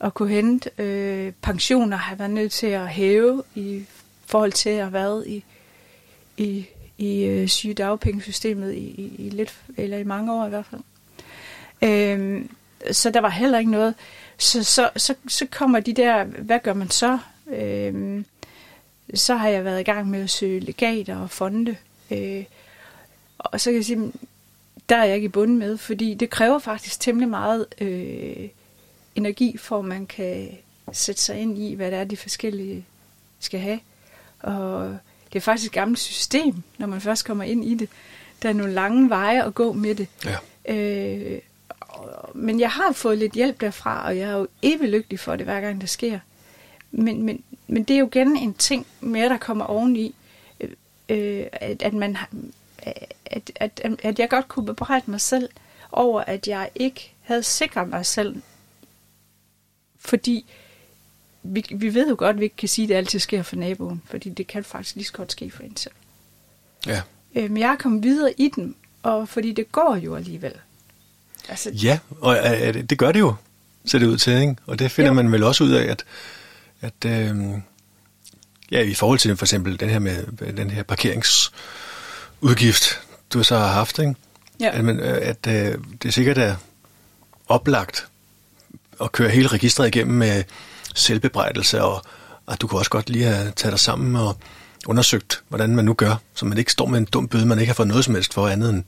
at 0.00 0.14
kunne 0.14 0.30
hente. 0.30 0.70
Øh, 0.78 1.32
pensioner 1.42 1.96
har 1.96 2.12
jeg 2.12 2.18
været 2.18 2.30
nødt 2.30 2.52
til 2.52 2.66
at 2.66 2.88
hæve 2.88 3.42
i 3.54 3.84
forhold 4.26 4.52
til 4.52 4.70
at 4.70 4.82
have 4.82 4.92
været 4.92 5.26
i, 5.26 5.44
i 6.36 6.66
i 6.98 7.24
øh, 7.24 7.48
sygedagpengesystemet 7.48 8.74
i, 8.74 8.78
i, 8.78 9.26
i 9.26 9.30
lidt, 9.30 9.56
eller 9.76 9.98
i 9.98 10.04
mange 10.04 10.32
år 10.32 10.46
i 10.46 10.48
hvert 10.48 10.66
fald. 10.66 10.80
Øh, 11.82 12.44
så 12.92 13.10
der 13.10 13.20
var 13.20 13.28
heller 13.28 13.58
ikke 13.58 13.70
noget. 13.70 13.94
Så, 14.38 14.64
så, 14.64 14.90
så, 14.96 15.14
så 15.28 15.46
kommer 15.46 15.80
de 15.80 15.92
der, 15.92 16.24
hvad 16.24 16.60
gør 16.62 16.74
man 16.74 16.90
så? 16.90 17.18
Øh, 17.50 18.24
så 19.14 19.34
har 19.34 19.48
jeg 19.48 19.64
været 19.64 19.80
i 19.80 19.84
gang 19.84 20.10
med 20.10 20.22
at 20.22 20.30
søge 20.30 20.60
legater 20.60 21.16
og 21.16 21.30
fonde. 21.30 21.76
Øh, 22.10 22.44
og 23.38 23.60
så 23.60 23.70
kan 23.70 23.76
jeg 23.76 23.84
sige, 23.84 24.12
der 24.88 24.96
er 24.96 25.04
jeg 25.04 25.14
ikke 25.14 25.24
i 25.24 25.28
bunden 25.28 25.58
med, 25.58 25.76
fordi 25.76 26.14
det 26.14 26.30
kræver 26.30 26.58
faktisk 26.58 27.00
temmelig 27.00 27.28
meget 27.28 27.66
øh, 27.80 28.48
energi, 29.14 29.56
for 29.56 29.78
at 29.78 29.84
man 29.84 30.06
kan 30.06 30.48
sætte 30.92 31.22
sig 31.22 31.38
ind 31.38 31.58
i, 31.58 31.74
hvad 31.74 31.90
det 31.90 31.98
er, 31.98 32.04
de 32.04 32.16
forskellige 32.16 32.86
skal 33.40 33.60
have. 33.60 33.80
Og 34.40 34.98
det 35.32 35.38
er 35.38 35.40
faktisk 35.40 35.66
et 35.66 35.72
gammelt 35.72 35.98
system, 35.98 36.62
når 36.78 36.86
man 36.86 37.00
først 37.00 37.24
kommer 37.24 37.44
ind 37.44 37.64
i 37.64 37.74
det. 37.74 37.88
Der 38.42 38.48
er 38.48 38.52
nogle 38.52 38.72
lange 38.72 39.08
veje 39.08 39.44
at 39.44 39.54
gå 39.54 39.72
med 39.72 39.94
det. 39.94 40.08
Ja. 40.24 40.74
Øh, 40.74 41.40
men 42.34 42.60
jeg 42.60 42.70
har 42.70 42.92
fået 42.92 43.18
lidt 43.18 43.32
hjælp 43.32 43.60
derfra, 43.60 44.06
og 44.06 44.18
jeg 44.18 44.28
er 44.28 44.36
jo 44.36 44.48
evig 44.62 44.88
lykkelig 44.88 45.20
for 45.20 45.36
det, 45.36 45.46
hver 45.46 45.60
gang 45.60 45.80
det 45.80 45.88
sker. 45.88 46.18
Men, 46.90 47.22
men, 47.22 47.42
men 47.66 47.84
det 47.84 47.94
er 47.94 48.00
jo 48.00 48.06
igen 48.06 48.36
en 48.36 48.54
ting 48.54 48.86
mere, 49.00 49.28
der 49.28 49.38
kommer 49.38 49.64
oveni, 49.64 50.14
øh, 51.08 51.46
at, 51.52 51.82
at, 51.82 51.92
man, 51.92 52.16
at, 53.26 53.50
at, 53.56 53.80
at 54.02 54.18
jeg 54.18 54.28
godt 54.28 54.48
kunne 54.48 54.66
bebrejde 54.66 55.10
mig 55.10 55.20
selv 55.20 55.48
over, 55.92 56.20
at 56.20 56.48
jeg 56.48 56.70
ikke 56.74 57.12
havde 57.20 57.42
sikret 57.42 57.88
mig 57.88 58.06
selv. 58.06 58.42
Fordi 59.98 60.44
vi, 61.42 61.64
vi 61.70 61.94
ved 61.94 62.08
jo 62.08 62.16
godt, 62.18 62.34
at 62.34 62.40
vi 62.40 62.44
ikke 62.44 62.56
kan 62.56 62.68
sige, 62.68 62.84
at 62.84 62.88
det 62.88 62.94
altid 62.94 63.18
sker 63.18 63.42
for 63.42 63.56
naboen, 63.56 64.02
fordi 64.04 64.28
det 64.28 64.46
kan 64.46 64.64
faktisk 64.64 64.94
lige 64.94 65.04
så 65.04 65.12
godt 65.12 65.32
ske 65.32 65.50
for 65.50 65.62
en 65.62 65.76
selv. 65.76 65.94
Ja. 66.86 67.02
Øh, 67.34 67.50
men 67.50 67.56
jeg 67.56 67.72
er 67.72 67.76
kommet 67.76 68.02
videre 68.02 68.32
i 68.40 68.48
den, 68.56 68.74
og 69.02 69.28
fordi 69.28 69.52
det 69.52 69.72
går 69.72 69.96
jo 69.96 70.16
alligevel. 70.16 70.52
Altså, 71.48 71.70
ja, 71.70 71.98
og 72.20 72.36
øh, 72.36 72.74
det 72.74 72.98
gør 72.98 73.12
det 73.12 73.20
jo, 73.20 73.34
ser 73.84 73.98
det 73.98 74.06
ud 74.06 74.18
til, 74.18 74.40
ikke? 74.40 74.56
Og 74.66 74.78
det 74.78 74.90
finder 74.90 75.10
jo. 75.10 75.14
man 75.14 75.32
vel 75.32 75.42
også 75.42 75.64
ud 75.64 75.70
af, 75.70 75.84
at, 75.90 76.04
at 76.80 77.04
øh, 77.06 77.36
ja, 78.70 78.80
i 78.80 78.94
forhold 78.94 79.18
til 79.18 79.36
for 79.36 79.44
eksempel 79.44 79.80
den 79.80 79.90
her 79.90 79.98
med 79.98 80.26
den 80.52 80.70
her 80.70 80.82
parkeringsudgift, 82.42 83.00
du 83.32 83.42
så 83.42 83.58
har 83.58 83.66
haft, 83.66 83.98
ikke? 83.98 84.14
Ja. 84.60 84.70
At, 84.72 84.84
man, 84.84 85.00
øh, 85.00 85.18
at 85.22 85.46
øh, 85.48 85.78
det 86.02 86.14
sikkert 86.14 86.38
er 86.38 86.56
oplagt 87.48 88.06
at 89.00 89.12
køre 89.12 89.30
hele 89.30 89.48
registret 89.48 89.86
igennem 89.86 90.16
med 90.16 90.44
selvbebrejdelse, 90.94 91.82
og 91.82 92.04
at 92.48 92.60
du 92.60 92.66
kunne 92.66 92.80
også 92.80 92.90
godt 92.90 93.10
lige 93.10 93.24
have 93.24 93.52
taget 93.56 93.72
dig 93.72 93.80
sammen 93.80 94.16
og 94.16 94.36
undersøgt, 94.86 95.42
hvordan 95.48 95.76
man 95.76 95.84
nu 95.84 95.94
gør, 95.94 96.14
så 96.34 96.46
man 96.46 96.58
ikke 96.58 96.72
står 96.72 96.86
med 96.86 96.98
en 96.98 97.04
dum 97.04 97.28
bøde, 97.28 97.46
man 97.46 97.58
ikke 97.58 97.70
har 97.70 97.74
fået 97.74 97.88
noget 97.88 98.04
som 98.04 98.14
helst 98.14 98.34
for 98.34 98.48
andet 98.48 98.70
end 98.70 98.84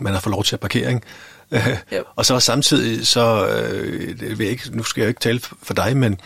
man 0.00 0.12
har 0.12 0.20
fået 0.20 0.30
lov 0.30 0.44
til 0.44 0.56
at 0.56 0.60
parkere. 0.60 0.92
Ikke? 0.94 1.82
og 2.16 2.26
så 2.26 2.40
samtidig, 2.40 3.06
så 3.06 3.46
øh, 3.46 4.20
det 4.20 4.38
vil 4.38 4.44
jeg 4.44 4.50
ikke, 4.50 4.76
nu 4.76 4.82
skal 4.82 5.00
jeg 5.00 5.06
jo 5.06 5.08
ikke 5.08 5.20
tale 5.20 5.40
for 5.62 5.74
dig, 5.74 5.96
men 5.96 6.20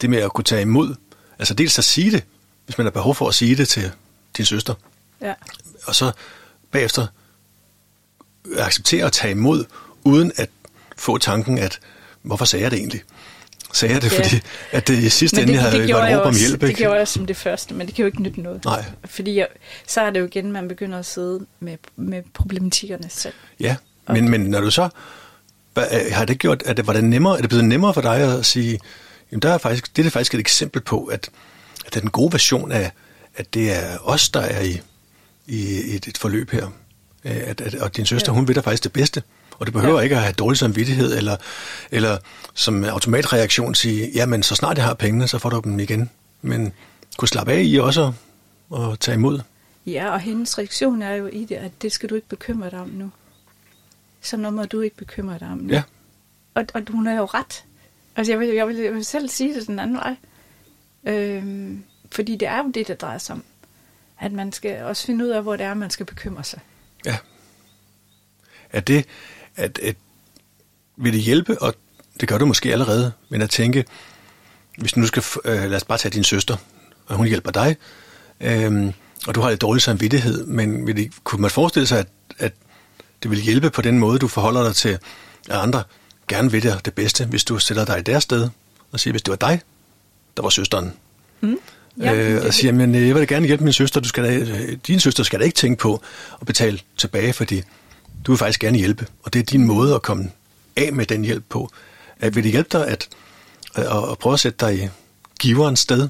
det 0.00 0.10
med 0.10 0.18
at 0.18 0.32
kunne 0.32 0.44
tage 0.44 0.62
imod, 0.62 0.94
altså 1.38 1.54
dels 1.54 1.78
at 1.78 1.84
sige 1.84 2.10
det, 2.10 2.24
hvis 2.64 2.78
man 2.78 2.84
har 2.84 2.90
behov 2.90 3.14
for 3.14 3.28
at 3.28 3.34
sige 3.34 3.56
det 3.56 3.68
til 3.68 3.90
din 4.36 4.44
søster, 4.44 4.74
Ja. 5.24 5.34
og 5.86 5.94
så 5.94 6.12
bagefter 6.70 7.06
acceptere 8.58 9.06
at 9.06 9.12
tage 9.12 9.30
imod, 9.30 9.64
uden 10.04 10.32
at 10.36 10.50
få 10.96 11.18
tanken, 11.18 11.58
at 11.58 11.78
hvorfor 12.22 12.44
sagde 12.44 12.62
jeg 12.62 12.70
det 12.70 12.78
egentlig? 12.78 13.02
Sagde 13.72 13.94
jeg 13.94 14.02
det, 14.02 14.12
Ja. 14.12 14.18
fordi 14.24 14.40
at 14.72 14.88
det 14.88 14.98
i 14.98 15.08
sidste 15.08 15.40
ende 15.42 15.52
det, 15.52 15.60
havde 15.60 15.72
det, 15.78 15.88
været 15.94 16.10
jeg 16.10 16.18
råb 16.20 16.26
om 16.26 16.34
hjælp, 16.36 16.60
det 16.60 16.68
ikke? 16.68 16.78
gjorde 16.78 16.98
jeg 16.98 17.08
som 17.08 17.26
det 17.26 17.36
første, 17.36 17.74
men 17.74 17.86
det 17.86 17.94
kan 17.94 18.02
jo 18.02 18.06
ikke 18.06 18.22
nytte 18.22 18.40
noget. 18.40 18.64
Nej. 18.64 18.84
Fordi 19.04 19.36
jeg, 19.38 19.48
så 19.86 20.00
er 20.00 20.10
det 20.10 20.20
jo 20.20 20.24
igen, 20.24 20.52
man 20.52 20.68
begynder 20.68 20.98
at 20.98 21.06
sidde 21.06 21.46
med, 21.60 21.76
med 21.96 22.22
problematikkerne 22.34 23.08
selv. 23.10 23.34
Ja, 23.60 23.76
men, 24.08 24.28
men 24.28 24.40
når 24.40 24.60
du 24.60 24.70
så... 24.70 24.88
hvad- 25.74 26.10
Har 26.12 26.24
det 26.24 26.38
gjort, 26.38 26.62
at 26.66 26.76
det, 26.76 26.86
var 26.86 26.92
det, 26.92 27.04
nemmere, 27.04 27.36
er 27.36 27.40
det 27.40 27.48
blevet 27.50 27.64
nemmere 27.64 27.94
for 27.94 28.00
dig 28.00 28.38
at 28.38 28.46
sige, 28.46 28.80
jamen 29.32 29.40
der 29.42 29.52
er 29.54 29.58
faktisk, 29.58 29.96
det 29.96 30.06
er 30.06 30.10
faktisk 30.10 30.34
et 30.34 30.40
eksempel 30.40 30.82
på, 30.82 31.04
at, 31.04 31.30
at 31.86 31.94
det 31.94 31.96
er 31.96 32.00
den 32.00 32.10
gode 32.10 32.32
version 32.32 32.72
af, 32.72 32.92
at 33.36 33.54
det 33.54 33.72
er 33.76 33.98
os, 34.02 34.28
der 34.28 34.40
er 34.40 34.60
i, 34.62 34.80
i 35.46 35.94
et, 35.96 36.06
et 36.08 36.18
forløb 36.18 36.50
her. 36.50 36.66
Øh, 37.24 37.36
At, 37.46 37.60
at, 37.60 37.74
og 37.74 37.96
din 37.96 38.06
søster, 38.06 38.32
Ja. 38.32 38.36
hun 38.36 38.48
vil 38.48 38.56
da 38.56 38.60
faktisk 38.60 38.84
det 38.84 38.92
bedste. 38.92 39.22
Og 39.58 39.66
det 39.66 39.72
behøver 39.74 39.96
Ja. 39.96 40.00
ikke 40.02 40.16
at 40.16 40.22
have 40.22 40.32
dårlig 40.32 40.58
samvittighed, 40.58 41.16
eller, 41.16 41.36
eller 41.90 42.18
som 42.54 42.84
automatreaktion 42.84 43.74
sige, 43.74 44.10
jamen 44.14 44.42
så 44.42 44.54
snart 44.54 44.76
jeg 44.76 44.84
har 44.84 44.94
pengene, 44.94 45.28
så 45.28 45.38
får 45.38 45.50
du 45.50 45.60
dem 45.64 45.80
igen. 45.80 46.10
Men 46.42 46.72
kunne 47.16 47.28
slappe 47.28 47.52
af 47.52 47.62
i 47.64 47.76
også 47.78 48.12
at 48.76 48.98
tage 49.00 49.14
imod. 49.14 49.40
Ja, 49.86 50.10
og 50.12 50.20
hendes 50.20 50.58
reaktion 50.58 51.02
er 51.02 51.14
jo 51.14 51.26
i 51.26 51.44
det, 51.44 51.54
at 51.54 51.70
det 51.82 51.92
skal 51.92 52.10
du 52.10 52.14
ikke 52.14 52.28
bekymre 52.28 52.70
dig 52.70 52.78
om 52.80 52.88
nu. 52.88 53.10
Så 54.22 54.36
noget 54.36 54.54
må 54.54 54.64
du 54.64 54.80
ikke 54.80 54.96
bekymre 54.96 55.38
dig 55.38 55.48
om 55.48 55.58
nu. 55.58 55.72
Ja. 55.72 55.82
Og, 56.54 56.64
og 56.74 56.82
hun 56.90 57.06
er 57.06 57.16
jo 57.16 57.24
ret. 57.24 57.64
Altså, 58.16 58.32
jeg 58.32 58.40
vil, 58.40 58.48
jeg 58.48 58.68
vil, 58.68 58.76
jeg 58.76 58.94
vil 58.94 59.04
selv 59.04 59.28
sige 59.28 59.54
det 59.54 59.66
den 59.66 59.78
anden 59.78 59.96
vej. 59.96 60.16
Øhm, 61.06 61.84
fordi 62.12 62.36
det 62.36 62.48
er 62.48 62.58
jo 62.58 62.70
det, 62.74 62.88
der 62.88 62.94
drejer 62.94 63.18
sig 63.18 63.32
om. 63.34 63.44
At 64.20 64.32
man 64.32 64.52
skal 64.52 64.82
også 64.82 65.06
finde 65.06 65.24
ud 65.24 65.30
af, 65.30 65.42
hvor 65.42 65.56
det 65.56 65.66
er, 65.66 65.74
man 65.74 65.90
skal 65.90 66.06
bekymre 66.06 66.44
sig. 66.44 66.60
Ja. 67.06 67.16
Er 68.72 68.80
det, 68.80 69.06
at, 69.56 69.78
at 69.78 69.96
vil 70.96 71.12
det 71.12 71.20
hjælpe, 71.20 71.62
og 71.62 71.74
det 72.20 72.28
gør 72.28 72.38
du 72.38 72.46
måske 72.46 72.72
allerede, 72.72 73.12
men 73.28 73.42
at 73.42 73.50
tænke, 73.50 73.84
hvis 74.78 74.92
du 74.92 75.00
nu 75.00 75.06
skal, 75.06 75.22
øh, 75.44 75.62
lad 75.62 75.74
os 75.74 75.84
bare 75.84 75.98
tage 75.98 76.12
din 76.12 76.24
søster, 76.24 76.56
og 77.06 77.16
hun 77.16 77.26
hjælper 77.26 77.50
dig, 77.50 77.76
øhm, 78.40 78.92
og 79.26 79.34
du 79.34 79.40
har 79.40 79.50
lidt 79.50 79.60
dårlig 79.60 79.82
samvittighed, 79.82 80.46
men 80.46 80.86
vil 80.86 80.96
det, 80.96 81.12
kunne 81.24 81.42
man 81.42 81.50
forestille 81.50 81.86
sig, 81.86 81.98
at, 81.98 82.08
at 82.38 82.52
det 83.22 83.30
vil 83.30 83.40
hjælpe 83.40 83.70
på 83.70 83.82
den 83.82 83.98
måde, 83.98 84.18
du 84.18 84.28
forholder 84.28 84.64
dig 84.64 84.74
til, 84.74 84.88
at 84.88 85.56
andre 85.56 85.82
gerne 86.28 86.50
vil 86.50 86.62
dig 86.62 86.80
det 86.84 86.94
bedste, 86.94 87.26
hvis 87.26 87.44
du 87.44 87.58
sætter 87.58 87.84
dig 87.84 87.98
i 87.98 88.02
deres 88.02 88.22
sted, 88.22 88.48
og 88.92 89.00
siger, 89.00 89.12
hvis 89.12 89.22
det 89.22 89.30
var 89.30 89.48
dig, 89.48 89.60
der 90.36 90.42
var 90.42 90.50
søsteren, 90.50 90.92
Mm? 91.40 91.58
Ja, 92.00 92.14
øh, 92.14 92.46
og 92.46 92.54
siger, 92.54 92.72
men 92.72 92.94
øh, 92.94 93.06
jeg 93.06 93.14
vil 93.14 93.20
da 93.20 93.34
gerne 93.34 93.46
hjælpe 93.46 93.64
min 93.64 93.72
søster. 93.72 94.00
Du 94.00 94.08
skal 94.08 94.24
da, 94.24 94.36
øh, 94.36 94.76
din 94.86 95.00
søster 95.00 95.22
skal 95.22 95.40
da 95.40 95.44
ikke 95.44 95.56
tænke 95.56 95.80
på 95.80 96.02
at 96.40 96.46
betale 96.46 96.78
tilbage, 96.96 97.32
fordi 97.32 97.62
du 98.26 98.32
vil 98.32 98.38
faktisk 98.38 98.60
gerne 98.60 98.78
hjælpe. 98.78 99.06
Og 99.22 99.32
det 99.32 99.38
er 99.38 99.42
din 99.42 99.66
måde 99.66 99.94
at 99.94 100.02
komme 100.02 100.30
af 100.76 100.92
med 100.92 101.06
den 101.06 101.24
hjælp 101.24 101.44
på. 101.48 101.70
At 102.20 102.34
vil 102.36 102.44
det 102.44 102.52
hjælpe 102.52 102.78
dig 102.78 102.88
at, 102.88 103.08
at, 103.74 103.86
at 104.10 104.18
prøve 104.18 104.32
at 104.32 104.40
sætte 104.40 104.66
dig 104.66 104.84
i 104.84 104.88
giverens 105.40 105.80
sted, 105.80 106.08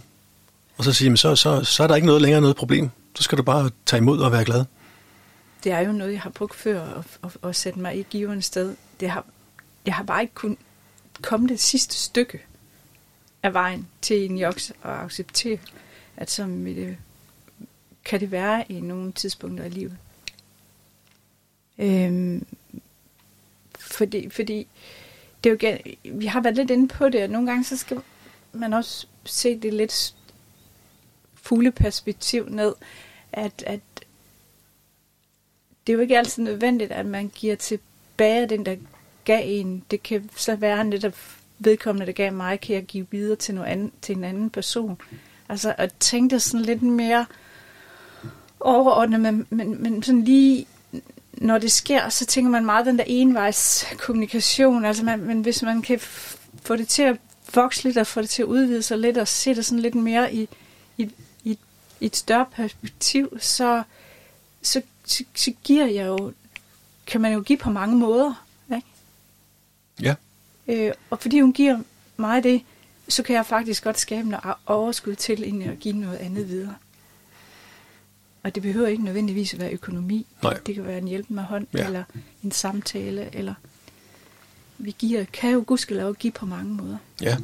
og 0.77 0.85
så 0.85 0.93
sige, 0.93 1.11
men 1.11 1.17
så, 1.17 1.37
så, 1.37 1.65
så 1.65 1.83
er 1.83 1.87
der 1.87 1.95
ikke 1.95 2.07
noget 2.07 2.23
længere 2.23 2.41
noget 2.41 2.57
problem. 2.57 2.91
Så 3.15 3.23
skal 3.23 3.39
du 3.39 3.43
bare 3.43 3.71
tage 3.87 3.99
imod 3.99 4.19
og 4.19 4.33
være 4.33 4.45
glad. 4.45 4.65
det 5.65 5.73
er 5.73 5.81
jo 5.81 5.93
noget, 5.93 6.13
jeg 6.13 6.21
har 6.21 6.31
brugt 6.31 6.55
før 6.55 6.83
at, 6.83 7.05
at, 7.25 7.49
at 7.49 7.57
sætte 7.57 7.79
mig 7.79 7.99
i 7.99 8.07
giverens 8.11 8.45
sted. 8.45 8.75
Det 9.01 9.11
har, 9.11 9.25
jeg 9.87 9.95
har 9.95 10.03
bare 10.03 10.23
ikke 10.23 10.35
kun 10.35 10.57
komme 11.23 11.49
det 11.49 11.61
sidste 11.61 11.95
stykke 11.95 12.39
er 13.45 13.51
vejen 13.51 13.89
til 14.03 14.17
egentlig 14.17 14.47
også 14.47 14.75
at 14.83 14.91
acceptere, 14.91 15.59
at 16.17 16.31
som 16.31 16.65
det, 16.65 16.97
kan 18.05 18.21
det 18.21 18.31
være 18.31 18.73
i 18.73 18.81
nogle 18.81 19.13
tidspunkter 19.13 19.65
i 19.65 19.69
livet. 19.69 19.99
Øhm, 21.79 22.47
fordi, 23.79 24.29
fordi 24.29 24.67
det 25.45 25.63
er 25.63 25.71
jo, 25.73 25.79
vi 26.19 26.27
har 26.27 26.41
været 26.41 26.57
lidt 26.57 26.71
inde 26.71 26.89
på 26.89 27.09
det, 27.09 27.23
og 27.23 27.31
nogle 27.31 27.47
gange 27.47 27.65
så 27.65 27.77
skal 27.77 28.01
man 28.53 28.73
også 28.73 29.07
se 29.25 29.59
det 29.59 29.75
lidt 29.75 30.15
fugleperspektiv 31.35 32.49
ned, 32.49 32.75
at, 33.33 33.65
at 33.67 33.81
det 35.87 35.93
er 35.93 35.95
jo 35.95 36.01
ikke 36.01 36.19
altid 36.19 36.43
nødvendigt, 36.43 36.93
at 36.93 37.07
man 37.07 37.29
giver 37.29 37.57
tilbage 37.57 38.49
den, 38.49 38.67
der 38.67 38.77
gav 39.25 39.43
en. 39.45 39.85
Det 39.91 40.03
kan 40.03 40.31
så 40.37 40.57
være 40.57 40.85
netop 40.85 41.15
vedkommende, 41.65 42.07
der 42.07 42.13
gav 42.13 42.33
mig, 42.33 42.61
kan 42.61 42.75
jeg 42.75 42.85
give 42.85 43.07
videre 43.11 43.37
til, 43.37 43.55
noget 43.55 43.69
andet, 43.69 43.91
til 44.03 44.17
en 44.17 44.25
anden 44.25 44.51
person. 44.51 45.01
Altså 45.49 45.75
at 45.79 45.95
tænke 46.01 46.35
det 46.35 46.43
sådan 46.43 46.67
lidt 46.67 46.83
mere 46.83 47.27
overordnet, 48.61 49.21
men, 49.21 49.47
men, 49.51 49.83
men 49.83 50.03
sådan 50.03 50.25
lige 50.25 50.67
når 51.33 51.59
det 51.59 51.73
sker, 51.73 52.09
så 52.09 52.27
tænker 52.27 52.51
man 52.51 52.65
meget 52.65 52.87
den 52.87 52.99
der 52.99 53.05
envejs 53.07 53.87
kommunikation. 53.99 54.85
Altså 54.85 55.05
man, 55.05 55.21
men 55.21 55.43
hvis 55.43 55.63
man 55.63 55.83
kan 55.83 55.99
få 56.63 56.77
det 56.77 56.89
til 56.89 57.03
at 57.03 57.17
vokse 57.55 57.85
lidt 57.85 57.99
og 57.99 58.07
få 58.07 58.21
det 58.21 58.31
til 58.31 58.43
at 58.43 58.47
udvide 58.47 58.83
sig 58.83 58.99
lidt 58.99 59.19
og 59.19 59.29
se 59.29 59.55
det 59.55 59.67
sådan 59.67 59.83
lidt 59.83 59.95
mere 59.95 60.35
i, 60.35 60.49
i, 60.99 61.11
i, 61.45 61.59
i 62.01 62.07
et 62.07 62.17
større 62.17 62.47
perspektiv, 62.53 63.39
så, 63.41 63.83
så, 64.63 64.83
så, 65.05 65.25
så 65.35 65.53
giver 65.65 65.87
jeg 65.87 66.07
jo, 66.07 66.33
kan 67.07 67.21
man 67.21 67.33
jo 67.33 67.41
give 67.41 67.59
på 67.59 67.71
mange 67.71 67.97
måder. 67.97 68.47
Ikke? 68.75 68.87
Ja. 70.03 70.15
Øh, 70.69 70.93
og 71.11 71.19
fordi 71.23 71.41
hun 71.41 71.53
giver 71.53 71.81
mig 72.17 72.43
det, 72.43 72.63
så 73.09 73.23
kan 73.23 73.37
jeg 73.37 73.47
faktisk 73.47 73.85
godt 73.85 73.99
skabe 73.99 74.29
noget 74.29 74.55
overskud 74.67 75.15
til 75.15 75.43
egentlig 75.43 75.69
at 75.69 75.79
give 75.81 75.95
noget 75.97 76.17
andet 76.17 76.49
videre. 76.49 76.75
Og 78.43 78.55
det 78.55 78.63
behøver 78.63 78.89
ikke 78.89 79.05
nødvendigvis 79.05 79.55
at 79.55 79.61
være 79.61 79.73
økonomi. 79.73 80.27
Nej. 80.43 80.55
Det 80.67 80.75
kan 80.75 80.85
være 80.85 80.99
en 80.99 81.09
hjælp 81.09 81.31
med 81.31 81.43
hånd, 81.43 81.67
Ja. 81.75 81.85
eller 81.87 82.05
en 82.43 82.53
samtale, 82.53 83.35
eller 83.35 83.55
vi 84.79 84.95
giver, 84.99 85.25
kan 85.25 85.51
jo 85.51 85.65
gudskelov 85.67 86.15
give 86.15 86.33
på 86.33 86.47
mange 86.47 86.75
måder. 86.75 86.97
Ja. 87.23 87.37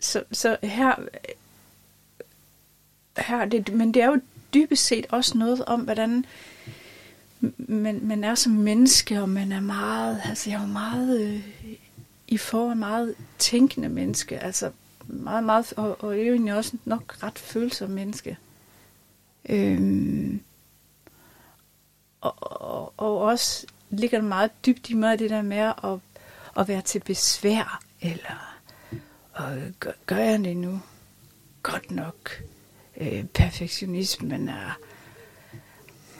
Så, 0.00 0.24
så 0.32 0.56
her, 0.62 0.94
her 3.18 3.36
er 3.36 3.44
det, 3.44 3.72
men 3.74 3.94
det 3.94 4.02
er 4.02 4.06
jo 4.06 4.20
dybest 4.54 4.84
set 4.86 5.06
også 5.08 5.38
noget 5.38 5.64
om, 5.64 5.80
hvordan 5.80 6.24
man, 7.56 8.00
man 8.02 8.24
er 8.24 8.34
som 8.34 8.52
menneske, 8.52 9.20
og 9.20 9.28
man 9.28 9.52
er 9.52 9.60
meget, 9.60 10.22
altså 10.24 10.50
jeg 10.50 10.56
er 10.56 10.60
jo 10.60 10.72
meget 10.72 11.20
øh, 11.20 11.44
i 12.28 12.36
forhold 12.36 12.76
meget 12.76 13.14
tænkende 13.38 13.88
menneske, 13.88 14.38
altså 14.38 14.70
meget, 15.06 15.44
meget, 15.44 15.72
og, 15.76 16.04
og 16.04 16.12
jeg 16.16 16.22
er 16.22 16.26
jo 16.26 16.32
egentlig 16.32 16.54
også 16.54 16.76
nok 16.84 17.22
ret 17.22 17.38
følsom 17.38 17.90
menneske. 17.90 18.36
Øhm, 19.48 20.40
og, 22.20 22.34
og, 22.40 22.92
og 22.96 23.18
også 23.18 23.66
ligger 23.90 24.18
det 24.18 24.28
meget 24.28 24.50
dybt 24.66 24.90
i 24.90 24.94
mig, 24.94 25.18
det 25.18 25.30
der 25.30 25.42
med 25.42 25.58
at, 25.58 25.98
at 26.58 26.68
være 26.68 26.82
til 26.82 27.00
besvær, 27.00 27.82
eller 28.00 28.50
og 29.32 29.56
gør, 29.80 29.92
gør 30.06 30.16
jeg 30.16 30.38
det 30.38 30.56
nu 30.56 30.80
godt 31.62 31.90
nok? 31.90 32.42
Øh, 32.96 33.24
perfektionismen 33.24 34.48
er 34.48 34.78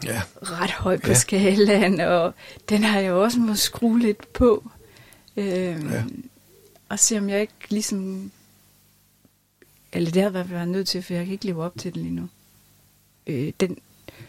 Ja. 0.05 0.21
ret 0.41 0.71
høj 0.71 0.97
på 0.97 1.07
Ja. 1.07 1.13
skalaen, 1.13 1.99
og 1.99 2.33
den 2.69 2.83
har 2.83 2.99
jeg 2.99 3.11
også 3.13 3.39
må 3.39 3.55
skrue 3.55 3.99
lidt 3.99 4.33
på. 4.33 4.71
Øhm, 5.37 5.89
Ja. 5.91 6.03
Og 6.89 6.99
se 6.99 7.17
om 7.17 7.29
jeg 7.29 7.41
ikke 7.41 7.53
ligesom... 7.69 8.31
Eller 9.93 10.11
det 10.11 10.21
har 10.23 10.29
jeg 10.31 10.49
været 10.49 10.67
nødt 10.67 10.87
til, 10.87 11.03
for 11.03 11.13
jeg 11.13 11.25
kan 11.25 11.33
ikke 11.33 11.45
leve 11.45 11.63
op 11.63 11.73
til 11.79 11.93
den 11.93 12.01
lige 12.01 12.15
nu. 12.15 12.29
Øh, 13.27 13.53
den 13.59 13.77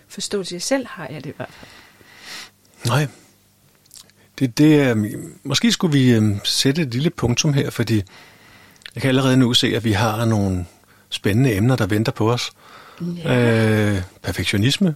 forståelse, 0.09 0.55
jeg 0.55 0.63
selv 0.63 0.87
har, 0.87 1.07
jeg 1.11 1.25
det 1.25 1.31
i 1.31 1.33
hvert 1.37 1.51
fald. 1.53 1.71
Nej. 2.87 3.07
Det, 4.39 4.59
det 4.59 4.81
er, 4.81 5.11
måske 5.43 5.73
skulle 5.73 5.93
vi 5.99 6.11
øhm, 6.11 6.41
sætte 6.45 6.83
et 6.83 6.89
lille 6.89 7.11
punktum 7.11 7.53
her, 7.53 7.71
fordi 7.71 8.03
jeg 8.95 9.03
kan 9.03 9.09
allerede 9.09 9.37
nu 9.37 9.55
se, 9.55 9.67
at 9.77 9.85
vi 9.85 9.93
har 9.93 10.25
nogle 10.25 10.67
spændende 11.09 11.55
emner, 11.57 11.77
der 11.77 11.87
venter 11.87 12.13
på 12.13 12.33
os. 12.33 12.51
Ja. 13.25 13.91
Øh, 13.97 14.03
perfektionisme, 14.23 14.95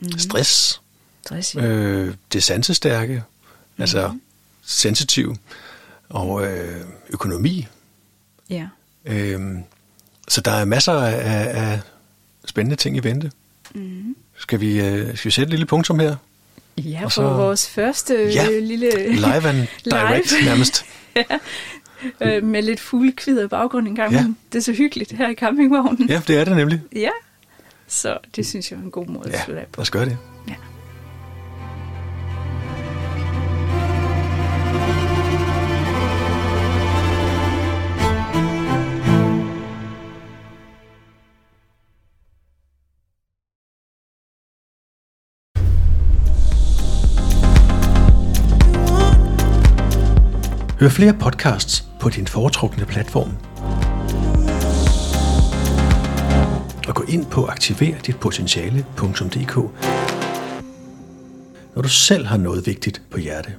mm. 0.00 0.18
stress, 0.18 0.80
Stress, 1.24 1.54
ja. 1.54 1.66
øh, 1.66 2.14
det 2.32 2.42
sansestærke, 2.42 3.22
mm. 3.76 3.82
altså 3.82 4.12
sensitiv, 4.62 5.36
og 6.08 6.46
øh, 6.46 6.80
økonomi. 7.10 7.66
ja. 8.50 8.68
Øh, 9.04 9.40
så 10.28 10.40
der 10.40 10.50
er 10.50 10.64
masser 10.64 10.92
af, 10.92 11.62
af 11.62 11.80
spændende 12.44 12.76
ting 12.76 12.96
i 12.96 13.00
vente. 13.00 13.30
Mm. 13.74 14.16
Skal 14.36 14.60
vi, 14.60 14.80
øh, 14.80 15.16
skal 15.16 15.24
vi 15.24 15.30
sætte 15.30 15.42
et 15.42 15.50
lille 15.50 15.66
punktum 15.66 15.98
her? 15.98 16.16
Ja, 16.78 17.00
for 17.04 17.08
så... 17.08 17.22
vores 17.22 17.68
første 17.68 18.14
ja, 18.34 18.60
lille... 18.60 19.12
live 19.12 19.48
and 19.48 19.66
direct 19.84 20.32
live. 20.32 20.44
nærmest. 20.44 20.84
ja, 21.16 21.24
øh, 22.20 22.44
med 22.44 22.62
lidt 22.62 22.80
fuglekvider 22.80 23.44
i 23.44 23.48
baggrunden 23.48 23.92
engang. 23.92 24.12
Ja. 24.12 24.26
Det 24.52 24.58
er 24.58 24.62
så 24.62 24.72
hyggeligt 24.72 25.12
her 25.12 25.28
i 25.28 25.34
campingvognen. 25.34 26.08
Ja, 26.08 26.22
det 26.26 26.36
er 26.36 26.44
det 26.44 26.56
nemlig. 26.56 26.80
Ja, 26.96 27.10
så 27.88 28.18
det 28.36 28.46
synes 28.46 28.70
jeg 28.70 28.78
er 28.78 28.82
en 28.82 28.90
god 28.90 29.06
måde 29.06 29.32
at 29.32 29.40
slutte 29.44 29.60
af 29.60 29.66
på. 29.66 29.78
lad 29.78 29.82
os 29.82 29.90
gøre 29.90 30.04
det. 30.04 30.18
Ja. 30.48 30.54
Hør 50.80 50.88
flere 50.88 51.14
podcasts 51.14 51.84
på 52.00 52.08
din 52.08 52.26
foretrukne 52.26 52.86
platform. 52.86 53.30
Og 56.88 56.94
gå 56.94 57.04
ind 57.08 57.26
på 57.26 57.46
aktiverditpotentiale.dk 57.46 59.56
når 61.74 61.82
du 61.82 61.88
selv 61.88 62.26
har 62.26 62.36
noget 62.36 62.66
vigtigt 62.66 63.02
på 63.10 63.18
hjerte. 63.18 63.54